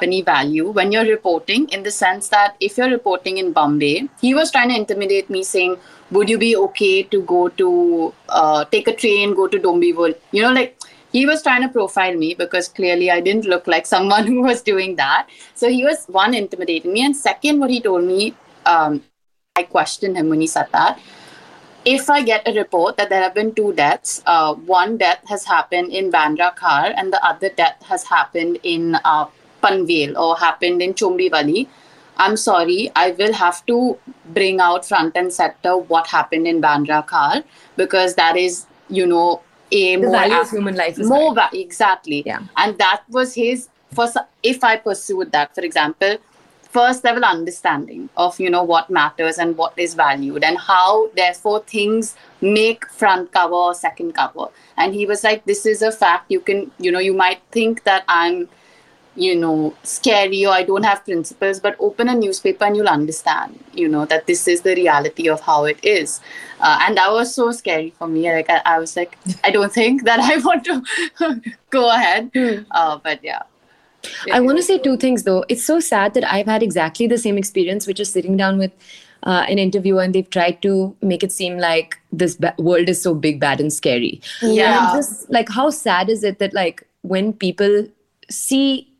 any 0.00 0.22
value 0.22 0.70
when 0.70 0.90
you're 0.90 1.04
reporting 1.04 1.68
in 1.68 1.82
the 1.82 1.90
sense 1.90 2.28
that 2.28 2.56
if 2.60 2.78
you're 2.78 2.88
reporting 2.90 3.36
in 3.36 3.52
bombay 3.52 4.08
he 4.20 4.32
was 4.32 4.50
trying 4.50 4.70
to 4.70 4.76
intimidate 4.76 5.28
me 5.28 5.42
saying 5.42 5.76
would 6.10 6.30
you 6.30 6.38
be 6.38 6.56
okay 6.56 7.02
to 7.02 7.20
go 7.22 7.48
to 7.48 8.14
uh, 8.30 8.64
take 8.66 8.88
a 8.88 8.94
train 8.94 9.34
go 9.34 9.46
to 9.46 9.58
Dombivli 9.58 10.14
you 10.30 10.42
know 10.42 10.52
like 10.52 10.78
he 11.12 11.26
was 11.26 11.42
trying 11.42 11.60
to 11.60 11.68
profile 11.68 12.16
me 12.16 12.32
because 12.32 12.68
clearly 12.68 13.10
i 13.10 13.20
didn't 13.20 13.44
look 13.44 13.66
like 13.66 13.84
someone 13.84 14.26
who 14.32 14.40
was 14.40 14.62
doing 14.62 14.96
that. 14.96 15.28
So 15.54 15.68
he 15.68 15.84
was 15.84 16.06
one 16.06 16.32
intimidating 16.32 16.94
me 16.94 17.04
and 17.04 17.14
second 17.14 17.60
what 17.60 17.68
he 17.68 17.80
told 17.82 18.04
me 18.04 18.34
um, 18.64 19.02
i 19.56 19.62
questioned 19.62 20.16
him 20.16 20.30
when 20.30 20.40
he 20.40 20.46
said 20.46 20.68
that. 20.72 20.98
If 21.84 22.08
I 22.08 22.22
get 22.22 22.46
a 22.46 22.52
report 22.54 22.96
that 22.96 23.08
there 23.10 23.20
have 23.20 23.34
been 23.34 23.52
two 23.54 23.72
deaths, 23.72 24.22
uh, 24.24 24.54
one 24.54 24.98
death 24.98 25.18
has 25.26 25.44
happened 25.44 25.90
in 25.90 26.12
Bandra 26.12 26.54
Khar 26.54 26.92
and 26.96 27.12
the 27.12 27.22
other 27.26 27.48
death 27.48 27.82
has 27.82 28.04
happened 28.04 28.60
in 28.62 28.94
uh, 29.04 29.26
Panvel 29.62 30.16
or 30.16 30.36
happened 30.36 30.82
in 30.82 30.94
Chombi 30.94 31.66
I'm 32.18 32.36
sorry, 32.36 32.90
I 32.94 33.12
will 33.12 33.32
have 33.32 33.64
to 33.66 33.98
bring 34.26 34.60
out 34.60 34.84
front 34.84 35.16
and 35.16 35.32
center 35.32 35.76
what 35.76 36.06
happened 36.06 36.46
in 36.46 36.60
Bandra 36.60 37.06
Khar 37.06 37.42
because 37.76 38.14
that 38.16 38.36
is, 38.36 38.66
you 38.88 39.06
know, 39.06 39.40
a 39.72 39.96
the 39.96 40.02
more 40.02 40.12
value 40.12 40.36
of 40.36 40.50
human 40.50 40.74
life 40.74 40.98
is 40.98 41.08
more 41.08 41.34
va- 41.34 41.48
exactly. 41.52 42.22
Yeah. 42.26 42.40
and 42.56 42.76
that 42.78 43.02
was 43.08 43.34
his 43.34 43.68
first 43.94 44.18
if 44.42 44.62
i 44.64 44.76
pursued 44.76 45.32
that 45.32 45.54
for 45.54 45.62
example 45.62 46.18
first 46.72 47.04
level 47.04 47.24
understanding 47.24 48.08
of 48.16 48.38
you 48.40 48.48
know 48.48 48.62
what 48.62 48.88
matters 48.88 49.38
and 49.38 49.56
what 49.56 49.78
is 49.78 49.94
valued 49.94 50.42
and 50.42 50.58
how 50.58 51.08
therefore 51.10 51.60
things 51.60 52.16
make 52.40 52.88
front 52.88 53.30
cover 53.32 53.54
or 53.54 53.74
second 53.74 54.14
cover. 54.14 54.46
And 54.78 54.94
he 54.94 55.04
was 55.04 55.22
like 55.22 55.44
this 55.44 55.66
is 55.66 55.82
a 55.82 55.92
fact. 55.92 56.30
You 56.30 56.40
can 56.40 56.70
you 56.78 56.90
know 56.90 56.98
you 56.98 57.12
might 57.12 57.42
think 57.50 57.84
that 57.84 58.04
i'm 58.08 58.48
you 59.14 59.36
know 59.36 59.74
scary 59.82 60.44
or 60.46 60.52
i 60.52 60.62
don't 60.62 60.84
have 60.84 61.04
principles 61.04 61.60
but 61.60 61.76
open 61.78 62.08
a 62.08 62.14
newspaper 62.14 62.64
and 62.64 62.76
you'll 62.76 62.88
understand 62.88 63.58
you 63.74 63.88
know 63.88 64.04
that 64.06 64.26
this 64.26 64.48
is 64.48 64.62
the 64.62 64.74
reality 64.74 65.28
of 65.28 65.40
how 65.40 65.64
it 65.64 65.78
is 65.84 66.20
uh, 66.60 66.78
and 66.82 66.96
that 66.96 67.12
was 67.12 67.34
so 67.34 67.52
scary 67.52 67.90
for 67.98 68.08
me 68.08 68.30
like 68.32 68.48
I, 68.48 68.62
I 68.64 68.78
was 68.78 68.96
like 68.96 69.18
i 69.44 69.50
don't 69.50 69.72
think 69.80 70.04
that 70.04 70.20
i 70.20 70.36
want 70.38 70.64
to 70.64 70.82
go 71.70 71.90
ahead 71.90 72.30
uh, 72.70 72.98
but 73.02 73.22
yeah 73.22 73.42
I 74.32 74.40
want 74.40 74.58
to 74.58 74.64
say 74.64 74.78
two 74.78 74.96
things 74.96 75.22
though. 75.22 75.44
It's 75.48 75.64
so 75.64 75.78
sad 75.78 76.14
that 76.14 76.24
I've 76.24 76.46
had 76.46 76.60
exactly 76.60 77.06
the 77.06 77.18
same 77.18 77.38
experience, 77.38 77.86
which 77.86 78.00
is 78.00 78.10
sitting 78.10 78.36
down 78.36 78.58
with 78.58 78.72
uh, 79.22 79.44
an 79.48 79.58
interviewer 79.58 80.02
and 80.02 80.14
they've 80.14 80.28
tried 80.28 80.60
to 80.62 80.96
make 81.00 81.22
it 81.22 81.30
seem 81.30 81.58
like 81.58 81.96
this 82.10 82.34
ba- 82.34 82.54
world 82.58 82.88
is 82.88 83.00
so 83.00 83.14
big, 83.14 83.38
bad, 83.38 83.60
and 83.60 83.72
scary. 83.72 84.20
Yeah. 84.42 84.88
I'm 84.88 84.96
just 84.96 85.30
like, 85.30 85.48
how 85.48 85.70
sad 85.70 86.10
is 86.10 86.24
it 86.24 86.38
that 86.40 86.52
like 86.52 86.82
when 87.02 87.32
people 87.32 87.86
see 88.28 88.91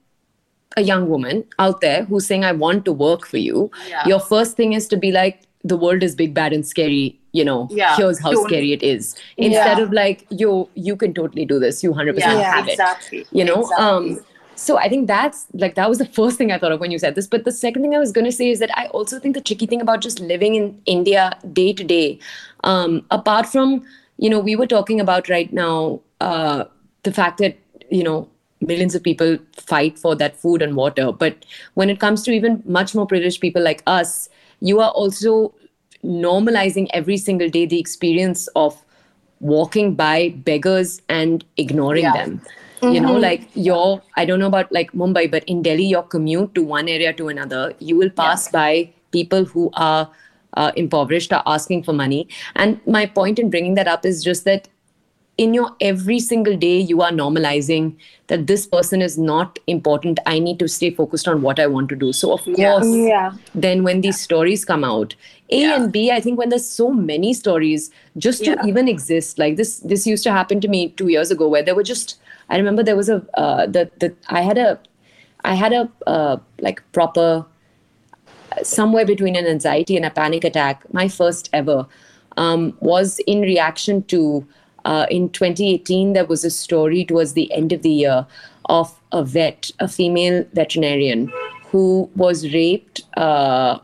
a 0.76 0.82
young 0.82 1.08
woman 1.08 1.44
out 1.58 1.80
there 1.80 2.04
who's 2.04 2.26
saying, 2.26 2.44
"I 2.44 2.52
want 2.52 2.84
to 2.86 2.92
work 2.92 3.26
for 3.26 3.38
you," 3.38 3.70
Yeah. 3.88 4.06
your 4.12 4.20
first 4.20 4.56
thing 4.56 4.72
is 4.72 4.88
to 4.88 4.96
be 4.96 5.12
like, 5.12 5.42
"The 5.72 5.76
world 5.76 6.02
is 6.02 6.14
big, 6.14 6.34
bad, 6.34 6.52
and 6.52 6.66
scary." 6.66 7.18
You 7.40 7.44
know, 7.48 7.58
Yeah. 7.70 7.96
here's 7.96 8.18
how 8.22 8.34
scary 8.46 8.72
it 8.72 8.82
is. 8.82 9.14
Instead 9.36 9.78
Yeah. 9.78 9.84
of 9.84 9.92
like, 9.98 10.26
"Yo, 10.44 10.68
you 10.74 10.96
can 11.04 11.14
totally 11.20 11.44
do 11.54 11.58
this. 11.66 11.82
You 11.86 11.92
hundred 12.00 12.14
percent 12.20 12.38
yeah 12.40 12.52
have 12.56 12.68
it." 12.68 12.80
you 13.40 13.44
know 13.44 13.60
exactly. 13.62 13.86
um 13.86 14.20
so 14.62 14.74
i 14.78 14.88
think 14.92 15.06
that's 15.10 15.38
like 15.62 15.74
that 15.76 15.88
was 15.92 16.00
the 16.00 16.06
first 16.16 16.36
thing 16.40 16.50
i 16.54 16.58
thought 16.62 16.72
of 16.74 16.80
when 16.84 16.90
you 16.94 16.98
said 17.04 17.14
this 17.18 17.28
but 17.34 17.44
the 17.46 17.52
second 17.58 17.82
thing 17.84 17.94
i 17.94 18.00
was 18.02 18.12
going 18.16 18.26
to 18.30 18.32
say 18.38 18.48
is 18.56 18.58
that 18.64 18.72
i 18.82 18.82
also 18.98 19.18
think 19.22 19.34
the 19.38 19.40
tricky 19.50 19.68
thing 19.70 19.80
about 19.84 20.02
just 20.06 20.20
living 20.32 20.54
in 20.58 20.66
india 20.96 21.24
day 21.60 21.72
to 21.72 21.86
day 21.92 22.18
um 22.72 22.98
apart 23.18 23.48
from 23.54 23.72
you 24.26 24.28
know 24.34 24.38
we 24.50 24.54
were 24.62 24.66
talking 24.74 25.00
about 25.06 25.28
right 25.34 25.52
now 25.60 26.00
uh 26.20 26.64
the 27.08 27.12
fact 27.20 27.38
that 27.38 27.56
you 28.00 28.02
know 28.10 28.18
millions 28.62 28.94
of 28.94 29.02
people 29.02 29.38
fight 29.56 29.98
for 29.98 30.14
that 30.16 30.36
food 30.36 30.62
and 30.62 30.76
water 30.76 31.12
but 31.12 31.44
when 31.74 31.90
it 31.90 32.00
comes 32.00 32.22
to 32.22 32.32
even 32.32 32.62
much 32.66 32.94
more 32.94 33.06
privileged 33.06 33.40
people 33.40 33.62
like 33.62 33.82
us 33.86 34.28
you 34.60 34.80
are 34.80 34.90
also 34.90 35.54
normalizing 36.04 36.88
every 36.92 37.16
single 37.16 37.48
day 37.48 37.66
the 37.66 37.78
experience 37.78 38.48
of 38.56 38.84
walking 39.40 39.94
by 39.94 40.30
beggars 40.50 41.00
and 41.08 41.44
ignoring 41.56 42.04
Yeah. 42.04 42.12
them 42.12 42.40
you 42.92 43.00
know 43.00 43.14
like 43.14 43.42
your 43.54 44.02
i 44.16 44.24
don't 44.24 44.40
know 44.42 44.46
about 44.52 44.72
like 44.76 44.92
mumbai 45.02 45.22
but 45.34 45.44
in 45.54 45.62
delhi 45.66 45.84
your 45.90 46.02
commute 46.14 46.54
to 46.56 46.62
one 46.70 46.88
area 46.88 47.12
to 47.20 47.28
another 47.28 47.60
you 47.78 47.96
will 47.96 48.10
pass 48.10 48.48
by 48.56 48.90
people 49.12 49.44
who 49.44 49.70
are 49.74 50.08
uh, 50.56 50.72
impoverished 50.76 51.32
are 51.32 51.42
asking 51.46 51.82
for 51.82 51.92
money. 51.94 52.28
And 52.56 52.78
my 52.86 53.06
point 53.06 53.38
in 53.38 53.48
bringing 53.50 53.74
that 53.74 53.88
up 53.88 54.04
is 54.04 54.22
just 54.22 54.44
that 54.44 54.68
in 55.38 55.54
your 55.54 55.70
every 55.80 56.20
single 56.20 56.56
day, 56.56 56.78
you 56.78 57.00
are 57.02 57.10
normalizing 57.10 57.96
that 58.26 58.46
this 58.46 58.66
person 58.66 59.00
is 59.00 59.16
not 59.18 59.58
important. 59.66 60.20
I 60.26 60.38
need 60.38 60.58
to 60.58 60.68
stay 60.68 60.90
focused 60.90 61.26
on 61.26 61.42
what 61.42 61.58
I 61.58 61.66
want 61.66 61.88
to 61.88 61.96
do. 61.96 62.12
So, 62.12 62.32
of 62.32 62.46
Yeah. 62.46 62.72
course, 62.72 62.94
Yeah. 62.94 63.32
then 63.54 63.82
when 63.82 64.02
these 64.02 64.20
stories 64.20 64.64
come 64.64 64.84
out, 64.84 65.14
A 65.50 65.60
Yeah. 65.60 65.76
and 65.76 65.92
B, 65.92 66.10
I 66.10 66.20
think 66.20 66.38
when 66.38 66.50
there's 66.50 66.68
so 66.68 66.90
many 66.90 67.32
stories, 67.34 67.90
just 68.16 68.44
to 68.44 68.50
Yeah. 68.50 68.66
even 68.66 68.88
exist, 68.88 69.38
like 69.38 69.56
this, 69.56 69.78
this 69.78 70.06
used 70.06 70.24
to 70.24 70.32
happen 70.32 70.60
to 70.60 70.68
me 70.68 70.88
two 70.90 71.08
years 71.08 71.30
ago, 71.30 71.48
where 71.48 71.62
there 71.62 71.74
were 71.74 71.82
just, 71.82 72.16
I 72.50 72.56
remember 72.56 72.82
there 72.82 72.96
was 72.96 73.08
a, 73.08 73.24
uh, 73.34 73.66
the, 73.66 73.90
the, 74.00 74.14
I 74.28 74.42
had 74.42 74.58
a, 74.58 74.78
I 75.44 75.54
had 75.54 75.72
a, 75.72 75.90
uh, 76.06 76.36
like 76.60 76.82
proper 76.92 77.44
somewhere 78.62 79.06
between 79.06 79.34
an 79.36 79.46
anxiety 79.46 79.96
and 79.96 80.04
a 80.04 80.10
panic 80.10 80.44
attack, 80.44 80.84
my 80.92 81.08
first 81.08 81.48
ever, 81.52 81.86
um, 82.36 82.76
was 82.80 83.18
in 83.26 83.40
reaction 83.40 84.02
to 84.04 84.46
uh, 84.84 85.06
in 85.10 85.28
2018, 85.30 86.12
there 86.12 86.24
was 86.24 86.44
a 86.44 86.50
story 86.50 87.04
towards 87.04 87.34
the 87.34 87.52
end 87.52 87.72
of 87.72 87.82
the 87.82 87.90
year 87.90 88.26
of 88.66 88.98
a 89.12 89.24
vet, 89.24 89.70
a 89.80 89.88
female 89.88 90.44
veterinarian, 90.52 91.32
who 91.66 92.10
was 92.16 92.52
raped 92.52 93.02
uh, 93.16 93.78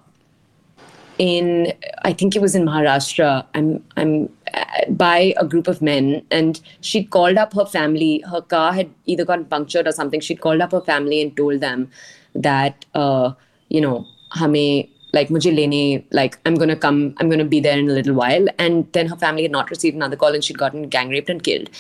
in, 1.19 1.73
I 2.03 2.13
think 2.13 2.37
it 2.37 2.43
was 2.43 2.55
in 2.55 2.65
Maharashtra. 2.65 3.45
I'm, 3.55 3.85
I'm 3.97 4.29
uh, 4.55 4.65
by 4.91 5.35
a 5.37 5.47
group 5.47 5.69
of 5.69 5.83
men, 5.83 6.25
and 6.31 6.61
she'd 6.81 7.11
called 7.11 7.37
up 7.37 7.53
her 7.55 7.67
family. 7.67 8.23
Her 8.31 8.41
car 8.41 8.73
had 8.73 8.91
either 9.07 9.25
gotten 9.25 9.45
punctured 9.45 9.87
or 9.87 9.93
something. 9.93 10.21
She'd 10.21 10.41
called 10.41 10.61
up 10.61 10.73
her 10.73 10.81
family 10.81 11.21
and 11.21 11.37
told 11.37 11.61
them 11.61 11.91
that, 12.35 12.85
uh, 12.95 13.33
you 13.69 13.81
know, 13.81 14.07
hame 14.35 14.89
like 15.13 15.29
mujhe 15.29 15.55
lene 15.55 16.05
like 16.11 16.39
i'm 16.45 16.57
to 16.57 16.77
come 16.77 17.15
i'm 17.19 17.31
to 17.31 17.45
be 17.45 17.61
there 17.61 17.79
in 17.79 17.89
a 17.89 17.93
little 17.93 18.15
while. 18.15 18.47
And 18.59 18.91
then 18.93 19.07
her 19.07 19.17
family 19.17 19.43
had 19.43 19.53
not 19.53 19.71
received 19.71 19.97
another 19.97 20.17
call 20.17 20.35
and 20.35 20.45
she'd 20.45 20.59
gotten 20.59 20.89
gang 20.89 21.09
raped 21.09 21.31
and 21.31 21.43
killed. 21.43 21.71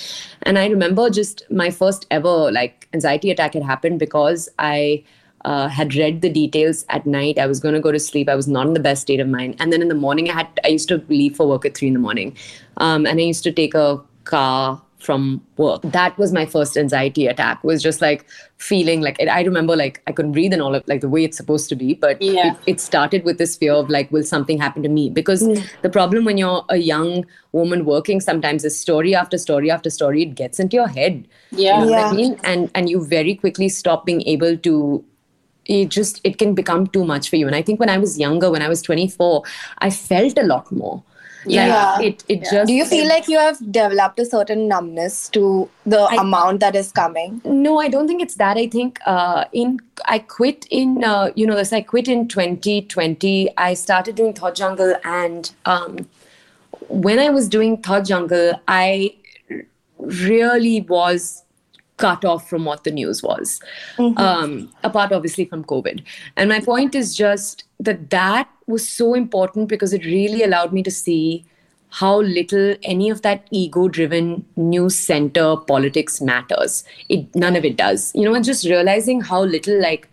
And 0.42 0.58
i 0.58 0.66
remember 0.66 1.10
just 1.10 1.42
my 1.50 1.70
first 1.70 2.06
ever 2.10 2.50
like 2.52 2.88
anxiety 2.94 3.30
attack 3.30 3.54
had 3.54 3.62
happened 3.62 3.98
because 3.98 4.48
i 4.58 5.04
uh, 5.44 5.68
had 5.68 5.94
read 5.94 6.20
the 6.20 6.28
details 6.28 6.84
at 6.88 7.06
night. 7.06 7.38
I 7.38 7.46
was 7.46 7.60
going 7.60 7.74
to 7.74 7.80
go 7.80 7.92
to 7.92 8.00
sleep. 8.00 8.28
I 8.28 8.34
was 8.34 8.48
not 8.48 8.66
in 8.66 8.74
the 8.74 8.80
best 8.80 9.02
state 9.02 9.20
of 9.20 9.28
mind. 9.28 9.54
And 9.60 9.72
then 9.72 9.80
in 9.80 9.88
the 9.88 9.94
morning 9.94 10.30
i 10.30 10.32
had 10.32 10.60
i 10.64 10.68
used 10.68 10.88
to 10.88 11.02
leave 11.08 11.36
for 11.36 11.48
work 11.48 11.64
at 11.64 11.76
3 11.76 11.88
in 11.88 11.94
the 11.94 12.00
morning. 12.00 12.36
Um, 12.78 13.06
and 13.06 13.20
i 13.20 13.22
used 13.22 13.44
to 13.44 13.52
take 13.52 13.74
a 13.74 14.02
car 14.24 14.82
from 14.98 15.40
work 15.56 15.80
that 15.82 16.16
was 16.18 16.32
my 16.32 16.44
first 16.44 16.76
anxiety 16.76 17.26
attack 17.28 17.62
was 17.62 17.82
just 17.82 18.00
like 18.00 18.26
feeling 18.56 19.00
like 19.00 19.20
i 19.28 19.42
remember 19.42 19.76
like 19.76 20.02
i 20.08 20.12
couldn't 20.12 20.32
breathe 20.32 20.52
and 20.52 20.60
all 20.60 20.74
of 20.74 20.82
like 20.88 21.00
the 21.00 21.08
way 21.08 21.22
it's 21.22 21.36
supposed 21.36 21.68
to 21.68 21.76
be 21.76 21.94
but 21.94 22.20
Yeah. 22.20 22.52
it, 22.52 22.58
it 22.66 22.80
started 22.80 23.24
with 23.24 23.38
this 23.38 23.56
fear 23.56 23.72
of 23.74 23.88
like 23.88 24.10
will 24.10 24.24
something 24.24 24.58
happen 24.58 24.82
to 24.82 24.88
me 24.88 25.08
because 25.08 25.42
hmm. 25.42 25.54
the 25.82 25.88
problem 25.88 26.24
when 26.24 26.36
you're 26.36 26.64
a 26.68 26.78
young 26.78 27.24
woman 27.52 27.84
working 27.84 28.20
sometimes 28.20 28.64
is 28.64 28.78
story 28.78 29.14
after 29.14 29.38
story 29.38 29.70
after 29.70 29.88
story 29.88 30.22
it 30.22 30.34
gets 30.34 30.58
into 30.58 30.76
your 30.76 30.88
head 30.88 31.28
Yeah. 31.52 31.78
you 31.80 31.86
know 31.86 31.90
what 31.92 32.00
Yeah. 32.00 32.08
I 32.08 32.12
mean? 32.12 32.40
And 32.44 32.70
and 32.74 32.90
you 32.90 33.04
very 33.04 33.34
quickly 33.36 33.68
stop 33.68 34.04
being 34.04 34.22
able 34.22 34.56
to 34.58 35.04
it 35.68 35.88
just 35.90 36.20
it 36.24 36.38
can 36.38 36.54
become 36.54 36.86
too 36.86 37.04
much 37.04 37.28
for 37.28 37.36
you. 37.36 37.46
And 37.46 37.54
I 37.54 37.62
think 37.62 37.78
when 37.78 37.90
I 37.90 37.98
was 37.98 38.18
younger, 38.18 38.50
when 38.50 38.62
I 38.62 38.68
was 38.68 38.80
24, 38.82 39.42
I 39.78 39.90
felt 39.90 40.38
a 40.38 40.42
lot 40.42 40.72
more. 40.72 41.02
Yeah. 41.48 41.94
Like, 41.96 42.06
it 42.06 42.24
it 42.28 42.38
Yeah. 42.44 42.50
just 42.52 42.66
Do 42.68 42.74
you 42.74 42.84
feel 42.84 43.08
like 43.08 43.28
you 43.28 43.38
have 43.38 43.58
developed 43.72 44.18
a 44.20 44.24
certain 44.26 44.68
numbness 44.68 45.28
to 45.30 45.68
the 45.86 46.00
I- 46.00 46.16
amount 46.22 46.60
that 46.60 46.76
is 46.76 46.92
coming? 46.92 47.40
no 47.44 47.80
i 47.80 47.88
don't 47.88 48.06
think 48.12 48.22
it's 48.22 48.36
that 48.42 48.56
i 48.62 48.66
think 48.76 48.98
uh, 49.06 49.44
in 49.52 49.78
i 50.14 50.18
quit 50.18 50.66
in 50.70 51.04
uh, 51.12 51.30
you 51.34 51.46
know 51.50 51.56
this 51.60 51.72
i 51.72 51.80
quit 51.92 52.08
in 52.08 52.26
2020 52.28 53.32
i 53.56 53.72
started 53.74 54.14
doing 54.22 54.32
thought 54.40 54.54
jungle 54.54 54.94
and 55.04 55.52
um, 55.64 55.96
when 57.06 57.18
i 57.18 57.28
was 57.38 57.48
doing 57.48 57.76
thought 57.88 58.04
jungle 58.12 58.52
i 58.68 59.14
really 59.98 60.80
was 60.82 61.42
cut 61.98 62.24
off 62.24 62.48
from 62.48 62.64
what 62.64 62.82
the 62.84 62.90
news 62.90 63.22
was. 63.22 63.60
Um, 63.98 64.70
apart 64.84 65.12
obviously 65.12 65.44
from 65.44 65.64
covid. 65.64 66.02
And 66.36 66.48
my 66.48 66.60
point 66.60 66.94
is 66.94 67.14
just 67.16 67.64
that 67.80 68.10
that 68.10 68.48
was 68.66 68.88
so 68.88 69.14
important 69.14 69.68
because 69.68 69.92
it 69.92 70.04
really 70.04 70.42
allowed 70.42 70.72
me 70.72 70.82
to 70.84 70.90
see 70.90 71.44
how 71.90 72.20
little 72.20 72.74
any 72.82 73.08
of 73.10 73.22
that 73.22 73.46
ego 73.50 73.88
driven 73.88 74.44
news 74.56 74.94
center 74.96 75.56
politics 75.56 76.20
matters. 76.20 76.84
It 77.08 77.34
none 77.34 77.56
of 77.56 77.64
it 77.64 77.76
does. 77.76 78.12
You 78.14 78.24
know 78.26 78.34
and 78.34 78.44
just 78.44 78.64
realizing 78.66 79.20
how 79.22 79.42
little 79.42 79.80
like 79.80 80.08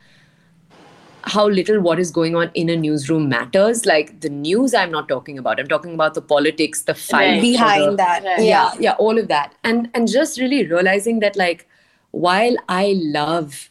how 1.28 1.48
little 1.48 1.82
what 1.82 2.00
is 2.00 2.12
going 2.12 2.36
on 2.36 2.52
in 2.54 2.70
a 2.70 2.76
newsroom 2.78 3.28
matters. 3.30 3.86
Like 3.86 4.22
the 4.22 4.30
news 4.30 4.74
i'm 4.74 4.92
not 4.92 5.08
talking 5.10 5.38
about. 5.40 5.60
I'm 5.60 5.68
talking 5.68 5.94
about 5.96 6.14
the 6.14 6.22
politics 6.22 6.84
the 6.84 6.94
fight 6.96 7.26
Right. 7.28 7.36
for 7.38 7.46
the- 7.46 7.52
Behind 7.52 8.00
that. 8.00 8.24
Right. 8.24 8.44
yeah. 8.46 8.72
yeah 8.80 8.94
all 8.94 9.18
of 9.18 9.28
that. 9.28 9.54
And 9.64 9.90
and 9.94 10.08
just 10.08 10.40
really 10.40 10.66
realizing 10.66 11.20
that 11.22 11.36
like 11.36 11.68
while 12.16 12.56
i 12.70 12.94
love 13.20 13.70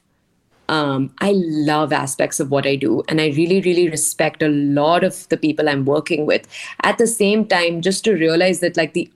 um, 0.69 1.15
I 1.21 1.33
love 1.35 1.93
aspects 1.93 2.41
of 2.41 2.51
what 2.51 2.67
I 2.67 2.77
do, 2.77 3.03
and 3.09 3.21
I 3.21 3.27
really, 3.29 3.61
really 3.61 3.91
respect 3.91 4.43
a 4.43 4.49
lot 4.49 5.05
of 5.05 5.29
the 5.29 5.37
people 5.37 5.69
I'm 5.69 5.85
working 5.85 6.25
with. 6.25 6.49
At 6.83 6.97
the 6.97 7.07
same 7.07 7.47
time, 7.47 7.83
just 7.83 8.03
to 8.05 8.15
realize 8.15 8.61
that, 8.61 8.75
like, 8.77 8.95
the 8.95 9.11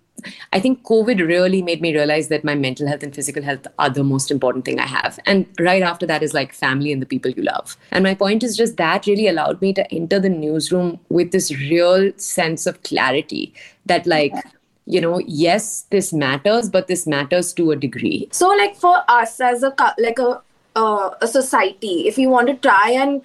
I 0.53 0.61
think 0.61 0.83
COVID 0.83 1.26
really 1.26 1.62
made 1.62 1.81
me 1.81 1.95
realize 1.95 2.29
that 2.29 2.45
my 2.45 2.55
mental 2.55 2.89
health 2.89 3.03
and 3.03 3.14
physical 3.14 3.43
health 3.43 3.66
are 3.79 3.91
the 3.91 4.03
most 4.03 4.31
important 4.31 4.64
thing 4.64 4.81
I 4.81 4.87
have. 4.87 5.18
And 5.26 5.47
right 5.59 5.83
after 5.83 6.07
that 6.07 6.22
is 6.22 6.35
like 6.35 6.53
family 6.53 6.93
and 6.93 7.01
the 7.01 7.07
people 7.07 7.31
you 7.31 7.43
love. 7.43 7.76
And 7.93 8.03
my 8.03 8.14
point 8.14 8.43
is 8.43 8.57
just 8.57 8.76
that 8.79 9.07
really 9.07 9.29
allowed 9.29 9.61
me 9.62 9.72
to 9.74 9.95
enter 9.95 10.18
the 10.18 10.29
newsroom 10.29 10.99
with 11.09 11.31
this 11.31 11.53
real 11.53 12.12
sense 12.16 12.66
of 12.66 12.83
clarity 12.83 13.55
that, 13.87 14.07
like, 14.07 14.35
you 14.89 15.03
know, 15.03 15.20
yes, 15.26 15.84
this 15.91 16.12
matters, 16.14 16.70
but 16.70 16.86
this 16.86 17.07
matters 17.07 17.53
to 17.53 17.72
a 17.72 17.76
degree. 17.76 18.28
So, 18.32 18.49
like 18.49 18.74
for 18.74 19.03
us 19.07 19.39
as 19.39 19.62
a 19.62 19.74
like 19.99 20.18
a 20.18 20.41
uh, 20.74 21.11
a 21.20 21.26
society, 21.26 22.09
if 22.09 22.16
we 22.16 22.26
want 22.26 22.49
to 22.49 22.55
try 22.55 22.93
and 22.93 23.20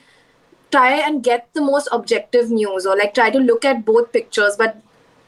try 0.72 0.92
and 0.96 1.24
get 1.24 1.48
the 1.54 1.62
most 1.62 1.88
objective 1.92 2.50
news, 2.52 2.86
or 2.86 2.98
like 2.98 3.14
try 3.14 3.30
to 3.30 3.40
look 3.40 3.64
at 3.64 3.86
both 3.86 4.12
pictures, 4.12 4.58
but 4.58 4.76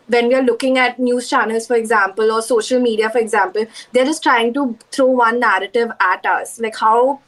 when 0.07 0.27
we 0.27 0.35
are 0.35 0.41
looking 0.41 0.77
at 0.77 0.99
news 0.99 1.29
channels, 1.29 1.67
for 1.67 1.75
example, 1.75 2.31
or 2.31 2.41
social 2.41 2.81
media, 2.81 3.09
for 3.09 3.19
example, 3.19 3.65
they're 3.93 4.05
just 4.05 4.21
trying 4.21 4.53
to 4.55 4.77
throw 4.91 5.07
one 5.07 5.39
narrative 5.39 5.91
at 6.01 6.25
us. 6.25 6.59
Like 6.59 6.75
how. 6.75 7.21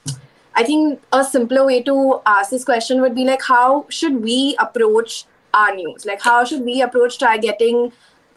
I 0.59 0.63
think 0.63 0.99
a 1.13 1.23
simpler 1.23 1.63
way 1.63 1.83
to 1.83 2.19
ask 2.25 2.49
this 2.49 2.63
question 2.65 2.99
would 3.01 3.13
be 3.13 3.23
like, 3.25 3.43
how 3.43 3.85
should 3.89 4.23
we 4.23 4.55
approach 4.59 5.25
our 5.53 5.75
news? 5.75 6.03
Like, 6.03 6.19
how 6.19 6.45
should 6.45 6.61
we 6.61 6.81
approach 6.81 7.19
try 7.19 7.37
getting 7.37 7.91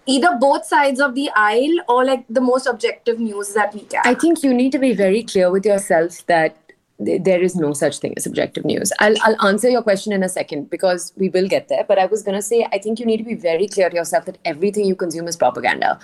either 0.06 0.36
both 0.40 0.64
sides 0.64 1.00
of 1.00 1.14
the 1.14 1.30
aisle 1.36 1.76
or 1.88 2.04
like 2.04 2.24
the 2.28 2.40
most 2.40 2.66
objective 2.66 3.18
news 3.18 3.54
that 3.54 3.74
we 3.74 3.80
can? 3.80 4.02
I 4.04 4.14
think 4.14 4.42
you 4.42 4.54
need 4.54 4.72
to 4.72 4.78
be 4.78 4.92
very 4.92 5.22
clear 5.22 5.50
with 5.50 5.64
yourself 5.64 6.26
that 6.26 6.56
th- 7.04 7.22
there 7.22 7.42
is 7.42 7.56
no 7.56 7.72
such 7.72 7.98
thing 7.98 8.14
as 8.16 8.26
objective 8.26 8.64
news. 8.64 8.92
I'll, 8.98 9.14
I'll 9.22 9.46
answer 9.46 9.68
your 9.68 9.82
question 9.82 10.12
in 10.12 10.22
a 10.22 10.28
second 10.28 10.70
because 10.70 11.12
we 11.16 11.28
will 11.28 11.48
get 11.48 11.68
there. 11.68 11.84
But 11.84 11.98
I 11.98 12.06
was 12.06 12.22
going 12.22 12.36
to 12.36 12.42
say, 12.42 12.66
I 12.72 12.78
think 12.78 12.98
you 12.98 13.06
need 13.06 13.18
to 13.18 13.24
be 13.24 13.34
very 13.34 13.68
clear 13.68 13.90
to 13.90 13.96
yourself 13.96 14.24
that 14.26 14.38
everything 14.44 14.86
you 14.86 14.94
consume 14.94 15.28
is 15.28 15.36
propaganda. 15.36 15.98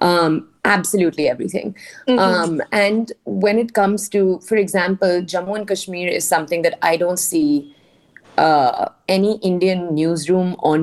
Um, 0.00 0.48
absolutely 0.64 1.28
everything. 1.28 1.76
Um, 2.08 2.62
and 2.72 3.12
when 3.24 3.58
it 3.58 3.74
comes 3.74 4.08
to, 4.10 4.40
for 4.40 4.56
example, 4.56 5.22
Jammu 5.22 5.56
and 5.56 5.68
Kashmir 5.68 6.08
is 6.08 6.26
something 6.26 6.62
that 6.62 6.78
I 6.82 6.96
don't 6.96 7.18
see 7.18 7.74
uh, 8.38 8.90
any 9.08 9.38
Indian 9.38 9.94
newsroom 9.94 10.56
or 10.60 10.78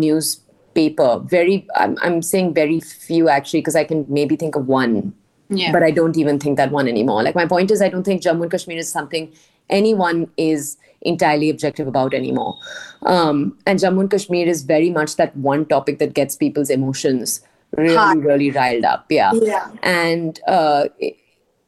newspaper. 0.78 1.20
Very, 1.26 1.68
I'm, 1.76 1.98
I'm 2.02 2.22
saying 2.22 2.54
very 2.54 2.80
few 2.80 3.30
actually, 3.30 3.62
because 3.62 3.76
I 3.76 3.84
can 3.84 4.06
maybe 4.08 4.36
think 4.36 4.56
of 4.56 4.68
one 4.68 5.14
Yeah. 5.50 5.72
but 5.72 5.84
I 5.84 5.92
don't 5.92 6.18
even 6.18 6.40
think 6.40 6.58
that 6.58 6.72
one 6.72 6.88
anymore. 6.88 7.24
Like 7.24 7.36
my 7.36 7.46
point 7.46 7.72
is, 7.72 7.82
I 7.82 7.90
don't 7.90 8.04
think 8.04 8.22
Jammu 8.22 8.44
and 8.44 8.52
Kashmir 8.52 8.78
is 8.78 8.92
something 8.92 9.32
anyone 9.70 10.30
is 10.38 10.78
entirely 11.02 11.50
objective 11.50 11.88
about 11.88 12.14
anymore. 12.14 12.58
Um, 13.04 13.58
and 13.66 13.80
Jammu 13.80 14.02
and 14.02 14.12
Kashmir 14.12 14.48
is 14.48 14.64
very 14.64 14.90
much 14.90 15.16
that 15.18 15.36
one 15.38 15.66
topic 15.66 16.00
that 16.00 16.14
gets 16.14 16.36
people's 16.36 16.70
emotions 16.70 17.42
really, 17.78 17.96
Hot. 17.96 18.18
really 18.18 18.52
riled 18.52 18.86
up. 18.86 19.06
Yeah, 19.10 19.32
Yeah. 19.34 19.70
and 19.84 20.40
uh, 20.48 20.86
it, 21.00 21.16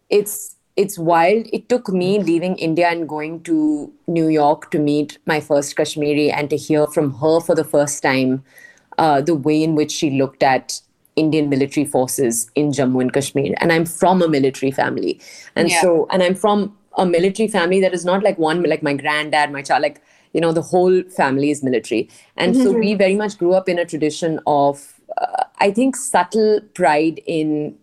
it's 0.10 0.56
it's 0.76 0.98
wild. 0.98 1.48
It 1.52 1.68
took 1.68 1.90
me 1.90 2.20
leaving 2.20 2.56
India 2.56 2.88
and 2.90 3.08
going 3.08 3.42
to 3.44 3.92
New 4.08 4.28
York 4.30 4.72
to 4.72 4.80
meet 4.80 5.18
my 5.26 5.42
first 5.42 5.76
Kashmiri 5.76 6.32
and 6.32 6.50
to 6.50 6.56
hear 6.56 6.88
from 6.88 7.12
her 7.24 7.42
for 7.42 7.54
the 7.54 7.66
first 7.66 8.02
time 8.02 8.44
uh, 9.00 9.22
the 9.22 9.34
way 9.34 9.64
in 9.64 9.76
which 9.76 9.92
she 9.92 10.12
looked 10.12 10.44
at 10.44 10.82
Indian 11.16 11.50
military 11.50 11.86
forces 11.86 12.52
in 12.56 12.72
Jammu 12.72 13.02
and 13.02 13.14
Kashmir. 13.14 13.56
And 13.58 13.74
I'm 13.74 13.86
from 13.86 14.22
a 14.22 14.28
military 14.28 14.72
family. 14.72 15.20
And 15.56 15.70
Yeah. 15.70 15.82
so, 15.82 16.08
and 16.12 16.24
I'm 16.28 16.36
from 16.36 16.78
a 16.98 17.06
military 17.06 17.48
family 17.48 17.80
that 17.82 17.94
is 17.94 18.06
not 18.06 18.24
like 18.24 18.38
one, 18.38 18.64
like 18.64 18.84
my 18.84 18.94
granddad, 18.94 19.52
my 19.52 19.62
child, 19.62 19.84
like, 19.84 20.02
you 20.34 20.42
know, 20.42 20.52
the 20.52 20.62
whole 20.62 21.02
family 21.18 21.50
is 21.50 21.64
military. 21.64 22.10
And 22.38 22.56
so 22.56 22.72
we 22.72 22.94
very 22.94 23.16
much 23.16 23.38
grew 23.38 23.54
up 23.54 23.70
in 23.70 23.80
a 23.80 23.86
tradition 23.86 24.40
of, 24.46 25.00
uh, 25.18 25.44
I 25.60 25.72
think, 25.72 25.96
subtle 25.96 26.62
pride 26.74 27.22
in 27.26 27.76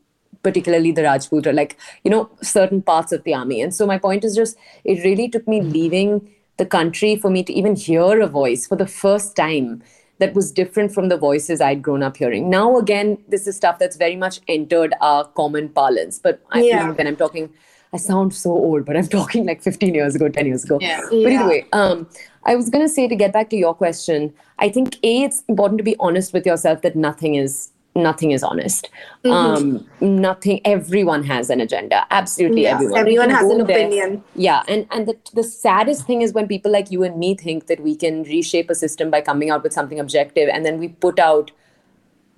particularly 0.43 0.93
the 0.93 1.03
Rajput 1.03 1.47
or 1.47 1.53
like, 1.53 1.77
you 2.05 2.11
know, 2.11 2.31
certain 2.41 2.83
parts 2.83 3.11
of 3.11 3.25
the 3.25 3.35
army. 3.35 3.61
And 3.61 3.75
so 3.75 3.87
my 3.87 3.99
point 3.99 4.25
is 4.25 4.37
just, 4.37 4.57
it 4.85 5.05
really 5.05 5.29
took 5.29 5.49
me 5.49 5.61
leaving 5.61 6.33
the 6.57 6.67
country 6.67 7.17
for 7.17 7.31
me 7.31 7.43
to 7.43 7.53
even 7.53 7.75
hear 7.75 8.21
a 8.21 8.29
voice 8.29 8.67
for 8.67 8.77
the 8.77 8.87
first 8.87 9.35
time 9.35 9.83
that 10.19 10.35
was 10.35 10.51
different 10.51 10.93
from 10.93 11.09
the 11.09 11.17
voices 11.17 11.61
I'd 11.61 11.83
grown 11.83 12.03
up 12.03 12.17
hearing. 12.17 12.49
Now, 12.49 12.79
again, 12.79 13.19
this 13.29 13.47
is 13.47 13.57
stuff 13.57 13.79
that's 13.79 13.97
very 13.97 14.17
much 14.17 14.41
entered 14.49 14.95
our 15.01 15.25
common 15.25 15.69
parlance. 15.69 16.19
But 16.19 16.41
I, 16.51 16.63
Yeah. 16.63 16.91
when 16.93 17.07
I'm 17.07 17.17
talking, 17.17 17.51
I 17.93 17.99
sound 17.99 18.35
so 18.35 18.51
old, 18.51 18.85
but 18.87 18.97
I'm 18.97 19.07
talking 19.19 19.47
like 19.47 19.63
15 19.63 19.95
years 19.95 20.15
ago, 20.15 20.29
10 20.29 20.47
years 20.47 20.65
ago. 20.65 20.79
Yeah. 20.81 21.01
But 21.11 21.17
Yeah. 21.17 21.29
either 21.41 21.49
way, 21.49 21.67
um, 21.73 22.09
I 22.45 22.57
was 22.57 22.71
going 22.71 22.85
to 22.85 22.89
say 22.89 23.09
to 23.09 23.17
get 23.17 23.33
back 23.33 23.51
to 23.51 23.57
your 23.57 23.75
question, 23.75 24.33
I 24.59 24.69
think 24.71 24.97
A, 25.03 25.23
it's 25.25 25.43
important 25.49 25.79
to 25.79 25.85
be 25.85 25.97
honest 26.01 26.33
with 26.33 26.47
yourself 26.47 26.83
that 26.83 26.97
nothing 26.97 27.35
is 27.35 27.73
nothing 27.97 28.31
is 28.31 28.43
honest. 28.43 28.89
Um, 29.25 29.87
nothing. 30.01 30.61
Everyone 30.65 31.25
has 31.25 31.51
an 31.51 31.61
agenda. 31.61 32.05
Absolutely 32.11 32.63
Yeah. 32.63 32.75
everyone. 32.75 32.99
Everyone 32.99 33.31
has 33.31 33.51
an 33.51 33.67
there- 33.67 33.77
opinion. 33.79 34.23
yeah, 34.35 34.63
and 34.69 34.87
and 34.91 35.09
the 35.09 35.17
the 35.35 35.43
saddest 35.43 36.07
thing 36.07 36.23
is 36.23 36.33
when 36.33 36.47
people 36.47 36.71
like 36.71 36.91
you 36.91 37.03
and 37.03 37.19
me 37.19 37.35
think 37.35 37.67
that 37.73 37.81
we 37.89 37.95
can 37.97 38.23
reshape 38.25 38.71
a 38.71 38.75
system 38.75 39.11
by 39.11 39.21
coming 39.21 39.51
out 39.51 39.63
with 39.69 39.73
something 39.73 39.99
objective, 40.07 40.49
and 40.53 40.65
then 40.65 40.79
we 40.79 40.89
put 40.89 41.19
out 41.19 41.51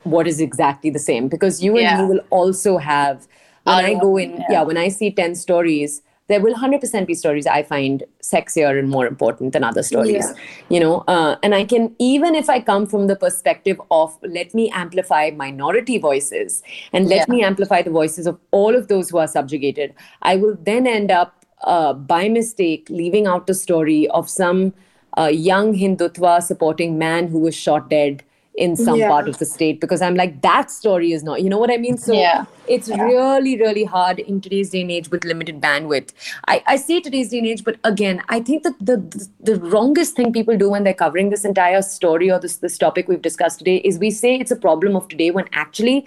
what 0.04 0.26
is 0.26 0.40
exactly 0.40 0.90
the 0.90 0.98
same 1.04 1.28
because 1.28 1.62
you 1.62 1.76
and 1.76 2.00
me 2.02 2.09
will 2.14 2.20
also 2.30 2.76
have 2.78 3.26
when 3.64 3.74
Our 3.76 3.82
I 3.90 3.94
go 4.02 4.16
in 4.16 4.36
yeah. 4.36 4.44
yeah. 4.50 4.62
when 4.62 4.76
I 4.78 4.88
see 4.88 5.11
10 5.11 5.34
stories 5.34 6.00
there 6.29 6.41
will 6.41 6.55
100% 6.55 7.07
be 7.07 7.14
stories 7.14 7.47
I 7.47 7.62
find 7.62 8.05
sexier 8.22 8.79
and 8.79 8.89
more 8.89 9.07
important 9.07 9.53
than 9.55 9.64
other 9.64 9.83
stories 9.83 10.12
Yeah. 10.12 10.35
you 10.68 10.81
know 10.81 11.05
uh, 11.09 11.37
and 11.43 11.55
I 11.55 11.64
can 11.64 11.95
even 11.99 12.35
if 12.35 12.51
I 12.51 12.61
come 12.61 12.87
from 12.87 13.07
the 13.07 13.16
perspective 13.16 13.81
of 13.91 14.16
let 14.22 14.55
me 14.55 14.68
amplify 14.70 15.31
minority 15.45 15.99
voices 15.99 16.62
and 16.93 17.09
let 17.09 17.29
Yeah. 17.29 17.35
me 17.35 17.43
amplify 17.43 17.83
the 17.83 17.91
voices 17.91 18.26
of 18.26 18.39
all 18.51 18.76
of 18.83 18.89
those 18.89 19.11
who 19.11 19.18
are 19.18 19.26
subjugated 19.26 19.95
I 20.22 20.37
will 20.37 20.57
then 20.72 20.87
end 20.87 21.11
up 21.11 21.35
uh, 21.62 21.93
by 21.93 22.29
mistake 22.29 22.87
leaving 22.89 23.26
out 23.26 23.47
the 23.47 23.55
story 23.55 24.07
of 24.09 24.29
some 24.31 24.74
uh, 25.16 25.26
young 25.26 25.74
Hindutva 25.74 26.43
supporting 26.43 26.99
man 26.99 27.29
who 27.29 27.41
was 27.41 27.55
shot 27.55 27.89
dead 27.91 28.22
in 28.66 28.76
some 28.76 28.98
Yeah. 29.00 29.09
part 29.09 29.28
of 29.28 29.38
the 29.38 29.46
state 29.46 29.80
because 29.80 30.02
I'm 30.02 30.14
like, 30.20 30.40
that 30.42 30.70
story 30.70 31.12
is 31.12 31.22
not, 31.22 31.42
you 31.42 31.48
know 31.48 31.59
what 31.59 31.70
I 31.70 31.76
mean? 31.76 31.96
So 31.96 32.14
Yeah. 32.14 32.44
it's 32.76 32.88
really, 32.88 33.56
really 33.61 33.84
hard 33.84 34.18
in 34.18 34.40
today's 34.46 34.70
day 34.70 34.80
and 34.82 34.90
age 34.90 35.11
with 35.11 35.24
limited 35.24 35.61
bandwidth. 35.61 36.11
I, 36.48 36.62
I 36.66 36.76
say 36.76 37.00
today's 37.00 37.30
day 37.30 37.38
and 37.38 37.46
age, 37.46 37.64
but 37.64 37.78
again, 37.84 38.22
I 38.28 38.40
think 38.40 38.64
that 38.64 38.74
the, 38.90 38.96
the 38.96 39.28
the 39.50 39.56
wrongest 39.76 40.16
thing 40.16 40.32
people 40.38 40.59
do 40.64 40.70
when 40.74 40.84
they're 40.88 41.00
covering 41.04 41.30
this 41.34 41.44
entire 41.52 41.82
story 41.90 42.30
or 42.30 42.40
this 42.46 42.56
this 42.66 42.76
topic 42.86 43.09
we've 43.09 43.22
discussed 43.28 43.61
today 43.64 43.76
is 43.92 43.98
we 44.06 44.11
say 44.11 44.34
it's 44.46 44.56
a 44.59 44.61
problem 44.68 44.96
of 45.02 45.09
today 45.14 45.30
when 45.38 45.48
actually 45.64 45.98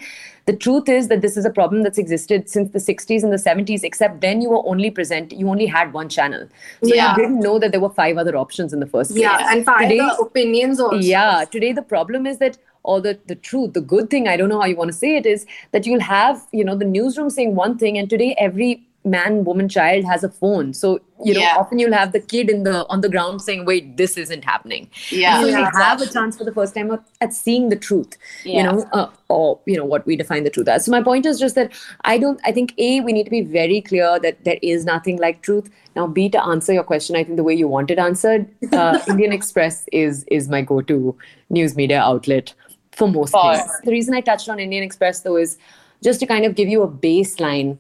the 0.46 0.56
truth 0.56 0.90
is 0.90 1.08
that 1.10 1.22
this 1.22 1.38
is 1.38 1.46
a 1.46 1.50
problem 1.50 1.84
that's 1.84 1.98
existed 1.98 2.50
since 2.50 2.72
the 2.72 2.80
60s 2.80 3.24
and 3.24 3.32
the 3.32 3.38
70s, 3.38 3.84
except 3.84 4.22
then 4.22 4.42
you 4.42 4.50
were 4.50 4.66
only 4.68 4.90
present, 4.92 5.32
you 5.32 5.48
only 5.50 5.66
had 5.68 5.94
one 5.94 6.10
channel. 6.10 6.48
So 6.84 6.94
Yeah. 6.94 7.12
you 7.16 7.22
didn't 7.22 7.40
know 7.40 7.60
that 7.60 7.72
there 7.72 7.80
were 7.82 7.90
five 7.90 8.18
other 8.18 8.36
options 8.36 8.74
in 8.74 8.80
the 8.80 8.88
first 8.88 9.12
place. 9.12 9.22
Yeah, 9.22 9.48
and 9.52 9.64
find 9.66 9.90
Today- 9.90 10.10
opinions 10.20 10.80
also. 10.80 10.98
yeah, 10.98 11.46
today 11.50 11.72
the 11.74 11.82
problem 11.84 12.26
is 12.26 12.38
that 12.40 12.58
or 12.84 13.00
the, 13.00 13.20
the 13.28 13.36
truth, 13.36 13.74
the 13.74 13.82
good 13.82 14.10
thing, 14.10 14.28
I 14.28 14.36
don't 14.36 14.50
know 14.50 14.60
how 14.60 14.66
you 14.66 14.76
want 14.76 14.90
to 14.92 14.98
say 14.98 15.16
it, 15.16 15.28
is 15.28 15.46
that 15.72 15.86
you'll 15.86 16.00
have, 16.00 16.48
you 16.52 16.64
know, 16.66 16.76
the 16.76 16.84
newsroom 16.86 17.30
saying 17.30 17.54
one 17.54 17.78
thing, 17.78 17.96
and 17.96 18.10
today 18.10 18.34
every 18.40 18.84
man, 19.04 19.44
woman, 19.44 19.68
child 19.68 20.06
has 20.06 20.24
a 20.24 20.30
phone. 20.30 20.74
So, 20.74 21.00
you 21.24 21.34
know, 21.34 21.40
Yeah. 21.40 21.56
often 21.58 21.80
you'll 21.80 21.94
have 21.94 22.12
the 22.12 22.20
kid 22.20 22.50
in 22.50 22.64
the 22.64 22.86
on 22.88 23.02
the 23.02 23.10
ground 23.10 23.42
saying, 23.42 23.66
Wait, 23.66 23.98
this 23.98 24.18
isn't 24.18 24.44
happening. 24.44 24.90
Yeah. 25.12 25.42
So 25.42 25.48
Yeah, 25.48 25.60
you 25.60 25.66
have 25.80 26.02
a 26.02 26.08
chance 26.08 26.38
for 26.38 26.44
the 26.44 26.52
first 26.54 26.76
time 26.76 26.92
at, 26.92 27.02
at 27.20 27.34
seeing 27.34 27.70
the 27.70 27.76
truth, 27.76 28.18
you 28.44 28.62
know, 28.64 28.86
uh, 28.94 29.08
or 29.30 29.60
you 29.66 29.76
know 29.78 29.86
what 29.86 30.06
we 30.06 30.16
define 30.16 30.44
the 30.44 30.50
truth 30.52 30.68
as. 30.68 30.86
So 30.86 30.92
my 30.92 31.02
point 31.02 31.26
is 31.26 31.40
just 31.40 31.56
that 31.56 31.72
I 32.02 32.18
don't. 32.18 32.40
I 32.46 32.52
think 32.52 32.74
a 32.78 33.02
we 33.02 33.12
need 33.14 33.24
to 33.24 33.32
be 33.32 33.42
very 33.42 33.82
clear 33.82 34.20
that 34.20 34.44
there 34.44 34.60
is 34.62 34.86
nothing 34.86 35.18
like 35.18 35.42
truth. 35.42 35.70
Now, 35.96 36.08
b 36.08 36.30
to 36.30 36.44
answer 36.44 36.72
your 36.74 36.84
question, 36.84 37.16
I 37.16 37.24
think 37.24 37.38
the 37.38 37.44
way 37.44 37.54
you 37.56 37.68
want 37.68 37.92
it 37.92 37.98
answered, 38.00 38.48
uh, 38.72 39.00
Indian 39.08 39.32
Express 39.34 39.86
is 39.92 40.24
is 40.26 40.48
my 40.48 40.62
go-to 40.62 41.16
news 41.50 41.76
media 41.76 42.00
outlet 42.02 42.54
for 42.92 43.08
most 43.08 43.32
For- 43.32 43.56
things. 43.56 43.72
The 43.84 43.92
reason 43.92 44.14
I 44.14 44.22
touched 44.22 44.48
on 44.50 44.60
Indian 44.60 44.84
Express 44.84 45.22
though 45.22 45.38
is 45.38 45.58
just 46.04 46.20
to 46.20 46.26
kind 46.26 46.46
of 46.46 46.56
give 46.56 46.68
you 46.68 46.82
a 46.84 46.88
baseline. 46.88 47.78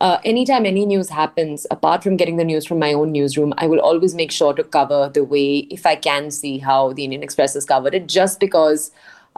Uh, 0.00 0.18
anytime 0.24 0.64
any 0.64 0.86
news 0.86 1.10
happens, 1.10 1.66
apart 1.70 2.02
from 2.02 2.16
getting 2.16 2.36
the 2.36 2.44
news 2.44 2.64
from 2.66 2.78
my 2.78 2.92
own 2.92 3.12
newsroom, 3.12 3.52
I 3.58 3.66
will 3.66 3.80
always 3.80 4.14
make 4.14 4.30
sure 4.32 4.54
to 4.54 4.64
cover 4.64 5.10
the 5.12 5.24
way, 5.24 5.58
if 5.70 5.84
I 5.84 5.94
can 5.94 6.30
see 6.30 6.58
how 6.58 6.92
the 6.94 7.04
Indian 7.04 7.22
Express 7.22 7.52
has 7.54 7.66
covered 7.66 7.94
it, 7.94 8.06
just 8.06 8.40
because 8.40 8.90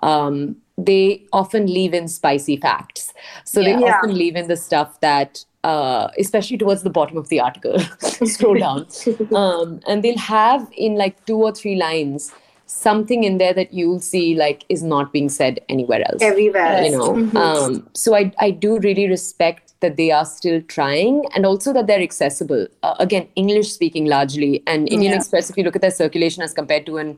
um, 0.03 0.57
they 0.79 1.25
often 1.33 1.67
leave 1.67 1.95
in 1.95 2.07
spicy 2.09 2.57
facts. 2.57 3.13
So 3.45 3.63
they 3.63 3.71
Yeah. 3.73 3.81
Yeah. 3.81 3.87
often 3.97 4.15
leave 4.17 4.37
in 4.37 4.47
the 4.49 4.57
stuff 4.57 5.01
that, 5.01 5.45
uh, 5.65 6.09
especially 6.19 6.59
towards 6.59 6.83
the 6.85 6.91
bottom 6.91 7.17
of 7.17 7.29
the 7.29 7.41
article, 7.41 7.79
scroll 8.27 8.55
down, 8.55 8.87
um, 9.35 9.81
and 9.87 10.03
they'll 10.05 10.19
have 10.19 10.69
in 10.77 10.95
like 10.95 11.25
two 11.27 11.37
or 11.37 11.53
three 11.53 11.77
lines 11.77 12.33
something 12.67 13.23
in 13.25 13.37
there 13.39 13.53
that 13.53 13.73
you'll 13.75 14.01
see 14.01 14.35
like 14.35 14.65
is 14.71 14.83
not 14.83 15.13
being 15.13 15.29
said 15.29 15.61
anywhere 15.69 16.03
else 16.11 16.23
Everywhere. 16.23 16.83
you 16.85 16.91
know 16.91 17.17
Mhm. 17.17 17.37
um, 17.37 17.89
so 17.93 18.15
I, 18.15 18.33
I 18.39 18.51
do 18.51 18.79
really 18.79 19.07
respect 19.09 19.72
that 19.83 19.97
they 19.99 20.11
are 20.11 20.25
still 20.25 20.61
trying 20.63 21.25
and 21.35 21.45
also 21.45 21.73
that 21.73 21.87
they're 21.87 22.03
accessible. 22.09 22.67
Uh, 22.83 22.95
again 23.05 23.29
english 23.43 23.71
speaking 23.73 24.07
largely 24.07 24.51
and 24.67 24.89
indian 24.97 25.13
Yeah. 25.13 25.19
express 25.19 25.51
if 25.51 25.57
you 25.61 25.65
look 25.67 25.77
at 25.77 25.83
their 25.87 25.97
circulation 25.99 26.43
as 26.47 26.53
compared 26.61 26.87
to 26.87 26.97
an 27.03 27.11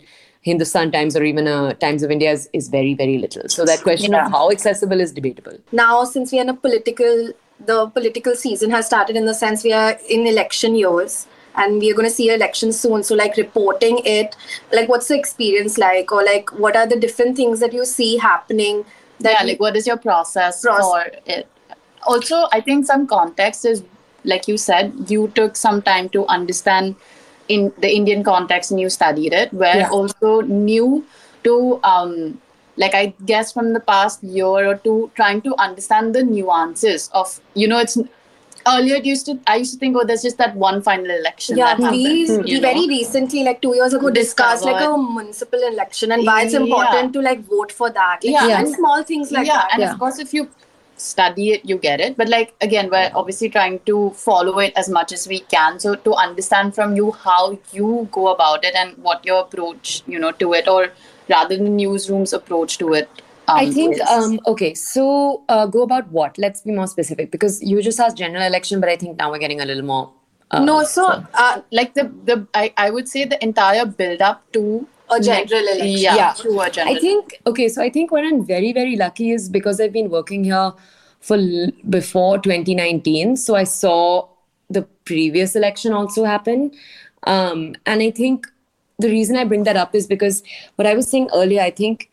hindustan 0.48 0.90
times 0.94 1.16
or 1.18 1.22
even 1.30 1.46
a 1.52 1.74
times 1.84 2.02
of 2.02 2.10
india 2.16 2.32
is, 2.38 2.48
is 2.52 2.68
very 2.68 2.94
very 2.94 3.18
little. 3.18 3.48
So 3.48 3.64
that 3.70 3.82
question 3.82 4.12
Yeah. 4.12 4.26
of 4.26 4.32
how 4.32 4.50
accessible 4.56 5.00
is 5.06 5.12
debatable. 5.20 5.56
Now 5.72 6.04
since 6.16 6.32
we 6.32 6.38
are 6.40 6.42
in 6.48 6.52
a 6.54 6.58
political 6.66 7.32
the 7.70 7.78
political 8.00 8.34
season 8.42 8.70
has 8.76 8.86
started 8.90 9.16
in 9.22 9.26
the 9.30 9.34
sense 9.44 9.64
we 9.68 9.72
are 9.84 9.92
in 10.16 10.26
election 10.34 10.74
years 10.82 11.16
and 11.62 11.78
we 11.84 11.90
are 11.90 11.94
going 11.94 12.08
to 12.08 12.14
see 12.14 12.28
elections 12.34 12.78
soon. 12.84 13.02
So 13.08 13.14
like 13.14 13.36
reporting 13.36 14.00
it 14.16 14.36
like 14.72 14.88
what's 14.88 15.08
the 15.08 15.18
experience 15.18 15.78
like? 15.86 16.12
Or 16.18 16.22
like 16.24 16.52
what 16.66 16.76
are 16.82 16.86
the 16.94 17.00
different 17.06 17.36
things 17.42 17.60
that 17.60 17.72
you 17.80 17.84
see 17.84 18.16
happening 18.28 18.84
that 19.20 19.32
yeah 19.38 19.42
like 19.48 19.60
what 19.60 19.76
is 19.80 19.86
your 19.86 19.96
process 19.96 20.64
Proce- 20.66 20.80
for 20.80 21.02
it 21.34 21.46
also 22.06 22.46
i 22.52 22.60
think 22.60 22.86
some 22.86 23.06
context 23.06 23.64
is 23.64 23.82
like 24.24 24.48
you 24.48 24.56
said 24.56 24.92
you 25.08 25.28
took 25.34 25.56
some 25.56 25.82
time 25.82 26.08
to 26.08 26.26
understand 26.26 26.94
in 27.48 27.72
the 27.78 27.90
indian 27.94 28.24
context 28.24 28.70
and 28.70 28.80
you 28.80 28.88
studied 28.88 29.32
it 29.32 29.52
where 29.52 29.78
Yeah. 29.80 29.90
also 29.90 30.40
new 30.42 31.04
to 31.44 31.80
um 31.84 32.40
like 32.76 32.94
i 32.94 33.06
guess 33.26 33.52
from 33.52 33.72
the 33.72 33.80
past 33.80 34.22
year 34.24 34.46
or 34.72 34.76
two 34.76 35.10
trying 35.14 35.42
to 35.42 35.54
understand 35.68 36.14
the 36.14 36.22
nuances 36.24 37.08
of 37.12 37.40
you 37.54 37.68
know 37.68 37.78
it's 37.78 37.98
earlier 38.66 38.96
it 38.96 39.04
used 39.04 39.26
to 39.26 39.38
i 39.46 39.56
used 39.56 39.74
to 39.74 39.78
think 39.78 39.96
oh 40.00 40.04
there's 40.10 40.22
just 40.22 40.38
that 40.38 40.56
one 40.56 40.80
final 40.82 41.10
election 41.10 41.56
yeah, 41.58 41.74
that 41.74 41.78
we, 41.78 41.84
happens, 41.84 42.38
we 42.44 42.52
you 42.52 42.60
know? 42.60 42.68
very 42.68 42.86
recently, 42.88 43.44
like 43.44 43.60
two 43.60 43.74
years 43.74 43.92
ago, 43.92 44.10
discussed 44.10 44.64
like 44.64 44.80
a 44.82 44.96
municipal 44.96 45.62
election 45.62 46.12
and 46.12 46.24
why 46.24 46.42
it's 46.44 46.54
Yeah. 46.54 46.60
important 46.60 47.12
to 47.12 47.20
like 47.20 47.42
vote 47.44 47.70
for 47.80 47.90
that. 47.90 48.24
Like, 48.24 48.32
Yeah. 48.32 48.58
and 48.60 48.68
small 48.68 49.02
things 49.02 49.30
like 49.30 49.46
yeah, 49.46 49.58
that. 49.58 49.68
and 49.74 49.82
Yeah. 49.82 49.92
of 49.92 49.98
course, 49.98 50.18
if 50.18 50.32
you 50.32 50.48
study 50.96 51.50
it, 51.52 51.64
you 51.64 51.78
get 51.78 52.00
it. 52.00 52.16
But 52.16 52.28
like 52.28 52.54
again, 52.60 52.90
we're 52.90 53.10
obviously 53.14 53.48
trying 53.48 53.80
to 53.86 54.10
follow 54.10 54.58
it 54.58 54.72
as 54.76 54.88
much 54.88 55.12
as 55.12 55.26
we 55.28 55.40
can. 55.40 55.78
So 55.80 55.94
to 55.94 56.14
understand 56.14 56.74
from 56.74 56.96
you 56.96 57.12
how 57.12 57.58
you 57.72 58.08
go 58.12 58.28
about 58.28 58.64
it 58.64 58.74
and 58.74 58.96
what 58.98 59.24
your 59.24 59.40
approach, 59.40 60.02
you 60.06 60.18
know, 60.18 60.32
to 60.32 60.52
it, 60.54 60.68
or 60.68 60.92
rather 61.28 61.56
the 61.56 61.62
newsroom's 61.62 62.32
approach 62.32 62.78
to 62.78 62.94
it. 62.94 63.08
Um, 63.46 63.58
I 63.58 63.70
think 63.70 63.96
is. 63.96 64.00
um, 64.00 64.40
okay. 64.46 64.72
So 64.74 65.44
uh, 65.48 65.66
go 65.66 65.82
about 65.82 66.10
what? 66.10 66.38
Let's 66.38 66.62
be 66.62 66.72
more 66.72 66.86
specific 66.86 67.30
because 67.30 67.62
you 67.62 67.82
just 67.82 68.00
asked 68.00 68.16
general 68.16 68.42
election, 68.42 68.80
but 68.80 68.88
I 68.88 68.96
think 68.96 69.18
now 69.18 69.30
we're 69.30 69.38
getting 69.38 69.60
a 69.60 69.66
little 69.66 69.84
more. 69.84 70.12
Uh, 70.50 70.64
no, 70.64 70.84
so 70.84 71.24
uh, 71.34 71.60
like 71.70 71.94
the 71.94 72.04
the 72.24 72.46
I, 72.54 72.72
I 72.76 72.90
would 72.90 73.08
say 73.08 73.24
the 73.24 73.42
entire 73.42 73.84
build 73.84 74.22
up 74.22 74.50
to 74.52 74.86
a 75.16 75.20
general 75.22 75.68
election. 75.68 75.88
yeah, 76.04 76.16
Yeah. 76.16 76.32
to 76.38 76.60
a 76.60 76.70
general. 76.70 76.96
I 76.96 77.00
think 77.00 77.40
okay. 77.46 77.68
So 77.68 77.82
I 77.82 77.90
think 77.90 78.10
what 78.12 78.24
I'm 78.24 78.44
very 78.44 78.72
very 78.72 78.96
lucky 78.96 79.30
is 79.30 79.48
because 79.48 79.80
I've 79.80 79.92
been 79.92 80.10
working 80.10 80.44
here 80.44 80.72
for 81.20 81.36
l- 81.36 81.70
before 81.90 82.38
2019. 82.38 83.36
So 83.36 83.54
I 83.54 83.64
saw 83.64 84.28
the 84.70 84.82
previous 85.04 85.54
election 85.56 85.92
also 85.92 86.24
happen, 86.24 86.70
um, 87.26 87.74
and 87.86 88.02
I 88.02 88.10
think 88.10 88.46
the 88.98 89.08
reason 89.08 89.36
I 89.36 89.44
bring 89.44 89.64
that 89.64 89.76
up 89.76 89.94
is 89.94 90.06
because 90.06 90.42
what 90.76 90.86
I 90.86 90.94
was 90.94 91.08
saying 91.10 91.28
earlier. 91.34 91.60
I 91.62 91.70
think 91.70 92.10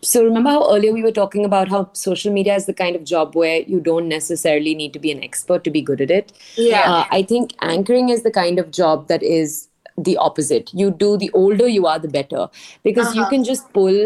so 0.00 0.24
remember 0.24 0.48
how 0.50 0.72
earlier 0.74 0.90
we 0.92 1.02
were 1.02 1.12
talking 1.12 1.44
about 1.44 1.68
how 1.68 1.90
social 1.92 2.32
media 2.32 2.54
is 2.54 2.64
the 2.66 2.72
kind 2.72 2.96
of 2.96 3.04
job 3.04 3.34
where 3.34 3.60
you 3.60 3.78
don't 3.78 4.08
necessarily 4.08 4.74
need 4.74 4.92
to 4.94 4.98
be 4.98 5.10
an 5.12 5.22
expert 5.22 5.64
to 5.64 5.70
be 5.70 5.82
good 5.82 6.00
at 6.00 6.10
it 6.10 6.32
Yeah. 6.56 6.80
uh, 6.90 7.04
i 7.10 7.22
think 7.22 7.52
anchoring 7.60 8.08
is 8.08 8.22
the 8.22 8.30
kind 8.30 8.58
of 8.58 8.70
job 8.70 9.06
that 9.08 9.22
is 9.22 9.68
the 10.08 10.16
opposite 10.16 10.70
you 10.80 10.90
do 10.90 11.16
the 11.22 11.30
older 11.40 11.68
you 11.68 11.86
are 11.92 11.98
the 11.98 12.08
better 12.16 12.48
because 12.88 13.14
you 13.14 13.22
Uh-huh. 13.22 13.30
can 13.30 13.44
just 13.44 13.72
pull 13.78 13.96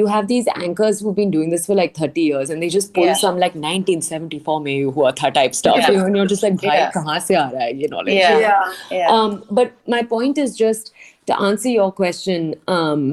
you 0.00 0.06
have 0.12 0.26
these 0.28 0.48
anchors 0.66 1.00
who've 1.00 1.14
been 1.18 1.30
doing 1.34 1.50
this 1.50 1.66
for 1.66 1.74
like 1.80 1.92
30 1.98 2.22
years 2.28 2.50
and 2.54 2.62
they 2.62 2.68
just 2.76 2.92
pull 2.94 3.04
Yeah. 3.10 3.18
some 3.20 3.36
like 3.42 3.54
1974 3.64 4.56
mein 4.64 4.88
hua 4.96 5.12
tha 5.20 5.30
type 5.36 5.54
stuff 5.60 5.76
Yeah. 5.82 5.90
you 5.90 5.98
know, 5.98 6.06
and 6.06 6.16
you're 6.20 6.30
just 6.34 6.42
like 6.46 6.56
bhai 6.64 6.74
Yeah. 6.78 6.90
kahan 6.96 7.20
se 7.28 7.36
aa 7.42 7.44
raha 7.52 7.66
hai 7.66 7.70
ye 7.82 7.90
knowledge 7.94 8.18
Yeah. 8.20 8.40
yeah. 8.46 8.74
yeah. 8.98 9.12
um, 9.18 9.36
but 9.60 9.76
my 9.96 10.02
point 10.14 10.42
is 10.46 10.56
just 10.64 10.92
to 11.32 11.38
answer 11.50 11.70
your 11.76 11.90
question. 12.02 12.50
Um, 12.78 13.06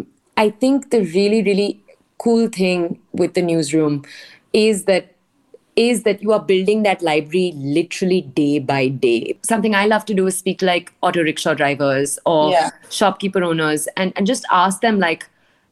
I 0.46 0.50
think 0.66 0.90
the 0.98 1.02
really, 1.16 1.42
really 1.52 1.70
cool 2.26 2.48
thing 2.60 2.86
with 3.22 3.34
the 3.40 3.44
newsroom 3.52 4.02
is 4.66 4.84
that 4.92 5.11
is 5.84 6.04
that 6.04 6.22
you 6.26 6.32
are 6.38 6.40
building 6.52 6.84
that 6.84 7.02
library 7.02 7.54
literally 7.56 8.22
day 8.40 8.60
by 8.60 8.88
day. 8.88 9.38
Something 9.44 9.76
I 9.82 9.86
love 9.92 10.06
to 10.06 10.14
do 10.14 10.28
is 10.28 10.38
speak 10.38 10.60
to 10.60 10.66
like 10.70 10.94
auto 11.02 11.24
rickshaw 11.24 11.54
drivers 11.62 12.18
or 12.26 12.52
Yeah. 12.52 12.70
shopkeeper 12.90 13.44
owners 13.44 13.88
and, 13.98 14.14
and 14.16 14.28
just 14.28 14.46
ask 14.52 14.82
them 14.82 15.00
like, 15.00 15.28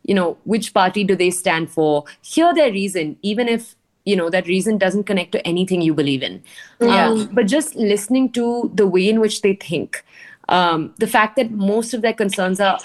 you 0.09 0.15
know 0.15 0.37
which 0.45 0.73
party 0.73 1.03
do 1.03 1.15
they 1.21 1.29
stand 1.29 1.69
for 1.69 2.05
hear 2.21 2.51
their 2.57 2.71
reason 2.71 3.17
even 3.21 3.49
if 3.49 3.75
you 4.05 4.15
know 4.19 4.29
that 4.35 4.47
reason 4.47 4.77
doesn't 4.83 5.03
connect 5.09 5.33
to 5.33 5.41
anything 5.45 5.81
you 5.87 5.93
believe 5.97 6.23
in 6.27 6.37
Yeah. 6.81 7.09
um, 7.09 7.29
but 7.39 7.47
just 7.47 7.75
listening 7.75 8.31
to 8.37 8.71
the 8.73 8.87
way 8.87 9.09
in 9.09 9.19
which 9.19 9.41
they 9.41 9.51
think 9.55 9.99
um, 10.47 10.93
the 10.99 11.05
fact 11.15 11.35
that 11.35 11.51
most 11.51 11.93
of 11.93 12.01
their 12.01 12.13
concerns 12.13 12.61
are 12.61 12.79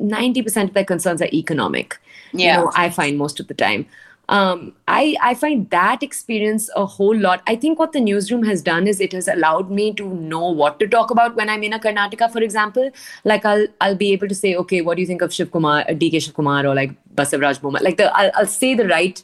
90% 0.00 0.64
of 0.68 0.74
their 0.74 0.84
concerns 0.84 1.22
are 1.22 1.30
economic 1.32 1.98
Yeah. 2.32 2.44
you 2.44 2.52
know 2.60 2.70
i 2.76 2.90
find 2.90 3.16
most 3.24 3.40
of 3.40 3.48
the 3.48 3.54
time 3.54 3.86
um, 4.28 4.74
I, 4.86 5.16
I 5.22 5.34
find 5.34 5.68
that 5.70 6.02
experience 6.02 6.68
a 6.76 6.84
whole 6.84 7.16
lot. 7.16 7.42
I 7.46 7.56
think 7.56 7.78
what 7.78 7.92
the 7.92 8.00
newsroom 8.00 8.42
has 8.44 8.60
done 8.60 8.86
is 8.86 9.00
it 9.00 9.12
has 9.12 9.26
allowed 9.26 9.70
me 9.70 9.92
to 9.94 10.06
know 10.06 10.50
what 10.50 10.78
to 10.80 10.86
talk 10.86 11.10
about 11.10 11.34
when 11.34 11.48
I'm 11.48 11.62
in 11.62 11.72
a 11.72 11.78
Karnataka, 11.78 12.30
for 12.30 12.42
example. 12.42 12.90
Like 13.24 13.44
I'll 13.44 13.66
I'll 13.80 13.96
be 13.96 14.12
able 14.12 14.28
to 14.28 14.34
say, 14.34 14.54
okay, 14.56 14.82
what 14.82 14.96
do 14.96 15.00
you 15.00 15.06
think 15.06 15.22
of 15.22 15.32
Shiv 15.32 15.50
Kumar, 15.50 15.80
uh, 15.80 15.94
DK 15.94 16.22
Shiv 16.22 16.34
Kumar, 16.34 16.66
or 16.66 16.74
like 16.74 16.92
Basavaraj 17.14 17.60
Bommai? 17.60 17.80
Like 17.80 17.96
the 17.96 18.14
I'll, 18.14 18.30
I'll 18.34 18.46
say 18.46 18.74
the 18.74 18.88
right 18.88 19.22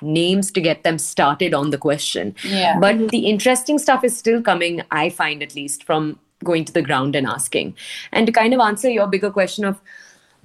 names 0.00 0.50
to 0.52 0.60
get 0.60 0.82
them 0.82 0.98
started 0.98 1.54
on 1.54 1.70
the 1.70 1.78
question. 1.78 2.34
Yeah. 2.44 2.78
But 2.78 3.10
the 3.10 3.26
interesting 3.26 3.78
stuff 3.78 4.04
is 4.04 4.16
still 4.16 4.42
coming, 4.42 4.82
I 4.90 5.10
find 5.10 5.42
at 5.42 5.54
least, 5.54 5.84
from 5.84 6.18
going 6.42 6.64
to 6.64 6.72
the 6.72 6.82
ground 6.82 7.16
and 7.16 7.26
asking. 7.26 7.76
And 8.12 8.26
to 8.26 8.32
kind 8.32 8.54
of 8.54 8.60
answer 8.60 8.90
your 8.90 9.06
bigger 9.06 9.30
question 9.30 9.64
of 9.64 9.80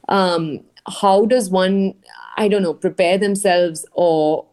um, 0.10 0.62
how 0.88 1.26
does 1.26 1.50
one, 1.50 1.96
I 2.38 2.48
don't 2.48 2.64
know, 2.64 2.74
prepare 2.74 3.18
themselves 3.18 3.86
or 3.94 4.46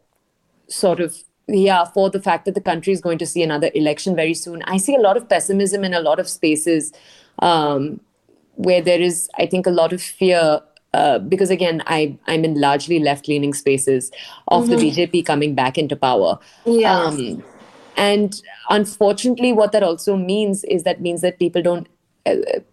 sort 0.69 1.01
of 1.01 1.17
yeah 1.47 1.85
for 1.85 2.09
the 2.09 2.21
fact 2.21 2.47
that 2.47 2.55
the 2.55 2.61
country 2.61 2.93
is 2.93 3.03
going 3.03 3.19
to 3.19 3.27
see 3.27 3.43
another 3.43 3.71
election 3.75 4.17
very 4.17 4.35
soon. 4.35 4.63
I 4.63 4.79
see 4.79 4.95
a 4.95 5.01
lot 5.01 5.17
of 5.17 5.29
pessimism 5.29 5.85
in 5.85 5.95
a 5.95 6.01
lot 6.01 6.19
of 6.19 6.29
spaces 6.29 6.93
um, 7.41 8.01
where 8.57 8.81
there 8.81 9.01
is 9.01 9.29
i 9.39 9.47
think 9.47 9.67
a 9.67 9.71
lot 9.71 9.93
of 9.93 10.03
fear 10.03 10.61
uh, 10.93 11.19
because 11.19 11.51
again 11.51 11.83
I, 11.87 12.17
i'm 12.27 12.45
in 12.45 12.61
largely 12.61 12.99
left-leaning 13.01 13.55
spaces 13.55 14.11
of 14.49 14.69
the 14.69 14.77
bjp 14.77 15.27
coming 15.27 15.55
back 15.55 15.77
into 15.77 15.97
power. 15.97 16.39
Yeah. 16.65 17.05
um, 17.05 17.43
and 17.97 18.41
unfortunately 18.71 19.53
what 19.53 19.73
that 19.73 19.83
also 19.83 20.17
means 20.17 20.65
is 20.65 20.85
that 20.85 21.01
means 21.01 21.21
that 21.23 21.39
people 21.39 21.63
don't 21.63 21.89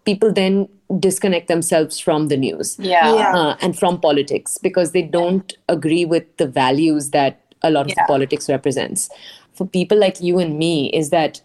people 0.04 0.32
then 0.32 0.68
disconnect 0.98 1.48
themselves 1.48 1.98
from 1.98 2.28
the 2.28 2.36
news 2.36 2.76
Yeah. 2.78 3.14
Yeah. 3.14 3.36
uh, 3.36 3.56
and 3.60 3.78
from 3.78 4.00
politics 4.00 4.58
because 4.58 4.92
they 4.92 5.02
don't 5.02 5.52
agree 5.68 6.04
with 6.04 6.24
the 6.38 6.46
values 6.46 7.10
that 7.10 7.40
a 7.62 7.70
lot 7.70 7.82
of 7.86 7.88
Yeah. 7.88 7.94
the 8.02 8.04
politics 8.08 8.48
represents. 8.48 9.08
For 9.54 9.66
people 9.66 9.98
like 9.98 10.20
you 10.20 10.38
and 10.38 10.58
me, 10.58 10.90
is 10.90 11.10
that 11.10 11.40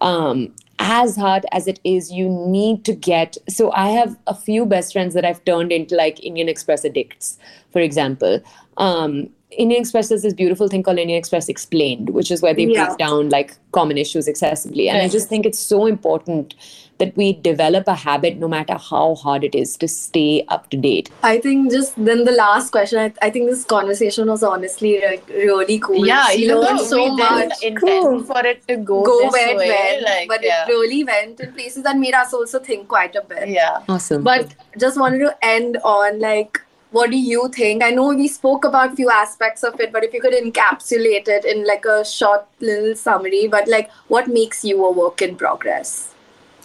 um, 0.00 0.52
as 0.80 1.16
hard 1.16 1.46
as 1.52 1.68
it 1.68 1.78
is, 1.84 2.10
you 2.10 2.28
need 2.28 2.84
to 2.84 2.92
get. 2.92 3.36
So 3.48 3.70
I 3.72 3.90
have 3.90 4.16
a 4.26 4.34
few 4.34 4.66
best 4.66 4.92
friends 4.92 5.14
that 5.14 5.24
I've 5.24 5.44
turned 5.44 5.70
into 5.70 5.94
like 5.94 6.22
Indian 6.24 6.48
Express 6.48 6.84
addicts, 6.84 7.38
for 7.70 7.80
example. 7.80 8.40
Um, 8.78 9.28
Indian 9.58 9.80
Express 9.80 10.08
has 10.10 10.22
this 10.22 10.32
beautiful 10.34 10.68
thing 10.68 10.82
called 10.82 10.98
Indian 10.98 11.18
Express 11.18 11.48
Explained, 11.48 12.10
which 12.10 12.30
is 12.30 12.40
where 12.42 12.54
they 12.54 12.64
Yeah. 12.64 12.86
break 12.86 12.98
down 12.98 13.28
like 13.30 13.54
common 13.72 13.98
issues 13.98 14.26
accessibly. 14.26 14.88
And 14.88 15.02
I 15.02 15.08
just 15.08 15.28
think 15.28 15.44
it's 15.46 15.58
so 15.58 15.86
important 15.86 16.54
that 16.98 17.16
we 17.16 17.32
develop 17.32 17.88
a 17.88 17.94
habit, 17.94 18.36
no 18.38 18.46
matter 18.48 18.74
how 18.78 19.14
hard 19.16 19.44
it 19.44 19.54
is, 19.54 19.76
to 19.78 19.88
stay 19.88 20.44
up 20.48 20.70
to 20.70 20.76
date. 20.76 21.10
I 21.22 21.38
think 21.38 21.70
just 21.72 21.92
then 22.02 22.24
the 22.24 22.32
last 22.32 22.70
question. 22.70 22.98
I, 22.98 23.12
I 23.26 23.30
think 23.30 23.50
this 23.50 23.64
conversation 23.64 24.28
was 24.28 24.42
honestly 24.42 25.00
like 25.04 25.26
really 25.28 25.78
cool. 25.80 26.06
Yeah, 26.06 26.28
She 26.28 26.44
even 26.44 26.58
learned 26.60 26.80
so 26.80 27.02
we 27.04 27.16
much. 27.16 27.58
didn't 27.60 27.78
Cool. 27.80 28.22
for 28.24 28.46
it 28.46 28.66
to 28.68 28.76
go, 28.76 29.02
Go 29.02 29.18
this 29.22 29.32
where 29.32 29.48
it 29.50 29.56
way, 29.56 29.68
went, 29.68 30.02
like, 30.04 30.28
but 30.28 30.42
yeah. 30.44 30.64
it 30.66 30.68
really 30.68 31.02
went 31.04 31.40
in 31.40 31.52
places 31.52 31.82
that 31.82 31.96
made 31.98 32.14
us 32.14 32.32
also 32.32 32.58
think 32.60 32.86
quite 32.88 33.16
a 33.16 33.22
bit. 33.22 33.48
yeah. 33.48 33.82
Awesome. 33.88 34.22
But 34.22 34.54
just 34.78 34.98
wanted 34.98 35.18
to 35.20 35.36
end 35.42 35.78
on 35.84 36.20
like, 36.20 36.60
what 36.92 37.10
do 37.10 37.18
you 37.18 37.48
think? 37.48 37.82
I 37.82 37.90
know 37.90 38.08
we 38.08 38.28
spoke 38.28 38.64
about 38.64 38.94
few 38.96 39.10
aspects 39.10 39.62
of 39.62 39.80
it, 39.80 39.92
but 39.92 40.04
if 40.04 40.12
you 40.12 40.20
could 40.20 40.34
encapsulate 40.34 41.26
it 41.28 41.44
in 41.44 41.66
like 41.66 41.84
a 41.84 42.04
short 42.04 42.46
little 42.60 42.94
summary, 42.94 43.48
but 43.48 43.66
like, 43.66 43.90
what 44.08 44.28
makes 44.28 44.64
you 44.64 44.84
a 44.84 44.92
work 44.92 45.22
in 45.22 45.36
progress? 45.36 46.12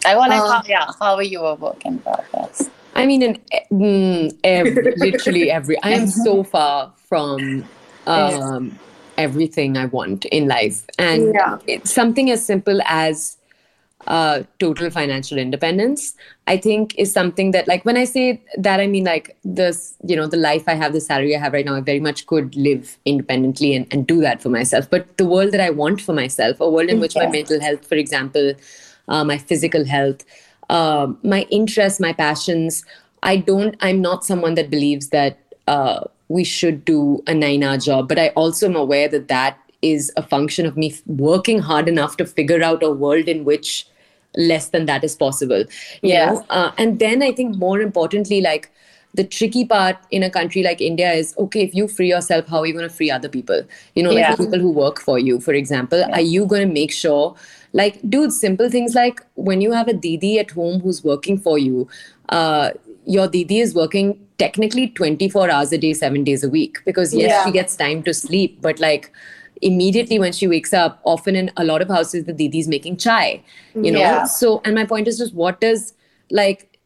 I 0.06 0.16
want 0.16 0.32
to, 0.34 0.38
Uh, 0.38 0.62
yeah, 0.68 0.92
how 1.00 1.16
are 1.16 1.24
you 1.24 1.40
a 1.42 1.56
work 1.56 1.86
in 1.86 2.00
progress? 2.00 2.70
I 2.94 3.06
mean, 3.06 3.22
in 3.22 3.40
mm, 3.72 4.38
every, 4.44 4.94
literally 4.98 5.50
every. 5.50 5.82
I 5.82 5.92
am 5.92 6.08
so 6.08 6.44
far 6.54 6.94
from 7.08 7.66
um, 8.06 8.80
everything 9.18 9.78
I 9.78 9.86
want 9.86 10.26
in 10.26 10.48
life, 10.48 10.86
and 11.00 11.34
Yeah. 11.34 11.58
it's 11.68 11.92
something 11.94 12.30
as 12.32 12.46
simple 12.46 12.82
as 12.86 13.37
uh, 14.08 14.44
total 14.60 14.90
financial 14.90 15.38
independence. 15.38 16.16
I 16.48 16.58
think 16.58 16.96
is 16.98 17.12
something 17.12 17.52
that, 17.52 17.68
like, 17.68 17.84
when 17.86 17.98
I 17.98 18.06
say 18.06 18.42
that, 18.58 18.80
I 18.80 18.88
mean 18.88 19.04
like 19.04 19.38
this. 19.44 19.96
You 20.06 20.16
know, 20.16 20.28
the 20.28 20.38
life 20.38 20.64
I 20.68 20.76
have, 20.76 20.94
the 20.94 21.02
salary 21.02 21.36
I 21.36 21.40
have 21.40 21.54
right 21.54 21.66
now, 21.66 21.76
I 21.76 21.82
very 21.82 22.00
much 22.00 22.26
could 22.26 22.56
live 22.56 22.98
independently 23.06 23.76
and, 23.76 23.86
and 23.92 24.08
do 24.08 24.22
that 24.22 24.42
for 24.42 24.50
myself. 24.50 24.90
But 24.90 25.18
the 25.18 25.26
world 25.26 25.52
that 25.52 25.62
I 25.62 25.70
want 25.70 26.02
for 26.02 26.14
myself, 26.14 26.60
a 26.60 26.70
world 26.70 26.90
in 26.90 27.00
which 27.00 27.16
my 27.16 27.28
mental 27.28 27.60
health, 27.60 27.86
for 27.86 27.96
example, 27.96 28.54
uh, 29.10 29.24
my 29.24 29.38
physical 29.38 29.86
health, 29.86 30.24
uh, 30.70 31.08
my 31.24 31.42
interests, 31.50 32.00
my 32.00 32.14
passions. 32.14 32.86
I 33.24 33.38
don't. 33.38 33.76
I'm 33.82 34.02
not 34.02 34.24
someone 34.24 34.56
that 34.56 34.70
believes 34.70 35.10
that 35.10 35.38
uh, 35.68 36.06
we 36.30 36.44
should 36.44 36.86
do 36.86 37.24
a 37.28 37.34
nine-hour 37.34 37.78
job, 37.78 38.08
but 38.08 38.20
I 38.20 38.30
also 38.30 38.68
am 38.68 38.76
aware 38.76 39.08
that 39.10 39.28
that 39.28 39.58
is 39.82 40.12
a 40.18 40.22
function 40.22 40.66
of 40.66 40.76
me 40.78 40.96
working 41.06 41.60
hard 41.60 41.88
enough 41.88 42.18
to 42.18 42.26
figure 42.26 42.64
out 42.64 42.84
a 42.84 42.90
world 42.90 43.28
in 43.28 43.44
which 43.44 43.86
less 44.38 44.70
than 44.70 44.86
that 44.86 45.04
is 45.04 45.16
possible. 45.16 45.66
You 46.02 46.14
Yeah. 46.14 46.26
know? 46.32 46.46
Uh, 46.50 46.72
and 46.78 47.00
then 47.00 47.22
I 47.22 47.32
think 47.34 47.58
more 47.58 47.82
importantly, 47.82 48.40
like 48.40 48.72
the 49.14 49.24
tricky 49.24 49.66
part 49.66 49.98
in 50.12 50.22
a 50.22 50.30
country 50.30 50.62
like 50.64 50.80
India 50.80 51.12
is 51.12 51.34
okay, 51.40 51.62
if 51.64 51.74
you 51.74 51.88
free 51.88 52.10
yourself, 52.10 52.48
how 52.48 52.60
are 52.60 52.66
you 52.68 52.74
going 52.74 52.88
to 52.88 52.94
free 52.94 53.10
other 53.10 53.30
people? 53.30 53.64
You 53.96 54.04
know, 54.04 54.12
like 54.12 54.26
Yeah. 54.26 54.36
the 54.36 54.44
people 54.46 54.60
who 54.60 54.72
work 54.72 55.00
for 55.00 55.18
you, 55.18 55.40
for 55.40 55.54
example, 55.54 56.04
are 56.14 56.22
you 56.22 56.46
going 56.46 56.68
to 56.68 56.74
make 56.74 56.92
sure, 56.92 57.36
like, 57.74 57.98
dude, 58.08 58.32
simple 58.32 58.70
things 58.70 58.94
like 58.94 59.24
when 59.36 59.60
you 59.62 59.72
have 59.72 59.88
a 59.88 59.94
Didi 59.94 60.38
at 60.40 60.52
home 60.52 60.80
who's 60.82 61.04
working 61.04 61.40
for 61.40 61.58
you, 61.58 61.88
uh, 62.30 62.72
your 63.06 63.28
Didi 63.28 63.60
is 63.60 63.74
working 63.74 64.20
technically 64.38 64.90
24 64.90 65.50
hours 65.50 65.72
a 65.74 65.78
day, 65.80 65.94
seven 65.94 66.24
days 66.24 66.44
a 66.44 66.50
week, 66.50 66.78
because 66.86 67.14
yes, 67.16 67.32
Yeah. 67.32 67.44
she 67.46 67.52
gets 67.52 67.76
time 67.76 68.04
to 68.04 68.14
sleep, 68.14 68.62
but 68.62 68.80
like, 68.80 69.12
immediately 69.62 70.20
when 70.20 70.32
she 70.32 70.48
wakes 70.48 70.74
up 70.74 71.00
often 71.04 71.36
in 71.36 71.52
a 71.58 71.64
lot 71.64 71.82
of 71.82 71.88
houses 71.90 72.26
the 72.26 72.34
didi's 72.34 72.68
making 72.68 72.98
chai 72.98 73.44
you 73.76 73.92
know? 73.92 74.00
Yeah. 74.00 74.26
so 74.26 74.62
and 74.66 74.76
my 74.76 74.86
point 74.86 75.08
is 75.08 75.18
just 75.18 75.34
what 75.34 75.62
does 75.62 75.94
like 76.32 76.80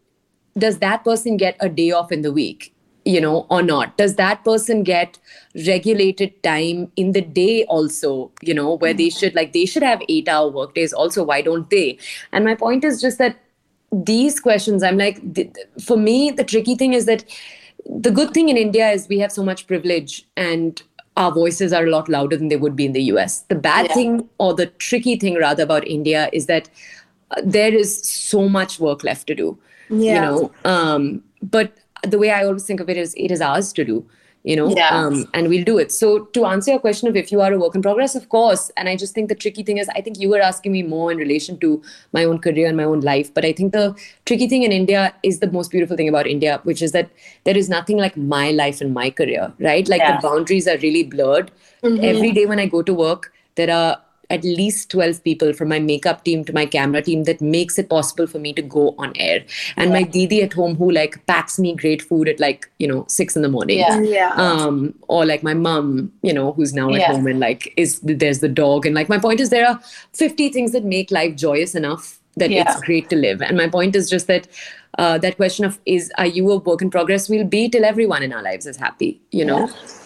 does 0.57 0.79
that 0.79 1.03
person 1.03 1.37
get 1.37 1.55
a 1.59 1.69
day 1.69 1.91
off 1.91 2.11
in 2.11 2.21
the 2.21 2.31
week 2.31 2.73
you 3.03 3.19
know 3.19 3.47
or 3.49 3.63
not? 3.63 3.97
Does 3.97 4.15
that 4.17 4.43
person 4.43 4.83
get 4.83 5.17
regulated 5.65 6.43
time 6.43 6.91
in 6.95 7.13
the 7.13 7.21
day 7.21 7.65
also 7.65 8.31
you 8.41 8.53
know 8.53 8.75
where 8.75 8.93
they 8.93 9.09
should 9.09 9.33
like 9.33 9.53
they 9.53 9.65
should 9.65 9.81
have 9.81 10.03
8 10.07 10.27
hour 10.27 10.49
work 10.49 10.75
days 10.75 10.93
also 10.93 11.23
why 11.23 11.41
don't 11.41 11.69
they? 11.71 11.97
And 12.31 12.45
my 12.45 12.53
point 12.53 12.83
is 12.83 13.01
just 13.01 13.17
that 13.17 13.37
these 13.91 14.39
questions 14.39 14.83
i'm 14.83 14.97
like 14.97 15.33
th- 15.33 15.53
for 15.81 15.97
me 15.97 16.31
the 16.31 16.43
tricky 16.43 16.75
thing 16.75 16.93
is 16.93 17.05
that 17.05 17.25
the 17.85 18.11
good 18.11 18.33
thing 18.33 18.47
in 18.47 18.55
india 18.55 18.89
is 18.89 19.07
we 19.09 19.19
have 19.19 19.31
so 19.31 19.43
much 19.43 19.67
privilege 19.67 20.25
and 20.37 20.83
our 21.17 21.31
voices 21.31 21.73
are 21.73 21.85
a 21.85 21.89
lot 21.89 22.07
louder 22.09 22.37
than 22.37 22.47
they 22.47 22.55
would 22.55 22.75
be 22.75 22.85
in 22.85 22.93
the 22.93 23.01
us 23.03 23.39
the 23.49 23.55
bad 23.55 23.87
Yeah. 23.87 23.93
thing 23.93 24.29
or 24.37 24.53
the 24.53 24.67
tricky 24.87 25.15
thing 25.17 25.35
rather 25.35 25.63
about 25.63 25.87
india 25.87 26.29
is 26.31 26.45
that 26.45 26.69
uh, 27.31 27.41
there 27.43 27.73
is 27.73 27.97
so 28.11 28.47
much 28.49 28.79
work 28.79 29.03
left 29.03 29.27
to 29.27 29.35
do 29.35 29.57
Yeah. 29.89 30.13
you 30.15 30.21
know 30.21 30.51
um 30.75 31.23
but 31.41 31.73
the 32.15 32.17
way 32.17 32.31
i 32.31 32.43
always 32.45 32.65
think 32.65 32.79
of 32.79 32.89
it 32.89 32.97
is 32.97 33.13
it 33.15 33.31
is 33.31 33.41
ours 33.41 33.73
to 33.73 33.83
do 33.91 33.97
you 34.43 34.55
know 34.55 34.67
Yeah. 34.75 34.89
um 34.97 35.25
and 35.33 35.49
we'll 35.49 35.63
do 35.63 35.77
it. 35.77 35.91
So 35.91 36.25
to 36.37 36.45
answer 36.45 36.71
your 36.71 36.79
question 36.79 37.07
of 37.07 37.15
if 37.15 37.31
you 37.31 37.41
are 37.41 37.53
a 37.53 37.59
work 37.59 37.75
in 37.75 37.81
progress 37.81 38.15
of 38.15 38.27
course. 38.29 38.71
And 38.77 38.89
i 38.89 38.95
just 38.95 39.13
think 39.13 39.29
the 39.29 39.35
tricky 39.43 39.63
thing 39.63 39.77
is 39.77 39.89
i 39.95 40.01
think 40.01 40.19
you 40.19 40.29
were 40.29 40.41
asking 40.47 40.71
me 40.75 40.81
more 40.93 41.11
in 41.11 41.17
relation 41.23 41.57
to 41.65 41.69
my 42.17 42.23
own 42.29 42.39
career 42.45 42.67
and 42.67 42.75
my 42.77 42.83
own 42.93 43.01
life 43.09 43.33
but 43.33 43.45
i 43.45 43.51
think 43.59 43.71
the 43.73 43.83
tricky 44.31 44.47
thing 44.53 44.63
in 44.69 44.71
india 44.77 45.03
is 45.31 45.39
the 45.43 45.51
most 45.57 45.71
beautiful 45.75 45.95
thing 46.01 46.09
about 46.13 46.27
india 46.35 46.59
which 46.71 46.81
is 46.87 46.91
that 46.97 47.09
there 47.49 47.57
is 47.63 47.69
nothing 47.75 47.97
like 48.05 48.17
my 48.17 48.45
life 48.51 48.81
and 48.81 48.93
my 48.93 49.09
career 49.09 49.51
right? 49.59 49.87
Like 49.87 50.01
Yeah. 50.01 50.15
the 50.15 50.27
boundaries 50.27 50.67
are 50.67 50.77
really 50.87 51.03
blurred. 51.03 51.51
Every 51.83 52.31
day 52.39 52.45
when 52.53 52.59
i 52.59 52.65
go 52.77 52.81
to 52.89 52.93
work 52.93 53.31
there 53.55 53.71
are 53.75 53.97
at 54.35 54.43
least 54.43 54.89
12 54.91 55.23
people 55.23 55.53
from 55.53 55.69
my 55.69 55.77
makeup 55.79 56.23
team 56.23 56.43
to 56.45 56.53
my 56.57 56.65
camera 56.65 57.01
team 57.01 57.23
that 57.29 57.41
makes 57.41 57.77
it 57.83 57.89
possible 57.89 58.27
for 58.33 58.39
me 58.39 58.53
to 58.59 58.61
go 58.75 58.95
on 58.97 59.11
air 59.15 59.43
and 59.77 59.91
my 59.95 60.03
didi 60.03 60.41
at 60.43 60.53
home 60.53 60.75
who 60.75 60.89
like 60.97 61.17
packs 61.27 61.59
me 61.59 61.75
great 61.75 62.01
food 62.01 62.29
at 62.33 62.39
like 62.39 62.69
you 62.79 62.87
know 62.87 63.03
six 63.07 63.35
in 63.35 63.41
the 63.41 63.49
morning 63.49 63.79
Yeah. 63.79 63.99
Yeah. 64.01 64.33
um 64.35 64.93
or 65.09 65.25
like 65.25 65.43
my 65.43 65.53
mom 65.53 66.11
you 66.21 66.33
know 66.33 66.53
who's 66.53 66.73
now 66.73 66.87
at 66.89 66.99
Yeah. 67.01 67.11
home 67.13 67.27
and 67.27 67.39
like 67.39 67.73
is 67.85 67.99
there's 68.03 68.39
the 68.39 68.49
dog 68.63 68.85
and 68.85 68.95
like 68.95 69.09
my 69.09 69.19
point 69.27 69.39
is 69.39 69.49
there 69.49 69.67
are 69.67 69.79
50 70.13 70.49
things 70.49 70.71
that 70.71 70.83
make 70.85 71.11
life 71.11 71.35
joyous 71.35 71.75
enough 71.75 72.19
that 72.37 72.49
Yeah. 72.51 72.63
it's 72.71 72.81
great 72.81 73.09
to 73.09 73.15
live 73.17 73.41
and 73.41 73.57
my 73.57 73.67
point 73.67 73.95
is 73.95 74.09
just 74.09 74.27
that 74.27 74.47
uh, 74.97 75.17
that 75.19 75.37
question 75.37 75.63
of 75.65 75.79
is 75.85 76.11
are 76.17 76.27
you 76.27 76.51
a 76.51 76.57
work 76.57 76.81
in 76.81 76.89
progress 76.89 77.29
will 77.29 77.43
be 77.45 77.67
till 77.69 77.85
everyone 77.85 78.23
in 78.23 78.33
our 78.33 78.41
lives 78.43 78.65
is 78.65 78.77
happy 78.77 79.19
you 79.31 79.45
know 79.45 79.67
that's 79.67 80.01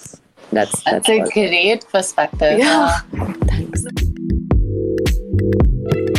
that's 0.51 0.83
That's 0.83 1.09
a 1.09 1.19
great 1.33 1.85
perspective. 1.91 2.59
Yeah. 2.59 2.99
Thanks 3.47 3.83
Música 5.35 6.14